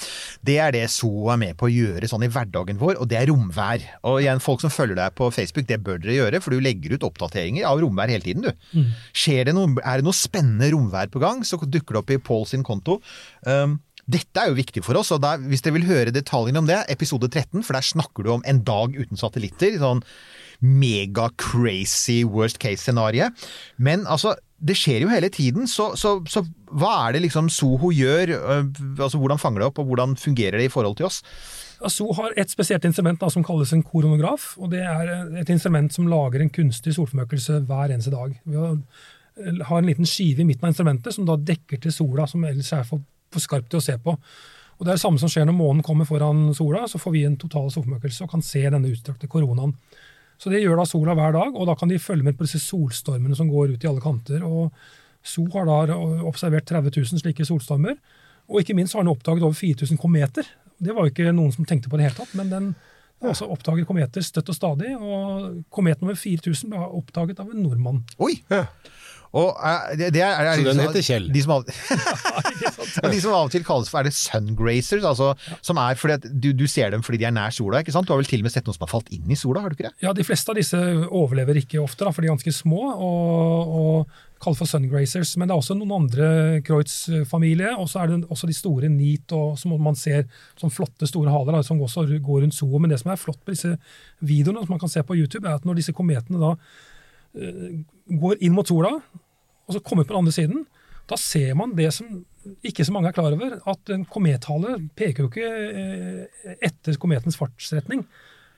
Det 0.46 0.58
er 0.62 0.70
det 0.76 0.84
So 0.92 1.10
er 1.32 1.36
med 1.40 1.56
på 1.58 1.66
å 1.66 1.72
gjøre 1.72 2.08
sånn 2.10 2.22
i 2.26 2.28
hverdagen 2.30 2.78
vår, 2.78 3.00
og 3.02 3.08
det 3.10 3.18
er 3.18 3.26
romvær. 3.30 3.82
Og 4.06 4.20
igjen, 4.22 4.40
folk 4.42 4.62
som 4.62 4.70
følger 4.72 4.96
deg 5.00 5.14
på 5.18 5.28
Facebook, 5.34 5.66
det 5.68 5.80
bør 5.84 5.98
dere 6.02 6.14
gjøre, 6.20 6.40
for 6.44 6.54
du 6.54 6.60
legger 6.62 6.94
ut 6.96 7.06
oppdateringer 7.08 7.66
av 7.68 7.80
romvær 7.82 8.12
hele 8.12 8.22
tiden, 8.24 8.46
du. 8.46 8.84
Skjer 9.16 9.48
det 9.50 9.54
noe, 9.56 9.74
er 9.82 10.00
det 10.00 10.06
noe 10.06 10.16
spennende 10.16 10.70
romvær 10.74 11.10
på 11.12 11.20
gang, 11.22 11.42
så 11.46 11.58
dukker 11.58 11.96
det 11.98 12.02
opp 12.04 12.12
i 12.14 12.18
Paul 12.26 12.46
sin 12.50 12.66
konto. 12.66 13.00
Um, 13.46 13.78
dette 14.06 14.38
er 14.38 14.52
jo 14.52 14.58
viktig 14.58 14.84
for 14.86 14.98
oss, 15.00 15.10
og 15.14 15.22
der, 15.24 15.40
hvis 15.50 15.64
dere 15.64 15.78
vil 15.80 15.88
høre 15.88 16.14
detaljene 16.14 16.62
om 16.62 16.68
det, 16.68 16.84
episode 16.92 17.26
13, 17.26 17.64
for 17.66 17.74
der 17.74 17.86
snakker 17.86 18.26
du 18.26 18.36
om 18.36 18.44
en 18.46 18.62
dag 18.66 18.94
uten 18.94 19.18
satellitter. 19.18 19.78
sånn 19.82 20.04
mega-crazy 20.62 22.24
worst 22.24 22.58
case-scenario. 22.62 23.30
Men 23.76 24.06
altså, 24.06 24.36
det 24.56 24.76
skjer 24.78 25.04
jo 25.04 25.12
hele 25.12 25.28
tiden, 25.28 25.68
så, 25.68 25.90
så, 26.00 26.18
så 26.30 26.44
hva 26.72 26.94
er 27.06 27.16
det 27.16 27.26
liksom 27.26 27.50
Soho 27.52 27.92
gjør? 27.92 28.32
Altså, 28.96 29.20
Hvordan 29.20 29.40
fanger 29.40 29.62
det 29.62 29.70
opp, 29.70 29.80
og 29.82 29.90
hvordan 29.90 30.16
fungerer 30.16 30.58
det 30.60 30.70
i 30.70 30.72
forhold 30.72 30.96
til 30.96 31.10
oss? 31.10 31.22
Soho 31.92 32.14
har 32.16 32.32
et 32.40 32.50
spesielt 32.50 32.86
instrument 32.88 33.20
da, 33.20 33.28
som 33.32 33.44
kalles 33.44 33.74
en 33.76 33.84
koronograf. 33.84 34.54
og 34.56 34.72
Det 34.72 34.80
er 34.80 35.12
et 35.42 35.52
instrument 35.52 35.92
som 35.92 36.08
lager 36.08 36.40
en 36.40 36.52
kunstig 36.52 36.96
solformøkelse 36.96 37.60
hver 37.68 37.92
eneste 37.92 38.14
dag. 38.14 38.32
Vi 38.46 38.56
har, 38.56 38.78
har 39.36 39.78
en 39.78 39.88
liten 39.88 40.08
skive 40.08 40.42
i 40.42 40.48
midten 40.48 40.64
av 40.64 40.72
instrumentet 40.72 41.14
som 41.14 41.26
da 41.28 41.36
dekker 41.36 41.80
til 41.82 41.92
sola, 41.92 42.26
som 42.30 42.44
ellers 42.48 42.72
er 42.72 42.84
for, 42.88 43.02
for 43.32 43.44
skarpt 43.44 43.68
til 43.72 43.80
å 43.80 43.84
se 43.84 43.96
på. 44.00 44.16
Og 44.76 44.84
Det 44.84 44.90
er 44.90 44.98
det 44.98 45.02
samme 45.02 45.20
som 45.20 45.30
skjer 45.32 45.46
når 45.48 45.56
månen 45.56 45.84
kommer 45.84 46.08
foran 46.08 46.50
sola. 46.56 46.84
Så 46.88 47.00
får 47.00 47.14
vi 47.14 47.24
en 47.24 47.38
total 47.40 47.70
solformørkelse 47.72 48.26
og 48.26 48.32
kan 48.34 48.44
se 48.44 48.60
denne 48.64 48.92
utstrakte 48.92 49.28
koronaen. 49.32 49.72
Så 50.36 50.52
Det 50.52 50.60
gjør 50.60 50.76
da 50.76 50.84
sola 50.88 51.14
hver 51.16 51.32
dag, 51.32 51.56
og 51.56 51.66
da 51.68 51.74
kan 51.74 51.88
de 51.88 51.98
følge 51.98 52.26
med 52.26 52.36
på 52.36 52.44
disse 52.44 52.60
solstormene 52.60 53.36
som 53.36 53.48
går 53.48 53.72
ut 53.72 53.84
i 53.84 53.88
alle 53.88 54.04
kanter. 54.04 54.44
og 54.44 54.72
So 55.26 55.46
har 55.54 55.66
da 55.66 55.96
observert 56.28 56.68
30 56.68 56.92
000 56.92 57.22
slike 57.22 57.46
solstormer, 57.48 57.96
og 58.46 58.60
ikke 58.60 58.76
minst 58.76 58.94
har 58.94 59.02
den 59.02 59.10
oppdaget 59.10 59.42
over 59.42 59.56
4000 59.56 59.98
kometer. 59.98 60.44
Det 60.78 60.94
var 60.94 61.06
jo 61.06 61.14
ikke 61.14 61.32
noen 61.32 61.54
som 61.54 61.64
tenkte 61.64 61.88
på 61.88 61.96
det 61.96 62.04
i 62.04 62.06
det 62.06 62.12
hele 62.12 62.20
tatt, 62.20 62.36
men 62.36 62.52
den 62.52 62.68
altså 63.24 63.48
oppdager 63.48 63.88
kometer 63.88 64.22
støtt 64.22 64.52
og 64.52 64.54
stadig. 64.54 64.92
Og 65.00 65.64
komet 65.72 66.02
nummer 66.02 66.14
4000 66.14 66.70
ble 66.70 66.84
oppdaget 67.00 67.40
av 67.40 67.50
en 67.50 67.64
nordmann. 67.64 68.04
Oi! 68.22 68.36
Ja. 68.52 68.66
Og 69.36 69.52
eh, 69.60 69.94
det, 70.00 70.10
det 70.16 70.22
er, 70.24 70.38
er, 70.40 70.60
Så 70.60 70.66
den 70.70 70.82
heter 70.84 71.04
Kjell. 71.04 71.28
De 71.34 71.42
som, 71.44 71.56
av, 71.56 71.66
Ja, 73.02 73.10
de 73.12 73.20
som 73.20 73.34
av 73.34 73.48
og 73.48 73.52
til 73.52 73.66
kalles 73.66 73.90
for 73.92 74.00
er 74.00 74.08
det 74.08 74.16
sungrazers, 74.16 75.04
altså, 75.04 75.32
som 75.64 75.80
er 75.82 75.98
fordi 76.00 76.16
at 76.16 76.28
du, 76.30 76.52
du 76.56 76.66
ser 76.70 76.94
dem 76.94 77.04
fordi 77.04 77.20
de 77.22 77.28
er 77.28 77.34
nær 77.36 77.54
sola. 77.54 77.82
ikke 77.82 77.94
sant? 77.94 78.08
Du 78.08 78.14
har 78.14 78.22
vel 78.22 78.30
til 78.30 78.40
og 78.40 78.48
med 78.48 78.54
sett 78.54 78.68
noen 78.68 78.78
som 78.78 78.86
har 78.86 78.94
falt 78.94 79.12
inn 79.14 79.28
i 79.32 79.38
sola, 79.38 79.64
har 79.64 79.72
du 79.72 79.78
ikke 79.78 79.90
det? 79.90 79.96
Ja, 80.04 80.14
De 80.16 80.24
fleste 80.26 80.52
av 80.52 80.60
disse 80.60 80.80
overlever 81.06 81.60
ikke 81.60 81.82
ofte, 81.82 82.06
da, 82.06 82.14
for 82.14 82.24
de 82.24 82.30
er 82.30 82.36
ganske 82.36 82.54
små 82.56 82.88
og, 82.94 83.76
og 83.80 84.16
kalt 84.42 84.58
for 84.60 84.68
sungrazers. 84.68 85.34
Men 85.36 85.48
det 85.48 85.54
er 85.54 85.60
også 85.62 85.76
noen 85.78 85.94
andre 85.96 86.28
Kreutz-familie, 86.66 87.72
og 87.76 87.88
så 87.90 88.02
er 88.02 88.12
det 88.12 88.30
også 88.32 88.48
de 88.50 88.56
store 88.56 88.90
neat, 88.92 89.32
og, 89.36 89.56
som 89.60 89.76
man 89.82 89.98
ser 89.98 90.26
som 90.60 90.72
flotte, 90.72 91.08
store 91.08 91.32
haler 91.32 91.58
da, 91.58 91.62
som 91.66 91.80
også 91.82 92.06
går 92.16 92.44
rundt 92.44 92.56
zoo. 92.56 92.80
Men 92.80 92.92
det 92.92 93.00
som 93.02 93.12
er 93.12 93.20
flott 93.20 93.42
på 93.44 93.54
disse 93.54 93.76
videoene 94.24 94.64
som 94.64 94.76
man 94.76 94.82
kan 94.82 94.92
se 94.92 95.04
på 95.06 95.18
YouTube, 95.18 95.46
er 95.48 95.60
at 95.60 95.68
når 95.68 95.80
disse 95.80 95.94
kometene 95.96 96.42
da 96.42 96.54
eh, 97.36 97.78
går 98.24 98.42
inn 98.44 98.56
mot 98.56 98.68
sola, 98.68 98.96
og 99.66 99.74
så 99.76 99.80
kommer 99.82 100.02
ut 100.04 100.08
på 100.08 100.14
den 100.14 100.22
andre 100.24 100.32
siden, 100.36 100.64
da 101.06 101.16
ser 101.16 101.54
man 101.54 101.74
det 101.78 101.92
som 101.94 102.24
ikke 102.66 102.84
så 102.86 102.92
mange 102.94 103.08
er 103.10 103.14
klar 103.14 103.32
over, 103.34 103.58
at 103.66 103.90
en 103.94 104.04
komethale 104.10 104.76
peker 104.98 105.24
jo 105.24 105.28
ikke 105.30 105.50
eh, 105.82 106.56
etter 106.66 106.98
kometens 107.02 107.36
fartsretning. 107.38 108.04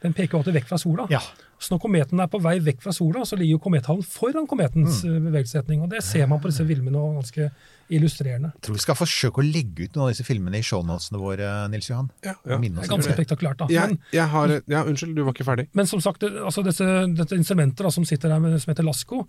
Den 0.03 0.13
peker 0.15 0.37
jo 0.37 0.39
alltid 0.43 0.55
vekk 0.55 0.69
fra 0.71 0.79
sola. 0.79 1.07
Ja. 1.11 1.19
Så 1.59 1.73
når 1.75 1.81
kometen 1.83 2.21
er 2.23 2.29
på 2.31 2.39
vei 2.41 2.59
vekk 2.63 2.85
fra 2.85 2.93
sola, 2.95 3.25
så 3.27 3.35
ligger 3.37 3.57
jo 3.57 3.63
komethalen 3.65 4.05
foran 4.07 4.47
kometens 4.47 5.03
Mm. 5.05 5.17
eh, 5.17 5.21
bevegelsesretning. 5.27 5.83
Og 5.83 5.91
det 5.91 6.05
ser 6.07 6.27
man 6.31 6.39
på 6.41 6.49
disse 6.53 6.65
filmene 6.69 6.97
og 7.03 7.17
ganske 7.19 7.51
illustrerende. 7.91 8.53
Jeg 8.55 8.63
tror 8.63 8.75
vi 8.79 8.85
skal 8.85 8.95
forsøke 8.99 9.43
å 9.43 9.47
legge 9.49 9.89
ut 9.89 9.97
noen 9.97 10.07
av 10.07 10.13
disse 10.15 10.25
filmene 10.29 10.61
i 10.61 10.63
shownotene 10.63 11.19
våre, 11.19 11.69
Nils 11.73 11.89
Johan. 11.91 12.11
Ja, 12.25 12.35
ja. 12.47 12.59
Det 12.59 12.71
er 12.85 12.89
ganske 12.93 13.13
spektakulært. 13.17 13.59
da. 13.59 13.67
Jeg, 13.73 13.89
Men, 13.89 13.99
jeg 14.13 14.29
har, 14.29 14.49
ja, 14.69 14.85
unnskyld, 14.85 15.15
du 15.17 15.25
var 15.25 15.33
ikke 15.35 15.45
ferdig. 15.49 15.69
men 15.75 15.87
som 15.87 16.01
sagt, 16.01 16.21
det, 16.21 16.33
altså 16.45 16.63
dette, 16.63 16.85
dette 17.17 17.35
instrumentet 17.37 17.79
da, 17.85 17.91
som 17.91 18.05
sitter 18.05 18.29
der 18.29 18.39
med, 18.39 18.61
som 18.63 18.71
heter 18.75 18.85
Lasco, 18.85 19.21
eh, 19.21 19.27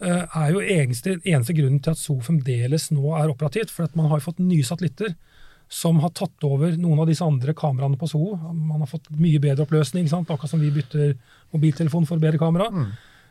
er 0.00 0.52
jo 0.54 0.60
eneste, 0.62 1.16
eneste 1.24 1.54
grunnen 1.56 1.80
til 1.82 1.94
at 1.94 1.98
SO 1.98 2.18
fremdeles 2.22 2.88
nå 2.94 3.16
er 3.18 3.32
operativt. 3.32 3.72
For 3.74 3.88
at 3.88 3.96
man 3.98 4.06
har 4.10 4.20
jo 4.20 4.28
fått 4.28 4.42
nye 4.42 4.66
satellitter 4.66 5.16
som 5.68 6.00
har 6.00 6.14
tatt 6.16 6.44
over 6.48 6.72
noen 6.80 7.02
av 7.02 7.10
disse 7.10 7.24
andre 7.24 7.52
kameraene 7.56 7.98
på 8.00 8.08
SO. 8.08 8.22
Man 8.40 8.80
har 8.80 8.88
fått 8.88 9.10
mye 9.20 9.40
bedre 9.42 9.66
oppløsning, 9.66 10.08
sant? 10.08 10.30
akkurat 10.32 10.54
som 10.54 10.62
vi 10.62 10.72
bytter 10.72 11.12
mobiltelefon 11.52 12.08
for 12.08 12.22
bedre 12.22 12.40
kamera. 12.40 12.70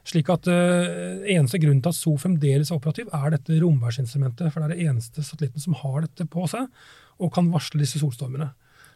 Slik 0.07 0.29
at 0.31 0.47
uh, 0.47 1.25
Eneste 1.27 1.59
grunnen 1.59 1.81
til 1.83 1.91
at 1.91 1.97
SO 1.97 2.13
fremdeles 2.21 2.69
er 2.71 2.77
operativ, 2.77 3.09
er 3.11 3.33
dette 3.33 3.57
romværsinstrumentet. 3.63 4.53
For 4.53 4.61
det 4.61 4.69
er 4.69 4.75
det 4.75 4.89
eneste 4.91 5.25
satellitten 5.25 5.63
som 5.63 5.75
har 5.81 6.03
dette 6.05 6.29
på 6.29 6.45
seg, 6.51 6.69
og 7.17 7.33
kan 7.33 7.49
varsle 7.51 7.81
disse 7.81 7.99
solstormene. 8.03 8.51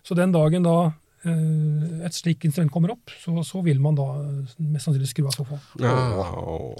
Så 0.05 0.15
den 0.17 0.33
dagen 0.33 0.65
da 0.65 0.77
eh, 0.85 0.93
et 1.21 2.15
slikt 2.17 2.47
instrument 2.47 2.71
kommer 2.73 2.93
opp, 2.95 3.11
så, 3.21 3.33
så 3.45 3.61
vil 3.65 3.77
man 3.83 3.97
da 3.97 4.07
eh, 4.23 4.53
mest 4.73 4.87
sannsynlig 4.87 5.09
skru 5.11 5.27
av 5.29 5.35
sofaen. 5.35 5.61
Ja, 5.81 5.91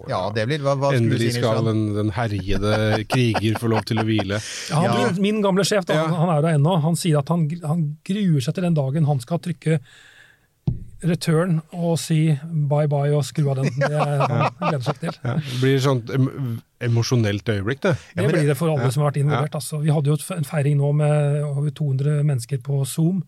Ja, 0.10 0.22
det 0.34 0.48
blir 0.50 0.64
Hva, 0.66 0.74
hva 0.82 0.94
Endelig 0.98 1.36
skal 1.36 1.62
den, 1.68 1.84
den 1.94 2.10
herjede 2.16 3.04
kriger 3.12 3.60
få 3.62 3.70
lov 3.70 3.86
til 3.90 4.02
å 4.02 4.06
hvile. 4.08 4.40
Ja, 4.72 4.82
han, 4.82 5.02
Ja. 5.02 5.12
Min, 5.22 5.44
gamle 5.46 5.66
sjef, 5.68 5.86
da, 5.86 6.00
Ja. 6.00 6.08
han, 6.08 6.18
han 6.24 6.34
er 6.38 6.42
der 6.48 6.58
ennå, 6.58 6.80
han 6.82 6.98
sier 6.98 7.22
at 7.22 7.30
han, 7.30 7.46
han 7.66 7.86
gruer 8.08 8.42
seg 8.42 8.58
til 8.58 8.66
den 8.66 8.78
dagen 8.78 9.06
han 9.10 9.22
skal 9.22 9.42
trykke 9.46 9.78
return 11.02 11.56
og 11.74 11.96
si 11.98 12.20
bye 12.70 12.90
bye 12.90 13.14
og 13.18 13.24
skru 13.26 13.48
av 13.50 13.62
den. 13.62 13.72
Det 13.78 13.90
er, 13.90 14.20
han 14.22 14.52
gleder 14.60 14.84
seg 14.86 15.00
til. 15.02 15.16
Ja, 15.26 15.38
det 15.42 15.62
blir 15.64 15.80
sånt 15.82 16.12
em 16.14 16.28
emosjonelt 16.82 17.46
øyeblikk, 17.46 17.82
det. 17.86 17.94
Det 18.18 18.26
blir 18.26 18.48
det 18.50 18.56
for 18.58 18.74
alle 18.74 18.90
som 18.90 19.04
har 19.04 19.12
vært 19.12 19.22
involvert. 19.22 19.54
Altså. 19.58 19.78
Vi 19.84 19.94
hadde 19.94 20.10
jo 20.10 20.16
en 20.34 20.48
feiring 20.50 20.80
nå 20.80 20.88
med 20.98 21.44
over 21.46 21.70
200 21.78 22.24
mennesker 22.26 22.62
på 22.66 22.80
Zoom. 22.90 23.20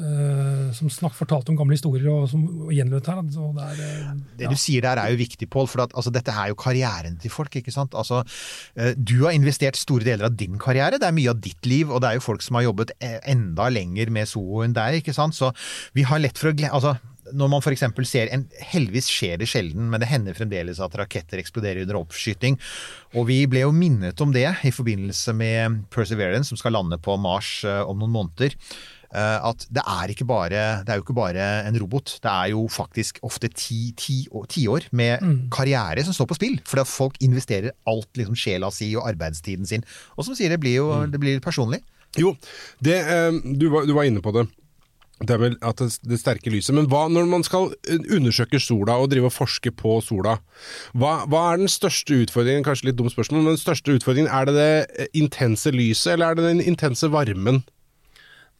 Eh, 0.00 0.72
som 0.74 0.90
snakk, 0.90 1.14
fortalte 1.16 1.52
om 1.52 1.58
gamle 1.58 1.76
historier 1.76 2.08
og, 2.10 2.26
som, 2.30 2.42
og 2.66 2.72
gjenlevde 2.74 3.14
her. 3.14 3.22
Det 3.30 3.66
er, 3.66 3.80
eh, 3.84 4.10
Det 4.40 4.48
ja. 4.48 4.50
du 4.52 4.58
sier 4.60 4.84
der 4.84 5.00
er 5.00 5.14
jo 5.14 5.20
viktig, 5.20 5.48
Pål, 5.50 5.70
for 5.70 5.84
at, 5.86 5.94
altså, 5.94 6.12
dette 6.14 6.34
er 6.34 6.50
jo 6.50 6.58
karrieren 6.58 7.18
til 7.22 7.32
folk. 7.32 7.54
ikke 7.54 7.74
sant? 7.74 7.94
Altså, 7.94 8.24
eh, 8.76 8.92
du 8.96 9.24
har 9.24 9.36
investert 9.36 9.78
store 9.78 10.06
deler 10.06 10.28
av 10.30 10.36
din 10.36 10.58
karriere, 10.58 10.98
det 10.98 11.08
er 11.08 11.16
mye 11.16 11.32
av 11.32 11.40
ditt 11.40 11.70
liv, 11.70 11.90
og 11.90 12.02
det 12.02 12.10
er 12.10 12.20
jo 12.20 12.28
folk 12.28 12.42
som 12.44 12.58
har 12.58 12.68
jobbet 12.68 12.94
enda 13.00 13.70
lenger 13.70 14.10
med 14.10 14.30
Soho 14.30 14.64
enn 14.64 14.76
der. 14.76 15.00
ikke 15.00 15.14
sant? 15.14 15.34
Så 15.34 15.52
vi 15.94 16.06
har 16.06 16.22
lett 16.22 16.38
for 16.38 16.50
å 16.50 16.56
glemme 16.56 16.74
altså, 16.74 16.96
når 17.32 17.48
man 17.48 17.62
f.eks. 17.64 17.84
ser 18.04 18.28
en, 18.34 18.42
Heldigvis 18.68 19.06
skjer 19.08 19.38
det 19.40 19.48
sjelden, 19.48 19.86
men 19.88 20.02
det 20.02 20.10
hender 20.10 20.36
fremdeles 20.36 20.80
at 20.82 20.92
raketter 20.98 21.40
eksploderer 21.40 21.86
under 21.86 21.96
oppskyting. 22.02 22.58
Og 23.16 23.30
vi 23.30 23.38
ble 23.48 23.62
jo 23.64 23.72
minnet 23.72 24.20
om 24.20 24.34
det 24.34 24.44
i 24.44 24.74
forbindelse 24.74 25.32
med 25.32 25.86
Perseverance, 25.94 26.50
som 26.50 26.60
skal 26.60 26.76
lande 26.76 26.98
på 27.00 27.16
Mars 27.16 27.62
om 27.64 28.02
noen 28.02 28.12
måneder. 28.12 28.58
Eh, 29.12 29.38
at 29.50 29.66
det 29.70 29.82
er, 29.84 30.12
ikke 30.14 30.26
bare, 30.26 30.62
det 30.84 30.90
er 30.94 30.98
jo 31.00 31.04
ikke 31.04 31.16
bare 31.18 31.48
en 31.68 31.78
robot, 31.82 32.16
det 32.24 32.30
er 32.32 32.50
jo 32.54 32.64
faktisk 32.72 33.20
ofte 33.26 33.50
ti, 33.52 33.92
ti, 33.98 34.20
år- 34.32 34.48
tiår 34.50 34.88
med 34.92 35.22
karriere 35.54 36.04
som 36.06 36.16
står 36.16 36.30
på 36.32 36.38
spill. 36.40 36.58
Fordi 36.66 36.84
at 36.86 36.90
folk 36.90 37.20
investerer 37.24 37.74
alt, 37.90 38.10
liksom 38.18 38.38
sjela 38.38 38.70
si 38.74 38.92
og 38.96 39.06
arbeidstiden 39.12 39.66
sin. 39.68 39.84
Og 40.16 40.26
som 40.26 40.34
sier, 40.38 40.50
det 40.54 40.60
blir 40.62 40.80
jo 40.80 40.90
det 41.10 41.20
blir 41.22 41.40
personlig. 41.44 41.82
Jo, 42.18 42.36
det, 42.82 43.00
eh, 43.02 43.32
du, 43.58 43.68
var, 43.72 43.86
du 43.86 43.94
var 43.96 44.06
inne 44.08 44.22
på 44.22 44.32
det. 44.34 44.46
Det 45.24 45.30
er 45.30 45.38
vel 45.38 45.54
at 45.62 45.78
det, 45.78 45.92
det 46.10 46.16
sterke 46.18 46.50
lyset. 46.50 46.74
Men 46.74 46.88
hva 46.90 47.04
når 47.10 47.28
man 47.30 47.44
skal 47.46 47.68
eh, 47.86 48.00
undersøke 48.16 48.58
sola 48.62 48.96
og 48.98 49.12
drive 49.12 49.28
og 49.30 49.34
forske 49.36 49.70
på 49.78 50.00
sola, 50.02 50.36
hva, 50.98 51.20
hva 51.30 51.44
er 51.52 51.62
den 51.62 51.70
største 51.70 52.18
utfordringen? 52.24 52.66
Kanskje 52.66 52.90
litt 52.90 52.98
dumt 52.98 53.14
spørsmål, 53.14 53.44
men 53.44 53.54
den 53.54 53.62
største 53.62 53.94
utfordringen, 53.94 54.30
er 54.30 54.50
det 54.50 54.56
det 54.58 55.08
intense 55.14 55.70
lyset, 55.74 56.16
eller 56.16 56.32
er 56.32 56.40
det 56.40 56.48
den 56.50 56.64
intense 56.66 57.10
varmen? 57.14 57.62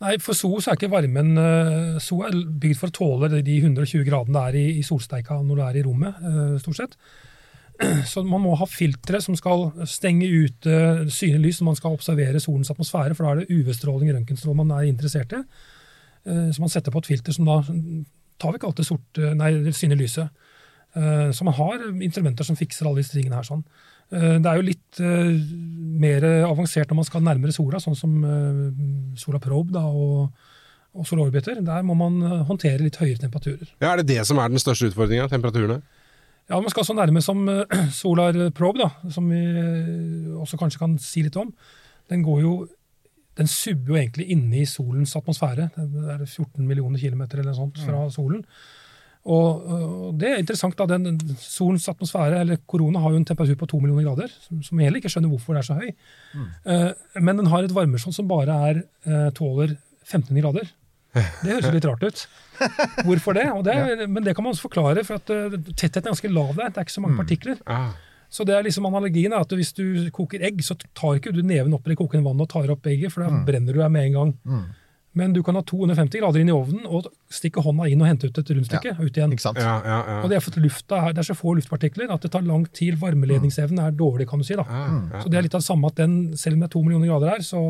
Nei, 0.04 0.18
for 0.20 0.36
So 0.36 0.50
så 0.60 0.72
er 0.72 0.78
ikke 0.78 0.92
varmen 0.92 1.36
eh, 1.40 2.00
So 2.02 2.20
er 2.26 2.34
bygd 2.34 2.80
for 2.80 2.92
å 2.92 2.96
tåle 2.98 3.40
de 3.44 3.54
120 3.62 4.04
gradene 4.04 4.36
det 4.36 4.50
er 4.50 4.58
i, 4.60 4.80
i 4.80 4.84
solsteika 4.84 5.38
når 5.40 5.56
du 5.56 5.62
er 5.64 5.78
i 5.80 5.84
rommet, 5.86 6.18
eh, 6.20 6.56
stort 6.60 6.80
sett. 6.80 6.98
Så 8.10 8.22
man 8.26 8.44
må 8.44 8.52
ha 8.60 8.68
filtre 8.70 9.18
som 9.24 9.36
skal 9.38 9.70
stenge 9.90 10.28
ute 10.28 11.06
synlig 11.10 11.48
lys 11.48 11.62
når 11.62 11.70
man 11.70 11.78
skal 11.80 11.96
observere 11.96 12.42
solens 12.42 12.70
atmosfære, 12.74 13.16
for 13.16 13.26
da 13.26 13.32
er 13.32 13.40
det 13.42 13.56
UV-stråling, 13.56 14.12
røntgenstråling 14.14 14.60
man 14.60 14.76
er 14.76 14.90
interessert 14.90 15.32
i. 15.34 15.40
Eh, 16.28 16.50
Så 16.52 16.62
man 16.62 16.72
setter 16.72 16.94
på 16.94 17.00
et 17.02 17.10
filter 17.14 17.34
som 17.34 17.48
da 17.48 17.62
tar 18.42 18.54
vekk 18.54 18.68
alt 18.68 18.82
det 18.82 18.88
sorte, 18.90 19.32
synlige 19.72 20.02
lyset. 20.02 20.44
Så 20.94 21.42
man 21.46 21.54
har 21.54 21.80
instrumenter 22.06 22.46
som 22.46 22.54
fikser 22.58 22.86
alle 22.86 23.00
disse 23.00 23.14
tingene 23.16 23.34
her. 23.40 23.46
sånn. 23.46 23.64
Eh, 24.12 24.36
Det 24.40 24.46
er 24.50 24.58
jo 24.60 24.66
litt 24.66 25.00
eh, 25.00 25.30
mer 26.04 26.26
avansert 26.48 26.90
når 26.90 27.00
man 27.00 27.08
skal 27.08 27.24
nærmere 27.24 27.54
sola, 27.56 27.80
sånn 27.82 27.96
som 27.98 28.16
eh, 28.24 29.16
Sola 29.20 29.40
Probe 29.42 29.72
da, 29.76 29.84
og, 29.88 30.30
og 30.94 31.06
Solar 31.08 31.28
Orbiter. 31.28 31.60
Der 31.64 31.82
må 31.86 31.96
man 31.98 32.20
håndtere 32.48 32.82
litt 32.84 33.00
høyere 33.00 33.22
temperaturer. 33.24 33.70
Ja, 33.80 33.92
Er 33.92 34.02
det 34.02 34.08
det 34.12 34.20
som 34.28 34.38
er 34.38 34.48
den 34.52 34.62
største 34.62 34.90
utfordringa? 34.90 35.28
Temperaturene? 35.32 35.80
Ja, 36.50 36.60
Man 36.60 36.68
skal 36.68 36.84
så 36.84 36.92
nærme 36.96 37.22
som 37.24 37.46
Solar 38.02 38.36
Probe, 38.52 38.84
da, 38.84 39.10
som 39.10 39.28
vi 39.32 39.40
også 40.36 40.60
kanskje 40.60 40.82
kan 40.82 40.98
si 41.00 41.24
litt 41.24 41.36
om. 41.40 41.52
Den 42.12 42.22
går 42.26 42.42
jo 42.44 42.54
den 43.34 43.48
subber 43.50 43.90
jo 43.90 43.98
egentlig 43.98 44.28
inne 44.30 44.60
i 44.60 44.66
solens 44.68 45.16
atmosfære. 45.18 45.64
Det 45.74 46.02
er 46.14 46.20
14 46.22 46.62
millioner 46.62 47.00
kilometer 47.02 47.40
eller 47.40 47.50
noe 47.50 47.58
sånt 47.58 47.80
fra 47.82 48.04
solen. 48.14 48.44
Og, 49.24 49.64
og 49.72 50.08
det 50.20 50.28
er 50.28 50.40
interessant. 50.42 50.76
da, 50.76 50.98
den, 50.98 51.16
Solens 51.40 51.88
atmosfære, 51.88 52.42
eller 52.44 52.60
korona, 52.68 53.00
har 53.00 53.14
jo 53.14 53.20
en 53.22 53.24
temperatur 53.24 53.56
på 53.60 53.68
2 53.72 53.80
millioner 53.80 54.04
grader, 54.10 54.32
som, 54.46 54.60
som 54.66 54.78
vi 54.78 54.84
heller 54.84 55.00
ikke 55.00 55.12
skjønner 55.14 55.32
hvorfor 55.32 55.56
det 55.56 55.62
er 55.62 55.68
så 55.70 55.78
høy. 55.80 55.90
Eh, 56.68 57.20
men 57.24 57.40
den 57.40 57.48
har 57.52 57.64
et 57.64 57.74
varmeskjold 57.74 58.16
som 58.18 58.28
bare 58.28 58.58
er, 58.68 58.82
eh, 59.08 59.28
tåler 59.36 59.76
15 60.04 60.28
grader. 60.42 60.68
Det 61.14 61.52
høres 61.52 61.70
litt 61.72 61.86
rart 61.86 62.02
ut. 62.04 62.24
Hvorfor 63.06 63.36
det? 63.38 63.46
Og 63.54 63.62
det 63.66 63.76
men 64.10 64.24
det 64.26 64.34
kan 64.34 64.44
man 64.44 64.52
også 64.52 64.66
forklare, 64.66 65.04
for 65.06 65.20
at 65.22 65.30
eh, 65.32 65.56
tettheten 65.72 66.04
er 66.04 66.12
ganske 66.12 66.32
lav 66.32 66.52
der. 66.58 66.68
Det 66.74 66.82
er 66.82 66.88
ikke 66.88 66.98
så 66.98 67.04
mange 67.04 67.20
partikler. 67.22 67.60
Ah. 67.70 67.94
Så 68.34 68.44
det 68.44 68.56
er 68.56 68.64
liksom 68.66 68.88
analogien 68.88 69.32
er 69.32 69.44
at 69.44 69.52
hvis 69.54 69.72
du 69.76 69.84
koker 70.12 70.42
egg, 70.42 70.60
så 70.66 70.74
tar 70.96 71.20
ikke 71.20 71.32
du 71.32 71.40
neven 71.46 71.74
opp 71.76 71.86
i 71.86 71.92
det 71.92 72.00
kokende 72.00 72.26
vannet 72.26 72.48
og 72.48 72.50
tar 72.50 72.72
opp 72.74 72.88
egget, 72.90 73.14
for 73.14 73.22
da 73.22 73.44
brenner 73.46 73.72
du 73.72 73.78
deg 73.78 73.92
med 73.94 74.08
en 74.08 74.16
gang. 74.18 74.32
Men 75.14 75.32
du 75.34 75.42
kan 75.46 75.54
ha 75.54 75.62
250 75.62 76.18
grader 76.20 76.42
inn 76.42 76.50
i 76.50 76.54
ovnen 76.54 76.86
og 76.90 77.06
stikke 77.30 77.62
hånda 77.62 77.86
inn 77.90 78.02
og 78.02 78.08
hente 78.10 78.26
ut 78.26 78.38
et 78.40 78.50
rundstykke. 78.50 78.96
ut 78.98 79.14
igjen. 79.14 79.34
Ikke 79.36 79.46
sant? 79.46 79.60
Ja, 79.62 79.76
ja, 79.86 79.98
ja. 80.10 80.16
Og 80.24 80.30
det 80.30 80.38
er, 80.40 80.42
for 80.42 80.56
at 80.56 80.62
lufta 80.64 81.00
er, 81.06 81.14
det 81.14 81.22
er 81.22 81.28
så 81.30 81.36
få 81.38 81.54
luftpartikler 81.58 82.10
at 82.10 82.26
det 82.26 82.32
tar 82.34 82.42
lang 82.46 82.66
tid. 82.74 82.98
Varmeledningsevnen 82.98 83.78
er 83.84 83.94
dårlig, 83.94 84.26
kan 84.30 84.42
du 84.42 84.46
si. 84.46 84.56
da. 84.58 84.66
Ja. 84.66 85.22
Så 85.22 85.30
det 85.30 85.38
er 85.38 85.46
litt 85.46 85.54
av 85.54 85.62
det 85.62 85.68
samme 85.70 85.90
at 85.92 86.00
den, 86.02 86.16
selv 86.40 86.58
om 86.58 86.64
det 86.64 86.70
er 86.70 86.74
to 86.74 86.82
millioner 86.82 87.12
grader 87.12 87.36
her, 87.36 87.46
så 87.46 87.62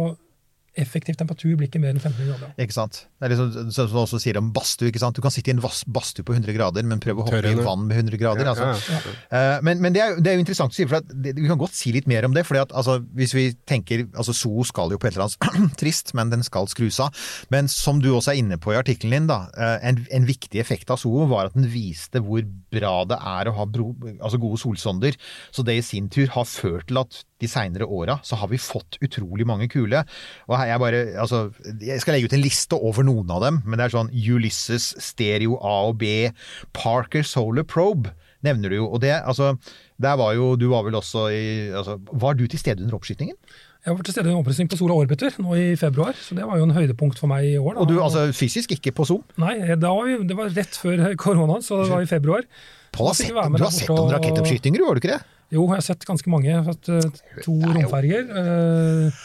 effektiv 0.80 1.16
temperatur 1.18 1.54
blir 1.58 1.68
ikke 1.68 1.80
mer 1.82 1.94
enn 1.94 2.00
15 2.02 2.28
grader. 2.28 2.52
Ikke 2.60 2.74
sant? 2.74 3.04
Det 3.18 3.28
er 3.28 3.34
liksom, 3.34 3.70
sånn 3.74 3.88
som 3.88 3.94
du 3.94 4.00
også 4.02 4.20
sier 4.22 4.38
om 4.40 4.50
badstue. 4.54 4.90
Du 4.90 5.22
kan 5.22 5.34
sitte 5.34 5.52
i 5.52 5.54
en 5.54 5.62
badstue 5.62 6.26
på 6.26 6.34
100 6.34 6.56
grader, 6.56 6.86
men 6.88 7.02
prøve 7.02 7.22
å 7.22 7.26
hoppe 7.28 7.52
i 7.52 7.58
vann 7.58 7.86
med 7.88 8.00
100 8.02 8.20
grader. 8.20 8.48
Ja, 8.48 8.54
altså. 8.54 8.92
ja, 8.92 9.14
ja. 9.30 9.60
Men, 9.64 9.82
men 9.84 9.94
det, 9.94 10.02
er, 10.02 10.18
det 10.18 10.32
er 10.32 10.38
jo 10.38 10.44
interessant 10.44 10.74
å 10.74 10.78
si, 10.78 10.86
for 10.90 11.00
at 11.00 11.10
det, 11.10 11.36
vi 11.38 11.50
kan 11.50 11.60
godt 11.60 11.76
si 11.78 11.94
litt 11.94 12.08
mer 12.10 12.26
om 12.26 12.34
det. 12.36 12.46
fordi 12.48 12.64
at 12.64 12.74
altså, 12.74 12.98
Hvis 13.14 13.34
vi 13.36 13.46
tenker 13.68 14.06
altså 14.12 14.34
Zoo 14.36 14.64
skal 14.66 14.94
jo 14.94 15.00
på 15.00 15.08
et 15.08 15.16
eller 15.16 15.28
annet 15.28 15.76
trist, 15.82 16.14
men 16.18 16.32
den 16.32 16.44
skal 16.46 16.70
skrus 16.70 17.00
av. 17.04 17.26
Men 17.54 17.70
som 17.72 18.02
du 18.02 18.10
også 18.12 18.34
er 18.34 18.42
inne 18.42 18.58
på 18.60 18.74
i 18.74 18.80
artikkelen 18.80 19.14
din, 19.14 19.30
da, 19.30 19.44
eh, 19.54 19.76
en, 19.90 20.02
en 20.10 20.28
viktig 20.28 20.62
effekt 20.62 20.90
av 20.90 21.00
Zoo 21.02 21.28
var 21.30 21.50
at 21.50 21.58
den 21.58 21.68
viste 21.70 22.22
hvor 22.24 22.42
bra 22.74 22.96
det 23.08 23.20
er 23.20 23.50
å 23.50 23.56
ha 23.60 23.68
bro, 23.70 23.92
altså 24.16 24.40
gode 24.42 24.60
solsonder. 24.62 25.18
Så 25.54 25.66
det 25.66 25.78
i 25.78 25.86
sin 25.86 26.10
tur 26.12 26.26
har 26.34 26.48
ført 26.48 26.90
til 26.90 27.00
at 27.04 27.22
de 27.44 27.50
seinere 27.50 27.86
åra 27.86 28.18
så 28.26 28.38
har 28.40 28.50
vi 28.50 28.60
fått 28.60 28.98
utrolig 29.04 29.46
mange 29.48 29.68
kule. 29.72 30.02
Og 30.48 30.66
jeg 30.66 30.82
bare, 30.82 31.04
altså, 31.20 31.46
jeg 31.78 32.02
skal 32.02 32.16
legge 32.16 32.32
ut 32.32 32.36
en 32.38 32.44
liste 32.44 32.80
over 32.80 33.06
noen 33.06 33.30
av 33.30 33.44
dem, 33.44 33.62
men 33.64 33.78
det 33.78 33.86
er 33.86 33.96
sånn 33.98 34.12
Ulysses, 34.12 34.94
Stereo 35.04 35.60
A 35.62 35.76
og 35.90 35.98
B, 36.02 36.30
Parker 36.76 37.26
Solar 37.26 37.68
Probe 37.68 38.16
nevner 38.44 38.72
du 38.72 38.78
jo. 38.80 38.88
Og 38.88 39.02
det, 39.04 39.14
altså, 39.24 39.54
der 40.00 40.18
var 40.20 40.34
jo, 40.36 40.54
du 40.60 40.68
var 40.72 40.84
vel 40.86 40.98
også 40.98 41.28
i, 41.32 41.44
altså, 41.72 41.98
var 42.12 42.36
du 42.38 42.46
til 42.46 42.60
stede 42.60 42.84
under 42.84 42.98
oppskytingen? 42.98 43.36
Jeg 43.84 43.92
var 43.92 44.06
til 44.06 44.14
stede 44.16 44.30
i 44.30 44.32
en 44.32 44.40
opprustning 44.40 44.68
på 44.72 44.78
Sola 44.80 44.94
Orbiter 44.96 45.34
nå 45.44 45.56
i 45.60 45.64
februar, 45.76 46.16
så 46.16 46.36
det 46.36 46.46
var 46.48 46.56
jo 46.56 46.64
en 46.64 46.72
høydepunkt 46.72 47.20
for 47.20 47.28
meg 47.28 47.50
i 47.50 47.58
år. 47.60 47.74
Da. 47.74 47.82
Og 47.84 47.90
du 47.90 47.98
altså 48.00 48.30
fysisk 48.32 48.72
ikke 48.78 48.94
på 48.96 49.04
Zoom? 49.10 49.26
Nei, 49.40 49.58
var 49.76 50.08
vi, 50.08 50.16
det 50.24 50.38
var 50.38 50.54
rett 50.56 50.78
før 50.80 51.04
koronaen, 51.20 51.64
så 51.64 51.82
det 51.82 51.92
var 51.92 52.06
i 52.06 52.08
februar. 52.08 52.48
Sett, 52.94 53.32
du 53.34 53.36
har 53.36 53.74
sett 53.74 53.90
noen 53.90 54.12
rakettoppskytinger, 54.14 54.86
har 54.86 54.96
du 54.96 55.02
ikke 55.02 55.16
det? 55.16 55.20
Jo, 55.54 55.64
jeg 55.70 55.78
har 55.78 55.84
sett 55.86 56.04
ganske 56.08 56.30
mange. 56.32 56.48
Jeg 56.50 56.58
har 56.66 56.74
sett 56.74 56.88
eh, 56.90 57.40
to 57.44 57.54
Det 57.60 57.68
er 57.70 57.76
romferger. 57.78 58.24
eh, 58.40 59.22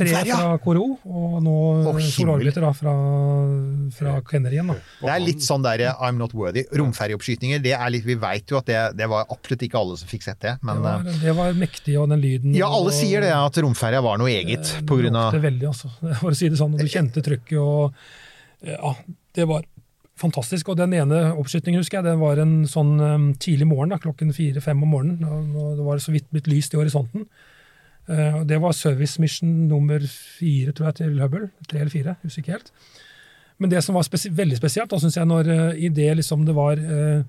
tre 0.00 0.14
fra 0.26 0.48
Koro, 0.64 0.86
og 1.06 1.36
nå 1.44 1.54
Å, 1.54 1.92
Sola 2.00 2.00
himmel. 2.02 2.32
Orbiter 2.40 2.64
da, 2.64 2.70
fra, 2.74 2.94
fra 3.94 4.14
Kenner 4.26 4.56
igjen. 4.56 4.72
Da. 4.72 4.76
Det 5.04 5.12
er 5.14 5.22
litt 5.22 5.44
sånn 5.46 5.62
der 5.64 5.84
I'm 5.92 6.18
not 6.18 6.34
worthy. 6.34 6.64
Romferjeoppskytinger, 6.74 7.62
det 7.62 7.74
er 7.76 7.92
litt, 7.94 8.04
vi 8.08 8.16
veit 8.20 8.50
jo 8.50 8.58
at 8.58 8.66
det, 8.70 8.80
det 8.98 9.08
var 9.12 9.28
absolutt 9.30 9.62
ikke 9.68 9.78
alle 9.80 9.98
som 10.00 10.10
fikk 10.10 10.26
sett 10.26 10.40
det. 10.42 10.56
Det 10.58 10.66
Men 10.72 10.82
var, 10.82 11.06
eh, 11.06 11.20
det 11.22 11.36
var 11.38 11.52
mektig, 11.60 11.96
og 12.02 12.08
den 12.10 12.20
lyden 12.24 12.56
ja, 12.56 12.66
alle 12.68 12.90
og- 12.90 12.96
sier 12.96 13.20
det, 13.24 13.30
at 13.36 13.62
romferja 13.62 14.02
var 14.02 14.18
noe 14.20 14.32
eget. 14.32 14.74
Av 14.80 15.32
Det 15.36 15.42
veldig, 15.44 15.68
altså. 15.70 15.92
For 16.20 16.32
å 16.32 16.36
si 16.36 16.48
det 16.50 16.58
sånn. 16.58 16.76
Du 16.80 16.86
kjente 16.90 17.22
trykket 17.22 17.58
og 17.60 17.94
Ja, 18.66 18.90
det 19.38 19.46
var 19.48 19.62
fantastisk. 20.20 20.68
Og 20.72 20.76
den 20.78 20.92
ene 20.96 21.20
oppskytingen, 21.40 21.80
husker 21.82 21.98
jeg, 22.00 22.06
det 22.10 22.18
var 22.20 22.40
en 22.42 22.60
sånn 22.68 22.92
um, 23.00 23.28
tidlig 23.40 23.66
morgen, 23.70 23.90
da, 23.94 23.98
klokken 24.02 24.32
fire-fem 24.36 24.82
om 24.84 24.92
morgenen. 24.94 25.24
og- 25.24 25.76
Det 25.78 25.86
var 25.86 25.98
så 26.04 26.12
vidt 26.14 26.28
blitt 26.30 26.46
lyst 26.50 26.74
i 26.74 26.80
horisonten. 26.80 27.26
Uh, 28.10 28.40
og 28.40 28.46
det 28.48 28.58
var 28.60 28.72
service 28.72 29.18
mission 29.22 29.68
nummer 29.68 30.00
fire, 30.00 30.72
tror 30.72 30.90
jeg, 30.90 30.94
til 31.00 31.20
Hubble. 31.20 31.50
Tre 31.68 31.80
eller 31.80 31.90
fire, 31.94 32.16
husker 32.22 32.42
ikke 32.42 32.56
helt. 32.58 32.72
Men 33.60 33.70
det 33.70 33.82
som 33.84 33.94
var 33.94 34.02
spes 34.06 34.24
veldig 34.32 34.56
spesielt, 34.56 34.88
da 34.90 34.96
syns 34.98 35.16
jeg, 35.18 35.26
når 35.28 35.48
uh, 35.50 35.74
i 35.76 35.88
det 35.88 36.16
liksom 36.16 36.44
det 36.48 36.54
var 36.56 36.76
uh, 36.80 37.22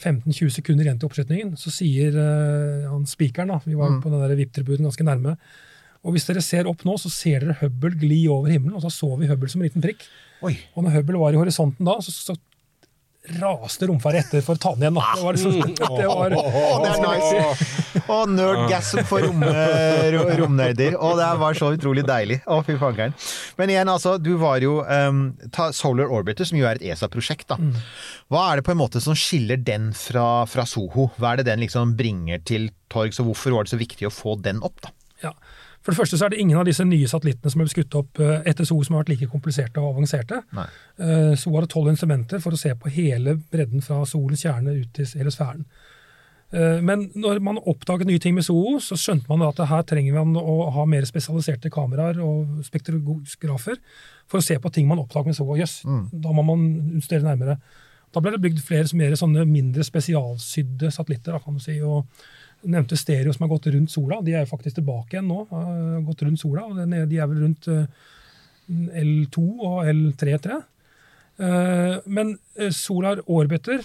15-20 0.00 0.50
sekunder 0.50 0.84
igjen 0.86 0.98
til 0.98 1.08
oppskytingen, 1.08 1.54
så 1.58 1.70
sier 1.70 2.14
uh, 2.18 2.90
han 2.90 3.06
spikeren, 3.06 3.48
da, 3.52 3.60
vi 3.66 3.74
var 3.78 4.00
på 4.02 4.10
den 4.10 4.22
der 4.22 4.36
VIP-tribunen 4.38 4.86
ganske 4.88 5.06
nærme, 5.06 5.36
og 6.04 6.12
hvis 6.12 6.26
dere 6.28 6.42
ser 6.44 6.66
opp 6.68 6.82
nå, 6.84 6.96
så 7.00 7.08
ser 7.10 7.40
dere 7.46 7.54
Hubble 7.62 7.94
gli 7.96 8.26
over 8.28 8.50
himmelen, 8.52 8.74
og 8.76 8.82
så 8.84 8.90
så 8.92 9.08
vi 9.16 9.26
Hubble 9.30 9.48
som 9.48 9.62
en 9.62 9.68
liten 9.70 9.84
prikk. 9.84 10.02
Oi! 10.44 10.56
Og 10.76 10.84
når 10.86 10.98
Hubble 10.98 11.20
var 11.22 11.36
i 11.36 11.40
horisonten 11.40 11.86
da, 11.88 11.96
så, 12.04 12.12
så 12.12 12.36
raste 13.40 13.86
romferja 13.88 14.20
etter 14.20 14.42
for 14.44 14.58
å 14.58 14.60
ta 14.60 14.74
den 14.76 14.82
igjen. 14.84 14.98
Da. 14.98 15.04
Det 15.16 15.22
var 15.24 15.36
liksom, 15.38 15.76
det 15.96 16.08
var, 16.10 16.34
oh, 16.36 16.74
det 16.82 16.90
er 16.90 16.98
nice! 17.00 18.02
Og 18.12 18.32
nerdgasm 18.34 19.00
for 19.08 19.24
rom, 19.24 19.40
ro- 20.12 20.26
romnerder. 20.42 20.96
Å, 21.00 21.12
det 21.16 21.28
var 21.40 21.56
så 21.56 21.70
utrolig 21.72 22.04
deilig. 22.04 22.42
Å, 22.44 22.58
fy 22.66 22.76
fankeren. 22.80 23.14
Men 23.56 23.72
igjen, 23.72 23.88
altså, 23.88 24.18
du 24.20 24.34
var 24.42 24.60
jo 24.60 24.74
um, 24.84 25.22
ta 25.56 25.70
Solar 25.72 26.12
Orbiter, 26.12 26.44
som 26.44 26.60
jo 26.60 26.68
er 26.68 26.76
et 26.82 26.84
ESA-prosjekt, 26.92 27.48
da. 27.54 27.56
Hva 28.28 28.44
er 28.50 28.60
det 28.60 28.66
på 28.68 28.74
en 28.74 28.82
måte 28.82 29.00
som 29.00 29.16
skiller 29.16 29.56
den 29.64 29.88
fra, 29.96 30.44
fra 30.50 30.68
Soho? 30.68 31.08
Hva 31.16 31.32
er 31.32 31.40
det 31.40 31.48
den 31.48 31.64
liksom 31.64 31.96
bringer 31.96 32.44
til 32.44 32.68
torgs, 32.92 33.22
og 33.24 33.32
hvorfor 33.32 33.56
var 33.56 33.64
det 33.64 33.72
så 33.72 33.80
viktig 33.80 34.10
å 34.10 34.12
få 34.12 34.36
den 34.44 34.60
opp, 34.68 34.84
da? 34.84 34.92
Ja. 35.24 35.32
For 35.84 35.92
det 35.92 35.98
første 36.00 36.16
så 36.16 36.24
er 36.26 36.32
det 36.32 36.38
ingen 36.40 36.56
av 36.56 36.64
disse 36.64 36.84
nye 36.88 37.08
satellittene 37.10 37.52
som 37.52 37.60
er 37.60 37.68
skutt 37.68 37.94
opp 38.00 38.20
eh, 38.24 38.38
etter 38.48 38.64
SO 38.64 38.78
som 38.86 38.96
har 38.96 39.02
vært 39.04 39.10
like 39.12 39.28
kompliserte 39.28 39.82
og 39.82 39.90
avanserte. 39.92 40.38
Nei. 40.56 40.64
Eh, 40.96 41.34
SO 41.36 41.52
hadde 41.58 41.68
tolv 41.74 41.90
instrumenter 41.92 42.40
for 42.40 42.56
å 42.56 42.60
se 42.60 42.72
på 42.80 42.92
hele 42.94 43.36
bredden 43.52 43.84
fra 43.84 44.00
solens 44.08 44.46
kjerne 44.46 44.78
ut 44.78 44.94
til 44.96 45.10
hele 45.20 45.32
sfæren. 45.34 45.66
Eh, 46.54 46.80
Men 46.80 47.10
når 47.14 47.42
man 47.44 47.60
oppdaget 47.60 48.08
nye 48.08 48.22
ting 48.22 48.34
med 48.34 48.46
SOO, 48.48 48.78
så 48.80 48.96
skjønte 48.96 49.28
man 49.28 49.44
at 49.44 49.60
her 49.68 49.84
trenger 49.84 50.16
man 50.24 50.40
å 50.40 50.70
ha 50.72 50.84
mer 50.88 51.04
spesialiserte 51.04 51.68
kameraer 51.74 52.20
og 52.24 52.64
spektrografer 52.64 53.76
for 54.26 54.40
å 54.40 54.46
se 54.46 54.56
på 54.56 54.72
ting 54.72 54.88
man 54.88 55.02
oppdaget 55.04 55.34
med 55.34 55.36
SOO. 55.36 55.58
Jøss, 55.60 55.82
da 56.12 56.32
må 56.32 56.46
man 56.48 57.00
studere 57.04 57.28
nærmere. 57.28 57.58
Da 58.14 58.22
ble 58.22 58.30
det 58.30 58.40
bygd 58.44 58.60
flere 58.62 58.88
mer 58.96 59.16
sånne 59.18 59.44
mindre 59.44 59.82
spesialsydde 59.84 60.92
satellitter, 60.94 61.36
kan 61.42 61.54
du 61.54 61.60
si. 61.60 61.80
og 61.82 62.06
nevnte 62.64 62.96
Stereo 62.98 63.32
som 63.34 63.44
har 63.46 63.52
gått 63.56 63.66
rundt 63.74 63.90
sola. 63.92 64.20
De 64.24 64.32
er 64.34 64.44
jo 64.44 64.50
faktisk 64.56 64.78
tilbake 64.80 65.16
igjen 65.16 65.28
nå. 65.28 65.46
har 65.50 66.00
gått 66.06 66.22
rundt 66.26 66.40
sola, 66.40 66.64
og 66.68 66.78
er- 66.78 67.06
De 67.06 67.18
er 67.18 67.26
vel 67.26 67.42
rundt 67.44 67.68
eh, 67.68 67.86
L2 69.04 69.44
og 69.60 69.84
L3, 69.90 70.38
tror 70.40 70.54
jeg. 70.58 70.64
Eh, 71.38 72.00
Men 72.06 72.38
eh, 72.56 72.70
Solar 72.70 73.20
Orbiter 73.26 73.82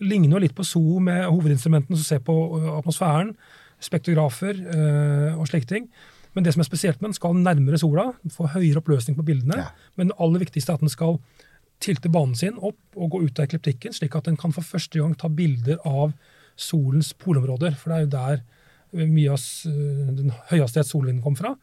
ligner 0.00 0.36
jo 0.36 0.42
litt 0.44 0.54
på 0.56 0.64
Zoo 0.66 0.98
med 1.00 1.24
hovedinstrumentene 1.24 1.96
som 1.96 2.04
ser 2.04 2.18
på 2.20 2.34
atmosfæren, 2.78 3.34
spektrografer 3.80 4.58
eh, 4.60 5.38
og 5.38 5.46
slike 5.48 5.66
ting. 5.70 5.88
Men 6.34 6.44
det 6.44 6.52
som 6.52 6.60
er 6.60 6.68
spesielt 6.68 7.00
med 7.00 7.10
den, 7.10 7.16
skal 7.16 7.34
nærmere 7.40 7.78
sola, 7.80 8.10
få 8.28 8.48
høyere 8.52 8.82
oppløsning 8.82 9.16
på 9.16 9.24
bildene. 9.24 9.56
Ja. 9.56 9.70
Men 9.96 10.10
det 10.10 10.18
aller 10.20 10.42
viktigste 10.44 10.72
er 10.74 10.76
at 10.76 10.84
den 10.84 10.92
skal 10.92 11.16
tilte 11.80 12.10
banen 12.12 12.36
sin 12.36 12.58
opp 12.60 12.76
og 12.96 13.10
gå 13.14 13.22
ut 13.24 13.38
av 13.40 13.46
ekliptikken, 13.46 13.92
slik 13.96 14.14
at 14.16 14.28
den 14.28 14.36
kan 14.40 14.52
for 14.52 14.64
første 14.64 15.00
gang 15.00 15.14
ta 15.16 15.28
bilder 15.32 15.80
av 15.88 16.12
solens 16.56 17.12
polområder. 17.14 17.76
For 17.78 17.92
det 17.92 17.96
er 17.96 18.06
jo 18.06 18.12
der 18.16 19.06
mye 19.06 19.34
av 19.34 20.16
den 20.16 20.32
høyhastighets 20.50 20.92
solvinden 20.94 21.22
kom 21.24 21.36
fra. 21.38 21.54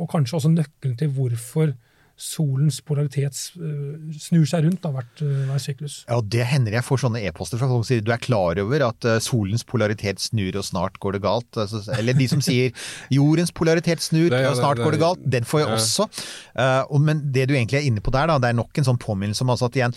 Og 0.00 0.10
kanskje 0.10 0.38
også 0.38 0.52
nøkkelen 0.52 0.96
til 0.98 1.12
hvorfor 1.14 1.74
solens 2.16 2.80
polaritet 2.86 3.34
eh, 3.58 4.12
snur 4.20 4.44
seg 4.48 4.66
rundt 4.66 4.82
da, 4.84 4.90
hvert, 4.94 5.22
eh, 5.24 5.44
hver 5.48 5.62
syklus. 5.62 5.96
Ja, 6.08 6.20
det 6.22 6.44
hender 6.50 6.76
jeg 6.76 6.84
får 6.86 7.02
sånne 7.04 7.22
e-poster 7.26 7.58
fra 7.60 7.68
folk 7.70 7.82
som 7.84 7.88
sier 7.90 8.04
du 8.04 8.12
er 8.14 8.22
klar 8.22 8.60
over 8.62 8.84
at 8.88 9.08
eh, 9.08 9.18
solens 9.24 9.64
polaritet 9.66 10.20
snur 10.22 10.58
og 10.60 10.66
snart 10.68 10.98
går 11.02 11.16
det 11.18 11.22
galt. 11.24 11.50
Altså, 11.58 11.82
eller 11.96 12.14
de 12.18 12.28
som 12.30 12.42
sier 12.48 12.70
jordens 13.10 13.50
polaritet 13.54 14.04
snur 14.04 14.30
Det- 14.30 14.42
ja, 14.44 14.50
og 14.52 14.60
snart 14.60 14.76
det- 14.78 14.84
går 14.86 14.96
det 14.96 15.00
det- 15.00 15.06
galt. 15.06 15.26
Den 15.38 15.44
får 15.48 15.64
jeg 15.64 15.68
ja. 15.68 15.74
også. 15.80 16.08
Uh, 16.52 16.98
men 17.02 17.24
det 17.32 17.48
du 17.48 17.54
egentlig 17.54 17.80
er 17.80 17.88
inne 17.88 18.00
på 18.04 18.12
der, 18.14 18.26
da, 18.30 18.38
det 18.38 18.50
er 18.52 18.58
nok 18.60 18.76
en 18.78 18.84
sånn 18.86 19.00
påminnelse 19.02 19.42
om 19.42 19.50
altså 19.54 19.66
at 19.70 19.76
igjen, 19.80 19.94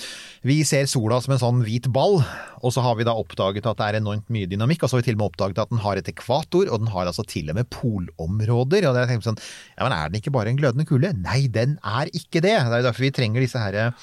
vi 0.47 0.61
ser 0.63 0.85
sola 0.89 1.19
som 1.21 1.33
en 1.35 1.41
sånn 1.41 1.63
hvit 1.65 1.89
ball, 1.93 2.21
og 2.65 2.73
så 2.73 2.81
har 2.81 2.95
vi 2.97 3.05
da 3.05 3.13
oppdaget 3.13 3.65
at 3.69 3.77
det 3.77 3.85
er 3.85 3.97
enormt 3.99 4.29
mye 4.33 4.47
dynamikk, 4.49 4.81
og 4.83 4.89
så 4.89 4.97
har 4.97 5.03
vi 5.03 5.09
til 5.11 5.17
og 5.17 5.21
med 5.21 5.29
oppdaget 5.29 5.59
at 5.61 5.69
den 5.73 5.81
har 5.83 5.99
et 5.99 6.07
ekvator, 6.09 6.69
og 6.71 6.81
den 6.81 6.89
har 6.93 7.05
altså 7.11 7.25
til 7.29 7.51
og 7.51 7.57
med 7.59 7.69
polområder. 7.69 8.87
Og 8.89 8.97
jeg 8.97 9.09
tenker 9.11 9.27
sånn, 9.29 9.39
ja, 9.75 9.83
men 9.85 9.93
er 9.95 10.09
den 10.09 10.19
ikke 10.21 10.33
bare 10.33 10.49
en 10.53 10.57
glødende 10.59 10.87
kule? 10.89 11.11
Nei, 11.19 11.45
den 11.51 11.77
er 11.85 12.04
ikke 12.11 12.41
det. 12.41 12.53
Det 12.55 12.71
er 12.71 12.81
jo 12.81 12.87
derfor 12.89 13.05
vi 13.05 13.13
trenger 13.15 13.43
disse 13.43 13.61
her, 13.61 13.95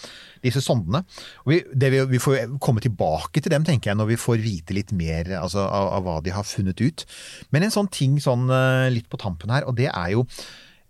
disse 0.43 0.63
sondene. 0.65 1.05
Vi, 1.49 1.61
vi, 1.75 2.03
vi 2.11 2.23
får 2.23 2.57
komme 2.63 2.83
tilbake 2.85 3.43
til 3.43 3.53
dem, 3.55 3.67
tenker 3.67 3.93
jeg, 3.93 4.01
når 4.01 4.13
vi 4.13 4.21
får 4.21 4.43
vite 4.43 4.77
litt 4.77 4.93
mer 4.97 5.31
altså, 5.43 5.65
av, 5.67 5.93
av 5.99 6.07
hva 6.07 6.19
de 6.25 6.35
har 6.35 6.49
funnet 6.49 6.83
ut. 6.83 7.07
Men 7.55 7.67
en 7.67 7.75
sånn 7.75 7.91
ting 7.93 8.19
sånn 8.23 8.51
eh, 8.51 8.91
litt 8.95 9.09
på 9.13 9.21
tampen 9.21 9.53
her, 9.55 9.67
og 9.69 9.77
det 9.79 9.89
er 9.93 10.13
jo 10.15 10.25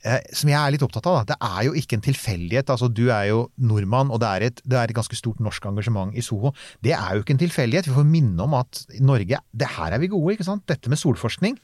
eh, 0.06 0.22
som 0.34 0.50
jeg 0.50 0.58
er 0.58 0.74
litt 0.74 0.84
opptatt 0.86 1.08
av, 1.10 1.20
da. 1.20 1.34
det 1.34 1.50
er 1.50 1.68
jo 1.68 1.76
ikke 1.78 1.98
en 1.98 2.06
tilfeldighet. 2.06 2.72
altså 2.72 2.88
Du 2.88 3.04
er 3.08 3.28
jo 3.32 3.44
nordmann, 3.60 4.12
og 4.14 4.22
det 4.24 4.30
er, 4.30 4.48
et, 4.48 4.64
det 4.64 4.78
er 4.78 4.88
et 4.88 4.98
ganske 4.98 5.18
stort 5.18 5.42
norsk 5.44 5.68
engasjement 5.68 6.16
i 6.16 6.24
Soho. 6.24 6.54
Det 6.84 6.96
er 6.96 7.16
jo 7.16 7.26
ikke 7.26 7.36
en 7.36 7.44
tilfeldighet. 7.44 7.90
Vi 7.90 7.98
får 7.98 8.08
minne 8.08 8.48
om 8.48 8.56
at 8.58 8.84
i 8.96 9.04
Norge, 9.04 9.42
det 9.52 9.74
her 9.76 9.92
er 9.92 10.02
vi 10.02 10.12
gode, 10.12 10.36
ikke 10.36 10.48
sant. 10.48 10.66
Dette 10.70 10.92
med 10.92 11.00
solforskning. 11.00 11.60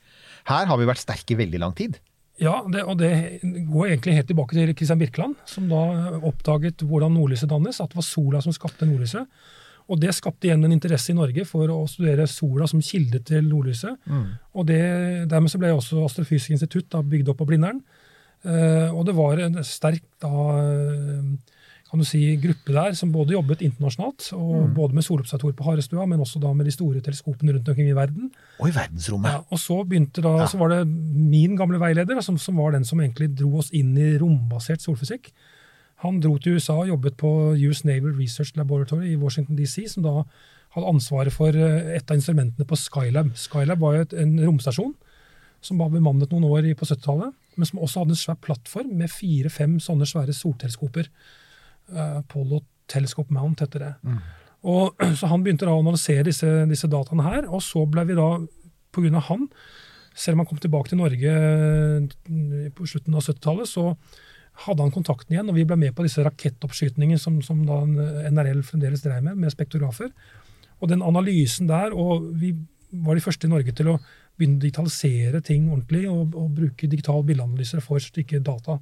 Her 0.48 0.68
har 0.68 0.80
vi 0.80 0.88
vært 0.88 1.04
sterke 1.04 1.34
i 1.34 1.40
veldig 1.40 1.64
lang 1.64 1.76
tid. 1.78 1.98
Ja, 2.38 2.60
det, 2.70 2.84
og 2.86 2.98
det 3.00 3.12
går 3.42 3.88
egentlig 3.88 4.14
helt 4.14 4.28
tilbake 4.30 4.54
til 4.54 4.74
Kristian 4.78 5.00
Birkeland, 5.00 5.38
som 5.48 5.66
da 5.70 5.80
oppdaget 6.22 6.84
hvordan 6.86 7.16
nordlyset 7.18 7.50
dannes, 7.50 7.80
at 7.82 7.90
det 7.90 7.98
var 7.98 8.06
sola 8.06 8.42
som 8.44 8.54
skapte 8.54 8.86
nordlyset. 8.86 9.26
Og 9.88 9.98
det 10.02 10.12
skapte 10.14 10.46
igjen 10.46 10.62
en 10.66 10.74
interesse 10.74 11.10
i 11.10 11.16
Norge 11.16 11.46
for 11.48 11.70
å 11.72 11.80
studere 11.88 12.28
sola 12.28 12.68
som 12.68 12.82
kilde 12.84 13.22
til 13.24 13.46
nordlyset. 13.48 13.96
Og 14.54 14.68
det, 14.68 14.82
dermed 15.32 15.50
så 15.50 15.60
ble 15.60 15.72
også 15.72 16.02
Astrofysisk 16.04 16.54
institutt 16.54 16.90
da 16.92 17.00
bygd 17.02 17.32
opp 17.32 17.40
på 17.40 17.48
Blindern. 17.48 17.80
Eh, 18.46 18.92
og 18.92 19.06
det 19.08 19.16
var 19.16 19.40
en 19.42 19.58
sterk 19.66 20.04
da, 20.22 20.30
eh, 20.60 21.56
kan 21.88 22.02
du 22.02 22.04
si, 22.04 22.20
gruppe 22.36 22.74
der 22.74 22.96
som 22.98 23.12
både 23.14 23.32
jobbet 23.32 23.62
internasjonalt, 23.64 24.26
og 24.36 24.74
både 24.76 24.96
med 24.98 25.06
solobservatorer 25.06 25.54
på 25.56 25.64
Harestua, 25.64 26.04
men 26.08 26.20
også 26.20 26.40
da 26.42 26.50
med 26.52 26.68
de 26.68 26.74
store 26.74 27.00
teleskopene 27.04 27.54
rundt 27.56 27.70
omkring 27.72 27.88
i 27.88 27.96
verden. 27.96 28.28
Og 28.60 28.68
i 28.68 28.74
verdensrommet. 28.76 29.32
Ja, 29.32 29.40
og 29.48 29.62
så 29.62 29.78
begynte 29.88 30.24
da, 30.24 30.34
så 30.50 30.60
var 30.60 30.74
det 30.74 30.82
min 30.88 31.56
gamle 31.56 31.80
veileder, 31.80 32.20
som, 32.24 32.36
som 32.36 32.60
var 32.60 32.76
den 32.76 32.84
som 32.84 33.00
egentlig 33.00 33.30
dro 33.38 33.54
oss 33.62 33.72
inn 33.72 33.96
i 33.96 34.10
rombasert 34.20 34.84
solfysikk. 34.84 35.32
Han 36.04 36.20
dro 36.22 36.36
til 36.38 36.58
USA 36.58 36.76
og 36.82 36.92
jobbet 36.92 37.16
på 37.18 37.32
US 37.56 37.82
Naval 37.88 38.14
Research 38.20 38.52
Laboratory 38.58 39.14
i 39.14 39.18
Washington 39.18 39.56
DC, 39.58 39.88
som 39.94 40.04
da 40.04 40.14
hadde 40.76 40.92
ansvaret 40.92 41.34
for 41.34 41.56
eh, 41.56 41.94
et 41.96 42.10
av 42.10 42.20
instrumentene 42.20 42.68
på 42.68 42.76
Skylab. 42.78 43.32
Skylab 43.38 43.80
var 43.82 43.96
jo 43.96 44.04
et, 44.06 44.16
en 44.22 44.36
romstasjon 44.44 44.94
som 45.64 45.80
var 45.80 45.90
bemannet 45.90 46.30
noen 46.30 46.46
år 46.46 46.68
på 46.78 46.86
70-tallet, 46.86 47.34
men 47.56 47.66
som 47.66 47.80
også 47.82 48.04
hadde 48.04 48.14
en 48.14 48.20
svær 48.20 48.38
plattform 48.44 48.92
med 49.00 49.10
fire-fem 49.10 49.78
sånne 49.82 50.06
svære 50.06 50.36
solteleskoper. 50.36 51.08
Eh, 51.94 52.16
Apollo 52.20 52.62
Telescope 52.88 53.34
Mount 53.34 53.64
heter 53.64 53.84
det. 53.84 53.92
Og, 54.68 54.94
så 55.18 55.30
han 55.30 55.44
begynte 55.44 55.68
da 55.68 55.74
å 55.74 55.82
analysere 55.82 56.26
disse, 56.28 56.48
disse 56.70 56.90
dataene 56.90 57.26
her, 57.26 57.48
og 57.48 57.62
så 57.64 57.84
ble 57.88 58.06
vi 58.08 58.18
da, 58.18 58.30
av 58.98 59.28
han, 59.28 59.44
selv 60.18 60.34
om 60.34 60.42
han 60.42 60.48
kom 60.50 60.58
tilbake 60.58 60.90
til 60.90 60.98
Norge 60.98 61.34
eh, 61.34 62.72
på 62.74 62.88
slutten 62.90 63.14
av 63.14 63.22
70-tallet, 63.22 63.70
så 63.70 63.92
hadde 64.64 64.82
han 64.82 64.94
kontakten 64.94 65.36
igjen, 65.36 65.50
og 65.52 65.54
vi 65.54 65.66
ble 65.68 65.76
med 65.78 65.94
på 65.94 66.02
disse 66.02 66.24
rakettoppskytningene 66.26 67.20
som, 67.22 67.36
som 67.46 67.60
NRL 67.62 68.64
fremdeles 68.66 69.04
drev 69.04 69.22
med, 69.22 69.38
med 69.38 69.54
spektrografer. 69.54 70.10
Og 70.82 70.90
den 70.90 71.04
analysen 71.06 71.70
der, 71.70 71.94
og 71.94 72.26
vi 72.40 72.56
var 72.90 73.14
de 73.14 73.22
første 73.22 73.46
i 73.46 73.52
Norge 73.52 73.74
til 73.76 73.92
å 73.92 73.98
begynne 74.38 74.58
å 74.58 74.64
digitalisere 74.64 75.42
ting 75.46 75.68
ordentlig, 75.70 76.08
og, 76.10 76.34
og 76.34 76.50
bruke 76.56 76.90
digital 76.90 77.22
bildeanalyser 77.26 77.84
for 77.84 78.02
slike 78.02 78.42
data. 78.42 78.80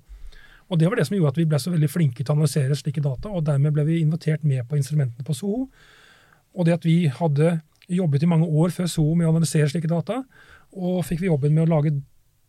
Og 0.66 0.80
det 0.80 0.88
var 0.88 0.98
det 0.98 1.06
som 1.06 1.14
gjorde 1.16 1.34
at 1.34 1.38
vi 1.38 1.46
ble 1.48 1.60
så 1.62 1.70
veldig 1.70 1.90
flinke 1.90 2.22
til 2.24 2.32
å 2.32 2.36
analysere 2.36 2.76
slike 2.78 3.04
data, 3.04 3.30
og 3.30 3.44
dermed 3.46 3.74
ble 3.76 3.84
vi 3.86 4.00
invitert 4.02 4.42
med 4.42 4.66
på 4.66 4.78
instrumentene 4.78 5.26
på 5.26 5.36
SOHO. 5.36 5.66
Og 6.56 6.66
det 6.66 6.74
at 6.74 6.86
vi 6.88 7.06
hadde 7.12 7.60
jobbet 7.92 8.24
i 8.26 8.30
mange 8.30 8.48
år 8.50 8.74
før 8.74 8.90
SOHO 8.90 9.14
med 9.14 9.28
å 9.28 9.34
analysere 9.34 9.68
slike 9.70 9.90
data, 9.90 10.22
og 10.74 11.04
fikk 11.06 11.22
vi 11.22 11.30
jobben 11.30 11.54
med 11.54 11.66
å 11.66 11.70
lage 11.76 11.94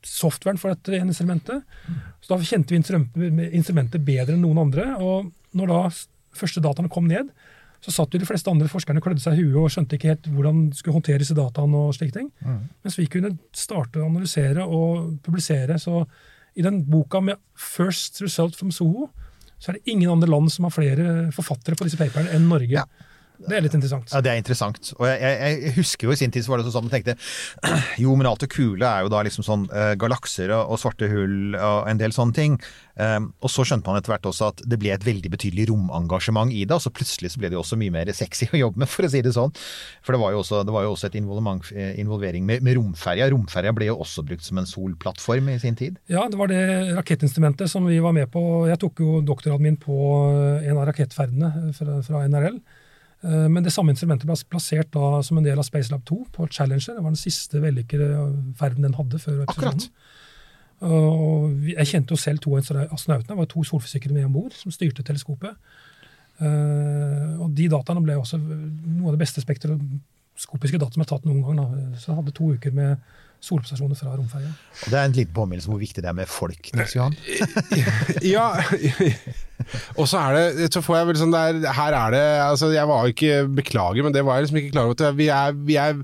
softwaren 0.08 0.60
for 0.62 0.74
dette 0.74 0.98
instrumentet. 1.02 1.66
Så 2.22 2.34
da 2.34 2.40
kjente 2.42 2.74
vi 2.74 2.80
instrumentet 3.58 4.06
bedre 4.06 4.36
enn 4.36 4.44
noen 4.46 4.64
andre. 4.66 4.88
Og 5.04 5.30
når 5.58 5.72
da 5.72 5.82
første 6.38 6.64
dataene 6.64 6.92
kom 6.94 7.08
ned, 7.10 7.30
så 7.84 7.94
satt 7.94 8.14
jo 8.14 8.22
de 8.22 8.26
fleste 8.26 8.50
andre 8.50 8.70
forskerne 8.72 9.02
og 9.02 9.06
klødde 9.06 9.22
seg 9.22 9.38
i 9.38 9.44
huet 9.46 9.60
og 9.62 9.74
skjønte 9.74 9.98
ikke 9.98 10.10
helt 10.10 10.30
hvordan 10.34 10.64
de 10.72 10.80
skulle 10.80 10.98
håndtere 10.98 11.22
disse 11.22 11.38
dataene. 11.38 11.78
og 11.78 11.94
slike 11.98 12.16
ting. 12.16 12.32
Mens 12.86 12.98
vi 12.98 13.06
kunne 13.12 13.36
starte 13.54 14.02
å 14.02 14.08
analysere 14.10 14.66
og 14.66 15.20
publisere. 15.26 15.78
Så 15.82 16.06
i 16.58 16.66
den 16.66 16.82
boka 16.90 17.22
med 17.22 17.38
'First 17.56 18.22
Result 18.22 18.58
from 18.58 18.74
Soho' 18.74 19.10
så 19.58 19.72
er 19.72 19.78
det 19.78 19.90
ingen 19.90 20.10
andre 20.10 20.30
land 20.30 20.52
som 20.54 20.68
har 20.68 20.74
flere 20.74 21.32
forfattere 21.34 21.78
på 21.78 21.88
disse 21.88 21.98
paperne 21.98 22.30
enn 22.36 22.46
Norge. 22.50 22.70
Ja. 22.78 22.84
Det 23.38 23.58
er 23.58 23.64
litt 23.66 23.76
interessant. 23.78 24.10
Ja, 24.12 24.22
Det 24.24 24.32
er 24.32 24.42
interessant. 24.42 24.92
Og 24.98 25.06
jeg, 25.08 25.20
jeg, 25.22 25.60
jeg 25.68 25.76
husker 25.78 26.10
jo 26.10 26.16
i 26.16 26.20
sin 26.20 26.34
tid 26.34 26.46
så 26.46 26.54
var 26.54 26.62
det 26.62 26.72
sånn 26.74 26.88
at 26.88 26.90
man 26.90 26.96
tenkte 26.96 27.18
jo, 28.04 28.16
men 28.18 28.30
alt 28.30 28.44
det 28.44 28.50
kule 28.54 28.88
er 28.88 29.06
jo 29.06 29.14
da 29.14 29.22
liksom 29.28 29.46
sånn 29.46 29.68
uh, 29.70 29.94
galakser 30.00 30.54
og, 30.56 30.74
og 30.74 30.82
svarte 30.82 31.10
hull 31.12 31.56
og 31.56 31.90
en 31.92 32.02
del 32.02 32.16
sånne 32.16 32.38
ting. 32.38 32.58
Um, 32.98 33.30
og 33.46 33.52
så 33.54 33.62
skjønte 33.68 33.86
man 33.86 34.00
etter 34.00 34.10
hvert 34.10 34.26
også 34.26 34.50
at 34.50 34.64
det 34.66 34.80
ble 34.82 34.90
et 34.96 35.06
veldig 35.06 35.30
betydelig 35.30 35.68
romengasjement 35.70 36.50
i 36.50 36.64
det, 36.66 36.74
og 36.74 36.82
så 36.82 36.90
plutselig 36.94 37.30
så 37.34 37.42
ble 37.42 37.52
det 37.52 37.58
jo 37.58 37.62
også 37.62 37.78
mye 37.78 37.94
mer 37.94 38.10
sexy 38.18 38.48
å 38.50 38.62
jobbe 38.64 38.82
med, 38.82 38.90
for 38.94 39.06
å 39.06 39.12
si 39.14 39.22
det 39.26 39.36
sånn. 39.36 39.54
For 40.06 40.18
det 40.18 40.22
var 40.24 40.34
jo 40.34 40.42
også, 40.42 40.64
det 40.66 40.74
var 40.74 40.88
jo 40.88 40.96
også 40.96 41.12
et 41.12 41.20
eh, 41.20 41.94
involvering 42.02 42.48
med, 42.48 42.66
med 42.66 42.80
romferja. 42.80 43.30
Romferja 43.34 43.76
ble 43.78 43.92
jo 43.92 44.00
også 44.02 44.26
brukt 44.26 44.48
som 44.48 44.62
en 44.62 44.70
solplattform 44.70 45.54
i 45.54 45.60
sin 45.62 45.78
tid. 45.78 46.02
Ja, 46.10 46.26
det 46.32 46.40
var 46.42 46.50
det 46.50 46.64
rakettinstrumentet 46.98 47.70
som 47.70 47.86
vi 47.86 48.02
var 48.02 48.18
med 48.18 48.32
på. 48.34 48.42
Jeg 48.72 48.82
tok 48.82 49.04
jo 49.04 49.22
doktorgraden 49.22 49.68
min 49.68 49.80
på 49.82 49.98
en 50.58 50.78
av 50.78 50.88
rakettferdene 50.90 51.74
fra, 51.78 52.02
fra 52.06 52.26
NRL. 52.26 52.60
Eh, 53.28 53.48
Men 53.52 53.64
det 53.66 53.74
samme 53.76 53.92
instrumentet 53.94 54.28
ble 54.30 54.38
plassert 54.50 54.92
da 54.96 55.22
som 55.26 55.38
en 55.40 55.44
del 55.48 55.60
av 55.60 55.68
Spacelab 55.68 56.06
2 56.08 56.20
på 56.36 56.48
Challenger. 56.50 56.96
Det 56.96 57.04
var 57.04 57.12
den 57.12 57.20
siste 57.20 57.62
vellykkede 57.64 58.10
ferden 58.60 58.88
den 58.88 58.96
hadde 58.98 59.20
før 59.20 59.44
episoden. 59.44 59.90
Og 60.88 61.64
jeg 61.72 61.90
kjente 61.90 62.14
jo 62.14 62.22
selv 62.22 62.40
to 62.44 62.54
av 62.56 62.94
astronautene. 62.94 63.34
Det 63.34 63.38
var 63.42 63.50
to 63.50 63.64
solfysikere 63.66 64.14
med 64.14 64.28
om 64.30 64.36
bord 64.38 64.54
som 64.54 64.72
styrte 64.72 65.04
teleskopet. 65.04 65.58
Eh, 66.40 67.34
Og 67.42 67.50
de 67.58 67.68
dataene 67.68 68.04
ble 68.06 68.18
også 68.20 68.38
noe 68.40 69.10
av 69.10 69.18
det 69.18 69.24
beste 69.26 69.42
spektroskopiske 70.38 70.80
data 70.80 70.94
som 70.94 71.04
er 71.04 71.10
tatt 71.10 71.26
noen 71.26 71.42
gang. 71.44 71.58
Da. 71.58 71.98
Så 71.98 72.12
jeg 72.12 72.20
hadde 72.20 72.36
to 72.38 72.52
uker 72.54 72.76
med 72.76 72.98
solobservasjoner 73.44 73.98
fra 74.00 74.16
romferja. 74.18 74.50
Det 74.90 74.98
er 74.98 75.06
en 75.06 75.14
liten 75.14 75.34
påminnelse 75.34 75.70
om 75.70 75.76
hvor 75.76 75.82
viktig 75.84 76.02
det 76.02 76.10
er 76.10 76.16
med 76.18 76.30
folk. 76.30 76.72
Johan. 76.96 77.16
Ja, 78.26 78.48
og 79.98 80.08
så 80.10 80.20
er 80.22 80.36
det 80.58 80.68
Så 80.74 80.82
får 80.86 80.98
jeg 80.98 81.08
vel 81.10 81.18
sånn 81.20 81.34
der 81.34 81.58
Her 81.74 81.96
er 81.98 82.14
det 82.14 82.22
Altså, 82.46 82.70
jeg 82.74 82.86
var 82.90 83.04
jo 83.06 83.14
ikke 83.14 83.38
Beklager, 83.58 84.06
men 84.06 84.14
det 84.14 84.22
var 84.26 84.38
jeg 84.38 84.46
liksom 84.48 84.60
ikke 84.62 84.74
klar 84.76 84.90
over. 84.90 84.98
at 85.10 85.18
Vi 85.18 85.28
er, 85.34 85.56
vi 85.70 85.78
er 85.82 86.02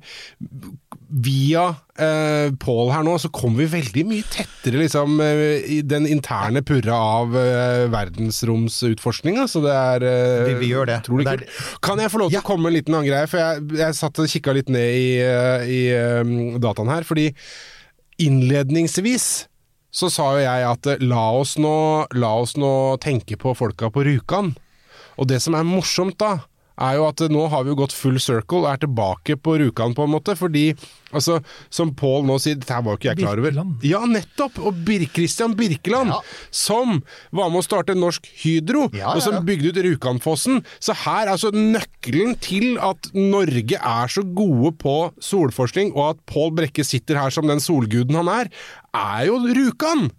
Via 1.14 1.68
eh, 2.01 2.49
Pål 2.57 2.88
her 2.89 3.03
nå, 3.05 3.11
så 3.22 3.30
kommer 3.30 3.61
vi 3.61 3.68
veldig 3.76 4.03
mye 4.09 4.24
tettere 4.34 4.80
liksom 4.82 5.20
eh, 5.22 5.61
i 5.76 5.82
den 5.86 6.07
interne 6.09 6.64
purra 6.66 6.95
av 6.97 7.36
eh, 7.38 7.84
verdensromsutforskninga. 7.93 9.43
Så 9.51 9.61
det 9.61 9.76
er 9.78 10.05
eh, 10.09 10.47
Vi- 10.47 10.55
vi 10.64 10.72
gjør 10.72 10.89
det. 10.89 10.97
utrolig 11.03 11.28
kult. 11.28 11.45
Kan 11.86 11.99
jeg 12.01 12.09
få 12.09 12.18
lov 12.24 12.30
til 12.32 12.39
Ja. 12.39 12.41
å 12.41 12.47
komme 12.47 12.64
med 12.66 12.74
en 12.74 12.78
liten 12.80 12.95
annen 12.97 13.09
greie? 13.11 13.28
For 13.30 13.38
jeg, 13.38 13.68
jeg 13.78 13.93
satt 13.99 14.20
og 14.20 14.28
kikka 14.34 14.53
litt 14.57 14.70
ned 14.74 14.89
i, 14.89 15.20
eh, 15.22 15.66
i 15.70 15.82
um, 16.24 16.59
dataen 16.59 16.89
her. 16.89 17.03
Fordi 17.05 17.30
innledningsvis 18.20 19.47
så 19.93 20.09
sa 20.09 20.32
jo 20.34 20.41
jeg 20.41 20.66
at 20.66 20.88
la 21.05 21.26
oss 21.38 21.55
nå, 21.61 22.07
la 22.18 22.32
oss 22.41 22.55
nå 22.57 22.97
tenke 23.03 23.38
på 23.38 23.53
folka 23.57 23.91
på 23.93 24.03
Rjukan. 24.07 24.55
Og 25.22 25.28
det 25.30 25.39
som 25.45 25.53
er 25.53 25.64
morsomt 25.68 26.18
da, 26.18 26.39
er 26.82 26.95
jo 26.97 27.07
at 27.07 27.21
nå 27.30 27.45
har 27.51 27.63
vi 27.65 27.74
jo 27.74 27.80
gått 27.84 27.93
full 27.93 28.19
circle 28.19 28.63
og 28.63 28.69
er 28.74 28.80
tilbake 28.82 29.36
på 29.38 29.57
Rjukan 29.61 29.93
på 29.97 30.05
en 30.07 30.13
måte. 30.15 30.34
Fordi, 30.39 30.71
altså, 31.13 31.39
som 31.74 31.91
Pål 31.95 32.26
nå 32.26 32.39
sier, 32.41 32.57
dette 32.57 32.74
var 32.82 32.95
jo 32.95 32.99
ikke 33.01 33.11
jeg 33.11 33.19
klar 33.21 33.38
over. 33.41 33.51
Birkeland. 33.51 33.86
Ja, 33.86 34.01
nettopp! 34.09 34.57
Og 34.65 34.80
Bir 34.88 35.05
Christian 35.13 35.53
Birkeland, 35.59 36.09
Ja. 36.13 36.19
som 36.49 37.03
var 37.32 37.49
med 37.53 37.61
å 37.61 37.65
starte 37.65 37.93
Norsk 37.97 38.26
Hydro, 38.43 38.88
Ja, 38.93 39.13
og 39.13 39.21
som 39.21 39.38
ja. 39.38 39.41
bygde 39.45 39.69
ut 39.74 39.82
Rjukanfossen. 39.86 40.63
Så 40.80 40.95
her 41.03 41.28
er 41.28 41.34
altså 41.36 41.51
nøkkelen 41.53 42.38
til 42.41 42.78
at 42.82 43.11
Norge 43.13 43.78
er 43.78 44.07
så 44.13 44.24
gode 44.34 44.74
på 44.82 44.95
solforskning, 45.21 45.93
og 45.95 46.15
at 46.15 46.26
Pål 46.26 46.51
Brekke 46.57 46.84
sitter 46.86 47.21
her 47.21 47.30
som 47.34 47.47
den 47.47 47.61
solguden 47.63 48.15
han 48.17 48.28
er, 48.34 48.49
er 48.93 49.26
jo 49.30 49.38
Rjukan! 49.45 50.09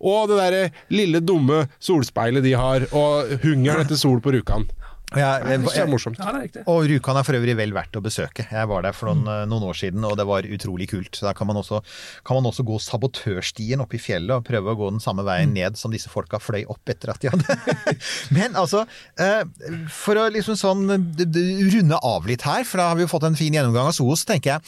Og 0.00 0.28
det 0.28 0.36
derre 0.40 0.64
lille, 0.92 1.20
dumme 1.24 1.66
solspeilet 1.80 2.44
de 2.44 2.52
har, 2.56 2.84
og 2.92 3.38
hungeren 3.44 3.84
etter 3.84 3.96
sol 4.00 4.20
på 4.24 4.32
Rjukan. 4.36 4.68
Jeg- 5.16 5.44
Det 5.44 5.52
er 5.52 5.86
jeg- 5.86 5.88
morsomt. 5.88 6.18
Ja, 6.18 6.30
er. 6.36 6.64
Og 6.66 6.84
Rjukan 6.84 7.16
er 7.16 7.22
for 7.24 7.32
øvrig 7.32 7.56
vel 7.56 7.72
verdt 7.72 7.92
å 7.96 8.02
besøke. 8.02 8.44
Jeg 8.50 8.68
var 8.68 8.82
der 8.82 8.92
for 8.92 9.06
noen, 9.08 9.26
eh, 9.26 9.46
noen 9.46 9.62
år 9.64 9.74
siden, 9.74 10.04
og 10.04 10.16
det 10.18 10.26
var 10.26 10.42
utrolig 10.42 10.88
kult. 10.90 11.12
Så 11.12 11.20
Da 11.22 11.32
kan 11.32 11.46
man 11.46 11.56
også, 11.56 11.82
kan 12.24 12.36
man 12.42 12.44
også 12.52 12.62
gå 12.64 12.76
sabotørstien 12.78 13.80
opp 13.80 13.94
i 13.94 13.98
fjellet 13.98 14.30
og 14.36 14.44
prøve 14.44 14.74
å 14.74 14.76
gå 14.76 14.90
den 14.90 15.00
samme 15.00 15.24
veien 15.24 15.52
ned 15.54 15.76
som 15.78 15.90
disse 15.90 16.08
folka 16.08 16.38
fløy 16.38 16.66
opp 16.68 16.84
etter 16.86 17.08
at 17.08 17.20
de 17.20 17.28
hadde 17.30 17.46
Men 18.30 18.52
altså, 18.54 18.86
eh, 19.18 19.44
for 19.88 20.14
å 20.16 20.30
liksom 20.30 20.54
sånn 20.56 20.90
eh, 20.90 21.72
runde 21.72 21.98
av 22.02 22.26
litt 22.26 22.42
her, 22.42 22.64
for 22.64 22.76
da 22.78 22.88
har 22.90 22.96
vi 22.96 23.02
jo 23.06 23.08
fått 23.18 23.24
en 23.24 23.34
fin 23.34 23.52
gjennomgang 23.52 23.86
av 23.88 23.92
Soos, 23.94 24.24
tenker 24.26 24.58
jeg. 24.58 24.62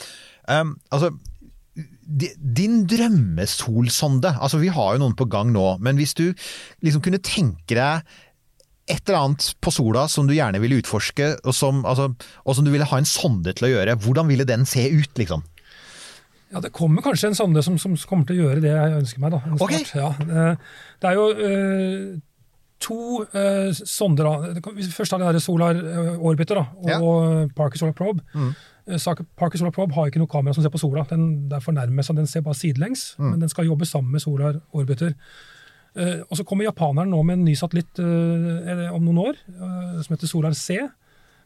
eh, 0.49 0.65
altså 0.91 1.13
din 2.11 2.87
drømmesolsonde, 2.91 4.33
altså 4.41 4.59
vi 4.59 4.67
har 4.69 4.97
jo 4.97 4.99
noen 5.05 5.15
på 5.15 5.29
gang 5.31 5.53
nå, 5.53 5.79
men 5.81 5.97
hvis 5.97 6.15
du 6.19 6.33
liksom 6.83 7.01
kunne 7.05 7.21
tenke 7.23 7.77
deg 7.79 8.03
et 8.91 9.03
eller 9.09 9.21
annet 9.21 9.47
på 9.63 9.73
sola 9.75 10.07
som 10.11 10.29
du 10.29 10.35
gjerne 10.37 10.61
ville 10.63 10.81
utforske, 10.83 11.33
og 11.45 11.57
som, 11.57 11.85
altså, 11.89 12.11
og 12.45 12.57
som 12.57 12.67
du 12.67 12.73
ville 12.75 12.89
ha 12.91 13.01
en 13.01 13.09
sonde 13.09 13.55
til 13.57 13.69
å 13.69 13.73
gjøre, 13.75 13.97
hvordan 14.05 14.31
ville 14.31 14.47
den 14.49 14.67
se 14.69 14.89
ut, 14.91 15.13
liksom? 15.21 15.45
Ja, 16.51 16.61
Det 16.61 16.73
kommer 16.75 17.03
kanskje 17.03 17.31
en 17.31 17.39
sonde 17.39 17.63
som, 17.63 17.79
som 17.79 17.95
kommer 18.09 18.27
til 18.27 18.41
å 18.41 18.49
gjøre 18.49 18.65
det 18.65 18.73
jeg 18.73 18.97
ønsker 18.99 19.23
meg. 19.23 19.37
da. 19.37 19.41
Okay. 19.63 19.85
Ja, 19.95 20.11
det, 20.99 21.13
er 21.13 21.15
jo 21.15 21.29
eh, 21.47 22.19
to 22.83 23.23
uh, 23.23 23.71
sonder. 23.71 24.27
da. 24.27 24.73
Først 24.91 25.15
har 25.15 25.23
det 25.23 25.31
der 25.37 25.45
Solar 25.45 25.79
eh, 25.79 26.19
Orbiter 26.19 26.59
da, 26.59 26.67
og 26.75 26.91
Ja. 26.91 27.47
Parker 27.57 27.79
Solar 27.79 27.95
Probe. 27.95 28.25
Mm. 28.35 28.51
Parker 29.39 29.59
Solar 29.59 29.71
Probe 29.77 29.95
har 29.95 30.11
ikke 30.11 30.19
noe 30.19 30.31
kamera 30.31 30.57
som 30.57 30.67
ser 30.67 30.75
på 30.75 30.83
sola. 30.83 31.07
Den, 31.11 31.53
er 31.53 31.63
for 31.63 31.77
nærme, 31.77 32.03
så 32.03 32.17
den 32.17 32.27
ser 32.27 32.43
bare 32.43 32.59
sidelengs. 32.59 33.15
Mm. 33.19 33.31
Men 33.31 33.41
den 33.47 33.53
skal 33.53 33.71
jobbe 33.71 33.87
sammen 33.87 34.11
med 34.11 34.25
Solar 34.25 34.59
Orbiter. 34.73 35.15
Eh, 35.99 36.21
og 36.29 36.39
Så 36.39 36.47
kommer 36.47 36.69
japaneren 36.69 37.11
nå 37.11 37.23
med 37.27 37.39
en 37.39 37.47
ny 37.49 37.57
satellitt 37.59 37.99
eh, 38.03 38.87
om 38.95 39.03
noen 39.05 39.23
år, 39.31 39.41
eh, 39.51 39.97
som 40.05 40.15
heter 40.15 40.31
Solar 40.31 40.55
C. 40.55 40.79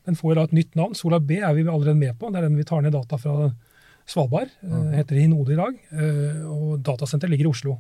Den 0.05 0.19
får 0.21 0.37
da 0.37 0.45
et 0.49 0.57
nytt 0.57 0.77
navn. 0.77 0.97
Solar 0.99 1.23
B 1.25 1.39
er 1.41 1.55
vi 1.57 1.65
allerede 1.65 1.97
med 1.97 2.19
på. 2.21 2.29
Det 2.29 2.41
er 2.41 2.49
den 2.49 2.61
vi 2.61 2.67
tar 2.69 2.85
ned 2.85 2.93
data 2.93 3.17
fra 3.21 3.49
Svalbard. 4.05 4.53
Mm. 4.61 4.93
heter 4.99 5.17
Hinode 5.17 5.55
i 5.55 5.57
dag. 5.57 5.79
og 6.45 6.83
datasenteret 6.85 7.33
ligger 7.33 7.49
i 7.49 7.55
Oslo. 7.55 7.79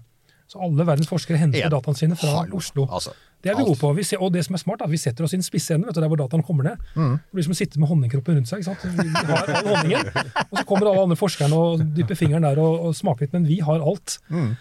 Så 0.48 0.60
alle 0.60 0.84
verdens 0.86 1.08
forskere 1.08 1.40
henter 1.40 1.60
ja. 1.60 1.68
dataene 1.72 1.98
sine 1.98 2.16
fra 2.16 2.30
Hallo, 2.38 2.60
Oslo. 2.60 2.86
altså. 2.88 3.12
Det 3.44 3.50
er 3.52 3.58
vi 3.58 3.64
gode 3.66 3.76
på. 3.76 3.90
Vi 3.92 4.04
ser, 4.08 4.20
og 4.24 4.32
det 4.32 4.40
som 4.46 4.56
er 4.56 4.60
smart, 4.62 4.80
er 4.80 4.88
at 4.88 4.92
vi 4.92 5.00
setter 5.00 5.24
oss 5.26 5.34
i 5.34 5.36
den 5.36 5.44
spisse 5.44 5.74
enden, 5.76 5.92
der 5.92 6.08
hvor 6.08 6.16
dataene 6.16 6.44
kommer 6.44 6.64
ned. 6.64 6.84
Mm. 6.96 7.18
Det 7.20 7.36
blir 7.36 7.44
som 7.44 7.52
å 7.52 7.58
sitte 7.58 7.80
med 7.80 7.90
honningkroppen 7.90 8.38
rundt 8.38 8.48
seg. 8.48 8.64
Vi, 8.64 9.08
har 9.12 9.50
all 9.58 9.68
honningen, 9.68 10.08
og 10.50 10.54
så 10.60 10.64
kommer 10.68 10.88
alle 10.88 11.02
andre 11.04 11.18
forskerne 11.20 11.58
og 11.60 11.84
dypper 11.96 12.16
fingeren 12.16 12.46
der 12.48 12.60
og, 12.62 12.88
og 12.88 12.96
smaker 12.96 13.26
litt, 13.26 13.34
men 13.36 13.48
vi 13.48 13.58
har 13.64 13.84
alt. 13.84 14.16
Eh, 14.32 14.54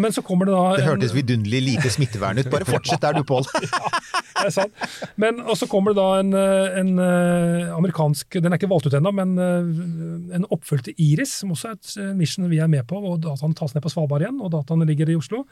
men 0.00 0.12
så 0.14 0.22
kommer 0.24 0.48
det 0.48 0.54
da 0.54 0.60
Mm. 0.68 0.76
Det 0.78 0.84
hørtes 0.86 1.12
vidunderlig 1.14 1.60
lite 1.62 1.90
smittevern 1.92 2.38
ut. 2.40 2.48
Bare 2.50 2.64
fortsett 2.64 3.02
der 3.02 3.18
du, 3.18 3.22
Pål. 3.28 3.44
det 4.38 4.46
er 4.46 4.54
sant. 4.54 4.72
Men 5.20 5.42
og 5.44 5.58
så 5.60 5.68
kommer 5.68 5.92
det 5.92 6.00
da 6.00 6.06
en, 6.22 6.30
eh, 6.32 6.78
en 6.80 6.92
eh, 7.04 7.74
amerikansk 7.76 8.38
Den 8.40 8.52
er 8.52 8.56
ikke 8.56 8.70
valgt 8.70 8.88
ut 8.88 8.96
ennå, 8.96 9.12
men 9.12 9.34
eh, 9.36 10.38
en 10.38 10.46
oppfølger 10.54 10.94
Iris, 10.96 11.34
som 11.42 11.52
også 11.52 11.68
er 11.68 11.76
et 11.76 11.92
eh, 12.00 12.14
mission 12.16 12.48
vi 12.48 12.62
er 12.64 12.70
med 12.72 12.86
på. 12.88 12.96
og 12.96 13.20
Dataene 13.26 13.54
tas 13.58 13.74
ned 13.76 13.84
på 13.84 13.92
Svalbard 13.92 14.24
igjen, 14.24 14.40
og 14.40 14.52
dataene 14.56 14.88
ligger 14.88 15.10
i 15.12 15.18
Oslo. 15.20 15.44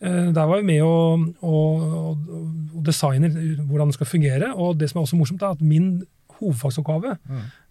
Eh, 0.00 0.32
Der 0.32 0.48
var 0.48 0.62
vi 0.62 0.70
med 0.72 0.82
å, 0.86 0.96
og, 1.42 1.84
og 2.72 2.82
designer 2.88 3.28
designe 3.28 3.68
hvordan 3.68 3.92
det 3.92 3.98
skal 4.00 4.12
fungere. 4.14 4.54
Og 4.56 4.80
det 4.80 4.88
som 4.90 5.02
er 5.02 5.08
også 5.10 5.20
morsomt, 5.20 5.42
er 5.44 5.56
at 5.58 5.60
min 5.60 6.06
hovedfagsoppgave 6.40 7.16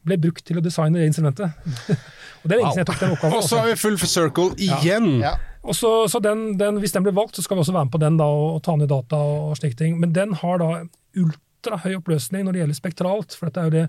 ble 0.06 0.18
brukt 0.22 0.46
til 0.46 0.58
å 0.58 0.62
designe 0.62 1.02
det 1.02 1.10
instrumentet. 1.10 1.50
og 2.42 2.46
det 2.50 2.56
er 2.56 2.62
lenge 2.62 2.72
siden 2.74 2.84
jeg 2.84 2.90
tok 2.92 3.02
den 3.02 3.14
oppgaven. 3.18 3.38
Og 3.42 3.46
så 3.50 3.60
har 3.62 3.72
vi 3.72 3.76
full 3.82 3.98
circle 3.98 4.52
igjen! 4.62 5.12
Ja. 5.26 5.36
Og 5.66 5.74
så, 5.74 5.92
så 6.12 6.22
den, 6.22 6.58
den, 6.60 6.78
Hvis 6.82 6.94
den 6.94 7.04
blir 7.06 7.16
valgt, 7.18 7.36
så 7.36 7.42
skal 7.46 7.58
vi 7.58 7.66
også 7.66 7.74
være 7.74 7.88
med 7.88 7.96
på 7.96 8.04
den 8.04 8.20
da, 8.22 8.28
og, 8.30 8.58
og 8.58 8.62
ta 8.66 8.76
ned 8.78 8.92
data 8.92 9.18
og 9.18 9.58
slike 9.58 9.80
ting. 9.80 9.98
Men 10.02 10.14
den 10.14 10.36
har 10.42 10.62
da 10.62 10.70
ultrahøy 11.18 11.98
oppløsning 11.98 12.46
når 12.46 12.54
det 12.54 12.62
gjelder 12.64 12.80
spektralt. 12.80 13.38
For 13.38 13.50
dette 13.50 13.64
er 13.64 13.72
jo 13.72 13.76
det 13.80 13.88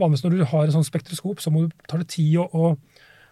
vanligvis 0.00 0.24
når 0.24 0.34
du 0.36 0.44
har 0.48 0.64
et 0.64 0.74
sånt 0.74 0.88
spektroskop, 0.88 1.42
så 1.44 1.52
må 1.52 1.66
du 1.66 1.86
ta 1.90 2.00
det 2.00 2.08
tid 2.14 2.38
å, 2.40 2.46
å, 2.48 2.72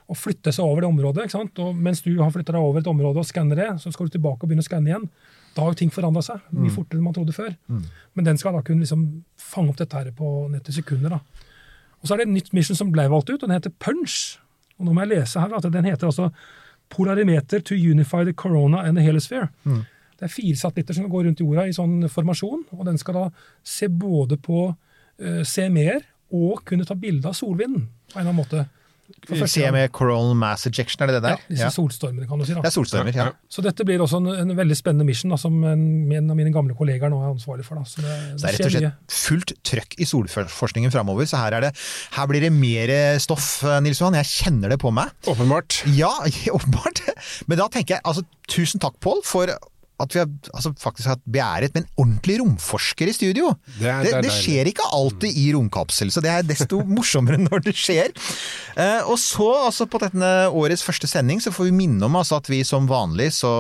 å 0.09 0.16
flytte 0.16 0.53
seg 0.53 0.66
over 0.66 0.84
det 0.84 0.91
området. 0.91 1.24
ikke 1.24 1.39
sant? 1.39 1.62
Og 1.64 1.76
mens 1.89 2.05
du 2.05 2.12
har 2.20 2.32
flytta 2.34 2.55
deg 2.55 2.68
over 2.68 2.82
et 2.82 2.91
område 2.93 3.22
og 3.22 3.28
skanner 3.28 3.62
det, 3.62 3.70
så 3.82 3.93
skal 3.95 4.11
du 4.11 4.18
tilbake 4.18 4.45
og 4.45 4.51
begynne 4.51 4.66
å 4.66 4.68
skanne 4.68 4.93
igjen. 4.93 5.09
Da 5.57 5.64
har 5.64 5.72
jo 5.72 5.80
ting 5.80 5.91
forandra 5.95 6.22
seg 6.22 6.45
mye 6.55 6.70
fortere 6.74 7.01
enn 7.01 7.07
man 7.09 7.16
trodde 7.16 7.34
før. 7.34 7.55
Men 8.14 8.28
den 8.28 8.39
skal 8.39 8.55
da 8.55 8.62
kunne 8.66 8.84
liksom 8.84 9.07
fange 9.41 9.72
opp 9.72 9.80
dette 9.80 9.97
her 9.97 10.12
på 10.14 10.34
nett 10.53 10.68
til 10.68 10.76
sekunder. 10.76 11.16
da. 11.16 11.47
Og 11.99 12.07
så 12.07 12.14
er 12.14 12.20
det 12.20 12.28
et 12.28 12.36
nytt 12.36 12.53
mission 12.55 12.78
som 12.78 12.93
ble 12.95 13.09
valgt 13.11 13.32
ut, 13.32 13.41
og 13.41 13.49
den 13.49 13.57
heter 13.57 13.74
Punch. 13.82 14.39
Og 14.78 14.86
nå 14.86 14.95
må 14.95 15.03
jeg 15.07 15.16
lese 15.16 15.41
her 15.41 15.57
at 15.57 15.66
den 15.72 15.89
heter 15.89 16.12
altså 16.12 16.28
Polarimeter 16.91 17.61
to 17.61 17.74
unify 17.74 18.24
the 18.24 18.32
corona 18.32 18.82
and 18.86 18.97
the 18.97 19.05
helisphere. 19.05 19.49
Det 20.18 20.26
er 20.26 20.34
fire 20.34 20.57
satellitter 20.57 20.95
som 20.95 21.11
går 21.11 21.24
rundt 21.28 21.41
jorda 21.41 21.68
i 21.68 21.74
sånn 21.76 22.09
formasjon, 22.11 22.64
og 22.74 22.86
den 22.89 22.99
skal 22.99 23.14
da 23.14 23.26
se 23.62 23.86
både 23.89 24.36
på 24.36 24.64
uh, 24.74 25.68
mer, 25.70 26.01
og 26.34 26.64
kunne 26.64 26.84
ta 26.84 26.95
bilde 26.95 27.28
av 27.28 27.36
solvinden 27.39 27.86
på 28.11 28.18
en 28.18 28.20
eller 28.20 28.32
annen 28.32 28.41
måte. 28.43 28.64
For 29.28 29.36
første 29.40 29.61
Se 29.61 29.70
med 29.72 29.90
coronal 29.96 30.34
mass 30.36 30.66
ejection, 30.68 31.02
er 31.04 31.11
det 31.11 31.14
det 31.18 31.22
der? 31.24 31.36
Ja, 31.36 31.48
disse 31.48 31.64
Ja. 31.64 31.70
solstormene, 31.72 32.26
kan 32.28 32.38
du 32.38 32.44
si. 32.44 32.52
Det 32.54 32.64
er 32.64 32.74
solstormer, 32.74 33.14
ja. 33.16 33.26
Så 33.48 33.62
dette 33.64 33.84
blir 33.88 34.00
også 34.04 34.20
en, 34.20 34.28
en 34.50 34.56
veldig 34.56 34.76
spennende 34.76 35.06
mission 35.09 35.32
da, 35.32 35.36
som 35.40 35.56
en, 35.64 35.82
en 36.12 36.30
av 36.30 36.36
mine 36.36 36.52
gamle 36.52 36.76
kollegaer 36.76 37.09
nå 37.12 37.18
er 37.22 37.32
ansvarlig 37.32 37.64
for. 37.64 37.80
Da. 37.80 37.84
Så 37.88 38.04
det, 38.04 38.16
Så 38.36 38.44
det 38.44 38.48
er 38.48 38.59
rett 38.59 38.66
og 38.68 38.74
slett 38.76 39.16
fullt 39.18 39.52
trøkk 39.64 39.96
i 40.00 40.09
solforskningen 40.09 40.92
framover, 40.92 41.24
så 41.28 41.40
her, 41.40 41.56
er 41.59 41.68
det, 41.68 41.72
her 42.18 42.26
blir 42.30 42.44
det 42.44 42.52
mer 42.52 42.92
stoff, 43.24 43.62
Nils 43.84 44.00
Johan. 44.00 44.16
Jeg 44.20 44.28
kjenner 44.32 44.68
det 44.76 44.80
på 44.84 44.92
meg. 44.92 45.12
Åpenbart. 45.28 45.82
Ja, 45.96 46.12
åpenbart. 46.59 47.02
Men 47.48 47.59
da 47.64 47.68
tenker 47.72 47.96
jeg 47.98 48.04
altså 48.04 48.24
tusen 48.48 48.80
takk, 48.80 49.00
Pål, 49.04 49.24
for 49.24 49.52
at 50.01 50.14
vi 50.14 50.20
har 50.22 50.28
altså, 50.55 50.70
faktisk 50.78 51.09
hatt 51.11 51.22
beæret 51.26 51.74
med 51.74 51.82
en 51.82 51.88
ordentlig 52.05 52.36
romforsker 52.40 53.11
i 53.11 53.14
studio. 53.16 53.49
Det 53.80 53.88
er- 53.90 54.05
det, 54.07 54.12
det 54.14 54.22
det 54.28 54.32
skjer 54.36 54.70
ikke 54.70 54.86
alltid 54.94 55.34
i 55.42 55.49
romkapsel, 55.57 56.12
så 56.14 56.22
det 56.22 56.30
er 56.30 56.42
desto 56.46 56.78
morsommere 56.96 57.38
når 57.42 57.64
det 57.66 57.74
skjer. 57.74 58.12
Eh, 58.78 59.03
og 59.11 59.18
så, 59.18 59.49
altså 59.66 59.88
på 59.90 59.99
denne 60.05 60.30
årets 60.55 60.84
første 60.86 61.11
sending, 61.11 61.42
så 61.42 61.51
får 61.55 61.70
vi 61.70 61.76
minne 61.80 62.05
om 62.07 62.16
altså, 62.20 62.38
at 62.38 62.49
vi 62.53 62.62
som 62.64 62.86
vanlig 62.90 63.32
så 63.40 63.55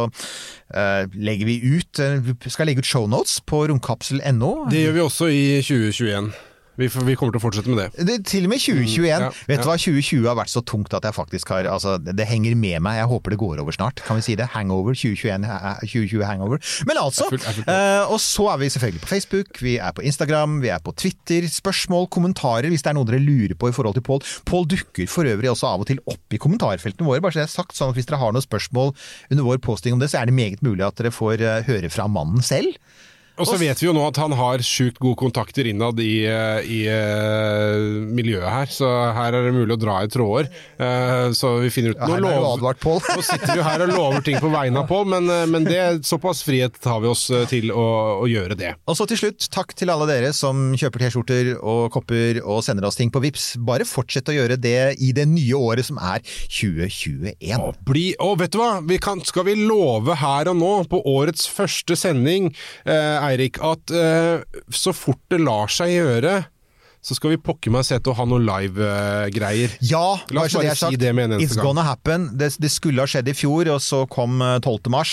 eh, 0.74 1.06
legger 1.18 1.46
vi 1.48 1.58
ut 1.78 1.98
eh, 2.04 2.20
Vi 2.22 2.50
skal 2.54 2.66
legge 2.70 2.84
ut 2.84 2.88
shownotes 2.88 3.40
på 3.42 3.64
romkapsel.no. 3.72 4.68
Det 4.70 4.84
gjør 4.86 4.94
vi 4.98 5.04
også 5.08 5.30
i 5.34 5.42
2021. 5.62 6.30
Vi, 6.78 6.86
vi 6.86 7.14
kommer 7.18 7.34
til 7.34 7.40
å 7.40 7.42
fortsette 7.42 7.68
med 7.72 7.80
det. 7.82 8.06
Det, 8.06 8.16
til 8.30 8.44
og 8.46 8.52
med 8.52 8.60
2021. 8.62 9.02
Mm, 9.02 9.24
ja, 9.26 9.30
Vet 9.48 9.56
ja. 9.56 9.62
du 9.64 9.68
hva, 9.68 9.74
2020 9.82 10.28
har 10.30 10.36
vært 10.38 10.52
så 10.52 10.62
tungt 10.62 10.94
at 10.94 11.02
jeg 11.08 11.16
faktisk 11.16 11.50
har 11.50 11.66
altså, 11.66 11.96
Det 11.98 12.26
henger 12.30 12.54
med 12.54 12.78
meg. 12.86 13.00
Jeg 13.00 13.08
håper 13.10 13.34
det 13.34 13.38
går 13.42 13.62
over 13.64 13.74
snart. 13.74 14.02
Kan 14.06 14.20
vi 14.20 14.24
si 14.28 14.36
det? 14.38 14.46
Hangover 14.54 14.94
2021, 14.94 15.46
eh, 15.48 15.80
2020 15.82 16.22
hangover. 16.28 16.62
Men 16.86 17.00
altså. 17.02 17.26
Er 17.26 17.34
fullt- 17.34 17.48
er 17.50 17.56
fullt 17.58 17.66
på. 17.66 17.74
eh, 17.74 18.12
og 18.14 18.20
så 18.22 18.46
er 18.54 18.60
vi 18.62 18.70
selvfølgelig 18.76 19.02
på 19.02 19.10
Facebook, 19.10 19.60
vi 19.66 19.74
er 19.82 19.92
på 19.98 20.06
Instagram, 20.06 20.60
vi 20.62 20.70
er 20.70 20.78
på 20.86 20.94
Twitter. 20.94 21.48
Spørsmål, 21.50 22.06
kommentarer 22.14 22.70
hvis 22.70 22.86
det 22.86 22.92
er 22.92 22.98
noe 23.00 23.10
dere 23.10 23.18
lurer 23.26 23.58
på 23.58 23.68
i 23.72 23.74
forhold 23.74 23.98
til 23.98 24.06
Pål. 24.06 24.22
Pål 24.46 24.68
dukker 24.76 25.10
for 25.10 25.26
øvrig 25.26 25.50
også 25.50 25.66
av 25.74 25.82
og 25.82 25.90
til 25.90 25.98
opp 26.06 26.30
i 26.32 26.38
kommentarfeltene 26.38 27.06
våre. 27.10 27.20
bare 27.20 27.34
så 27.34 27.42
det 27.42 27.48
er 27.48 27.54
sagt, 27.58 27.74
sånn 27.74 27.90
at 27.90 27.98
Hvis 27.98 28.06
dere 28.06 28.22
har 28.22 28.32
noen 28.32 28.46
spørsmål 28.46 28.94
under 29.30 29.44
vår 29.44 29.58
posting 29.58 29.92
om 29.98 29.98
det, 29.98 30.10
så 30.14 30.22
er 30.22 30.26
det 30.30 30.34
meget 30.38 30.62
mulig 30.62 30.86
at 30.86 30.94
dere 31.02 31.10
får 31.10 31.40
eh, 31.42 31.62
høre 31.66 31.90
fra 31.90 32.06
mannen 32.06 32.40
selv. 32.46 32.78
Og 33.38 33.46
så 33.48 33.56
vet 33.60 33.80
vi 33.82 33.86
jo 33.88 33.94
nå 33.96 34.02
at 34.08 34.18
han 34.20 34.34
har 34.38 34.62
sjukt 34.66 34.98
gode 35.02 35.18
kontakter 35.20 35.66
innad 35.70 35.98
i, 36.02 36.24
eh, 36.26 36.60
i 36.66 36.80
eh, 36.90 37.84
miljøet 38.14 38.48
her, 38.50 38.70
så 38.72 38.88
her 39.16 39.36
er 39.38 39.46
det 39.48 39.54
mulig 39.56 39.76
å 39.76 39.80
dra 39.80 39.98
i 40.04 40.10
tråder. 40.10 40.48
Eh, 40.78 41.30
så 41.36 41.54
vi 41.62 41.70
finner 41.74 41.94
ut 41.94 42.00
Ja, 42.02 42.08
Nå, 42.08 42.16
er 42.18 42.24
lov- 42.26 42.48
advart, 42.58 42.80
Pål. 42.82 43.00
Nå 43.14 43.22
sitter 43.26 43.52
vi 43.52 43.58
jo 43.60 43.66
her 43.66 43.84
og 43.86 43.92
lover 43.94 44.24
ting 44.26 44.38
på 44.42 44.50
vegne 44.52 44.82
av 44.82 44.88
Pål, 44.90 45.06
men, 45.14 45.30
men 45.52 45.66
det, 45.66 45.80
såpass 46.08 46.42
frihet 46.46 46.78
tar 46.82 47.00
vi 47.04 47.10
oss 47.10 47.26
til 47.50 47.70
å, 47.74 47.86
å 48.22 48.28
gjøre 48.30 48.56
det. 48.58 48.74
Og 48.88 48.98
så 48.98 49.06
til 49.10 49.20
slutt, 49.22 49.48
takk 49.54 49.74
til 49.78 49.90
alle 49.92 50.08
dere 50.10 50.32
som 50.36 50.72
kjøper 50.78 51.06
T-skjorter 51.06 51.52
og 51.58 51.88
kopper 51.94 52.40
og 52.44 52.62
sender 52.66 52.86
oss 52.88 52.98
ting 52.98 53.12
på 53.14 53.22
Vips. 53.24 53.52
Bare 53.62 53.86
fortsett 53.88 54.30
å 54.30 54.36
gjøre 54.36 54.58
det 54.60 54.76
i 55.04 55.12
det 55.16 55.26
nye 55.30 55.58
året 55.58 55.88
som 55.88 55.98
er 56.02 56.22
2021. 56.22 57.58
Og, 57.58 57.78
Bli, 57.88 58.06
og 58.22 58.38
vet 58.42 58.54
du 58.54 58.60
hva? 58.60 58.70
Vi 58.88 58.98
kan, 59.02 59.22
skal 59.26 59.46
vi 59.48 59.56
love 59.58 60.16
her 60.20 60.50
og 60.52 60.58
nå, 60.60 60.72
på 60.90 61.00
årets 61.08 61.46
første 61.50 61.96
sending, 61.98 62.50
eh, 62.88 63.16
Eirik, 63.28 63.60
at 63.64 63.94
uh, 63.94 64.60
så 64.72 64.94
fort 64.96 65.20
det 65.32 65.42
lar 65.44 65.70
seg 65.72 65.94
gjøre, 65.96 66.40
så 67.08 67.14
skal 67.14 67.30
vi 67.30 67.36
pokker 67.40 67.70
meg 67.72 67.84
se 67.86 67.96
til 68.02 68.10
å 68.10 68.16
ha 68.18 68.24
noe 68.26 68.42
live-greier. 68.42 69.76
Ja, 69.86 70.18
La 70.34 70.42
oss 70.44 70.56
bare 70.58 70.74
si 70.76 70.98
det 70.98 71.12
med 71.14 71.28
en 71.28 71.36
eneste 71.36 71.46
It's 71.46 71.56
gang. 71.56 71.68
gonna 71.70 71.84
happen. 71.86 72.26
Det, 72.36 72.50
det 72.60 72.70
skulle 72.74 73.04
ha 73.04 73.08
skjedd 73.08 73.30
i 73.30 73.34
fjor, 73.38 73.70
og 73.70 73.78
så 73.84 74.00
kom 74.10 74.42
eh, 74.42 74.56
12. 74.58 74.90
mars. 74.92 75.12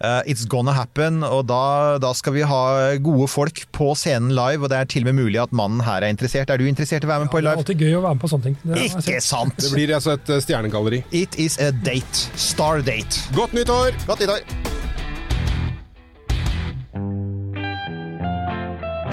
Uh, 0.00 0.22
it's 0.24 0.46
gonna 0.48 0.72
happen, 0.74 1.20
og 1.26 1.44
da, 1.50 1.98
da 2.02 2.14
skal 2.16 2.34
vi 2.38 2.46
ha 2.48 2.62
gode 3.04 3.28
folk 3.30 3.60
på 3.76 3.90
scenen 4.00 4.32
live, 4.34 4.64
og 4.64 4.72
det 4.72 4.80
er 4.80 4.90
til 4.96 5.04
og 5.04 5.12
med 5.12 5.20
mulig 5.20 5.42
at 5.44 5.52
mannen 5.52 5.84
her 5.84 6.00
er 6.00 6.16
interessert. 6.16 6.48
Er 6.50 6.58
du 6.58 6.66
interessert 6.66 7.04
i 7.04 7.10
å 7.10 7.12
være 7.12 7.26
med 7.26 7.32
på 7.34 7.44
Det 7.44 7.52
er 7.52 7.60
alltid 7.60 7.84
gøy 7.86 8.00
å 8.00 8.02
være 8.08 8.16
med 8.18 8.24
på 8.24 8.32
sånne 8.32 8.48
ting. 8.48 8.58
Det 8.64 8.88
Ikke 8.88 9.20
sant! 9.28 9.60
Det 9.60 9.74
blir 9.76 9.94
altså 10.00 10.16
et 10.16 10.32
eh, 10.32 10.42
stjernegalleri. 10.48 11.04
It 11.12 11.36
is 11.38 11.60
a 11.60 11.70
date. 11.84 12.26
Star 12.40 12.80
date. 12.80 13.28
Godt 13.36 13.52
nytt 13.58 13.76
år! 13.76 13.92
Godt 14.08 14.24
nyttår! 14.24 14.77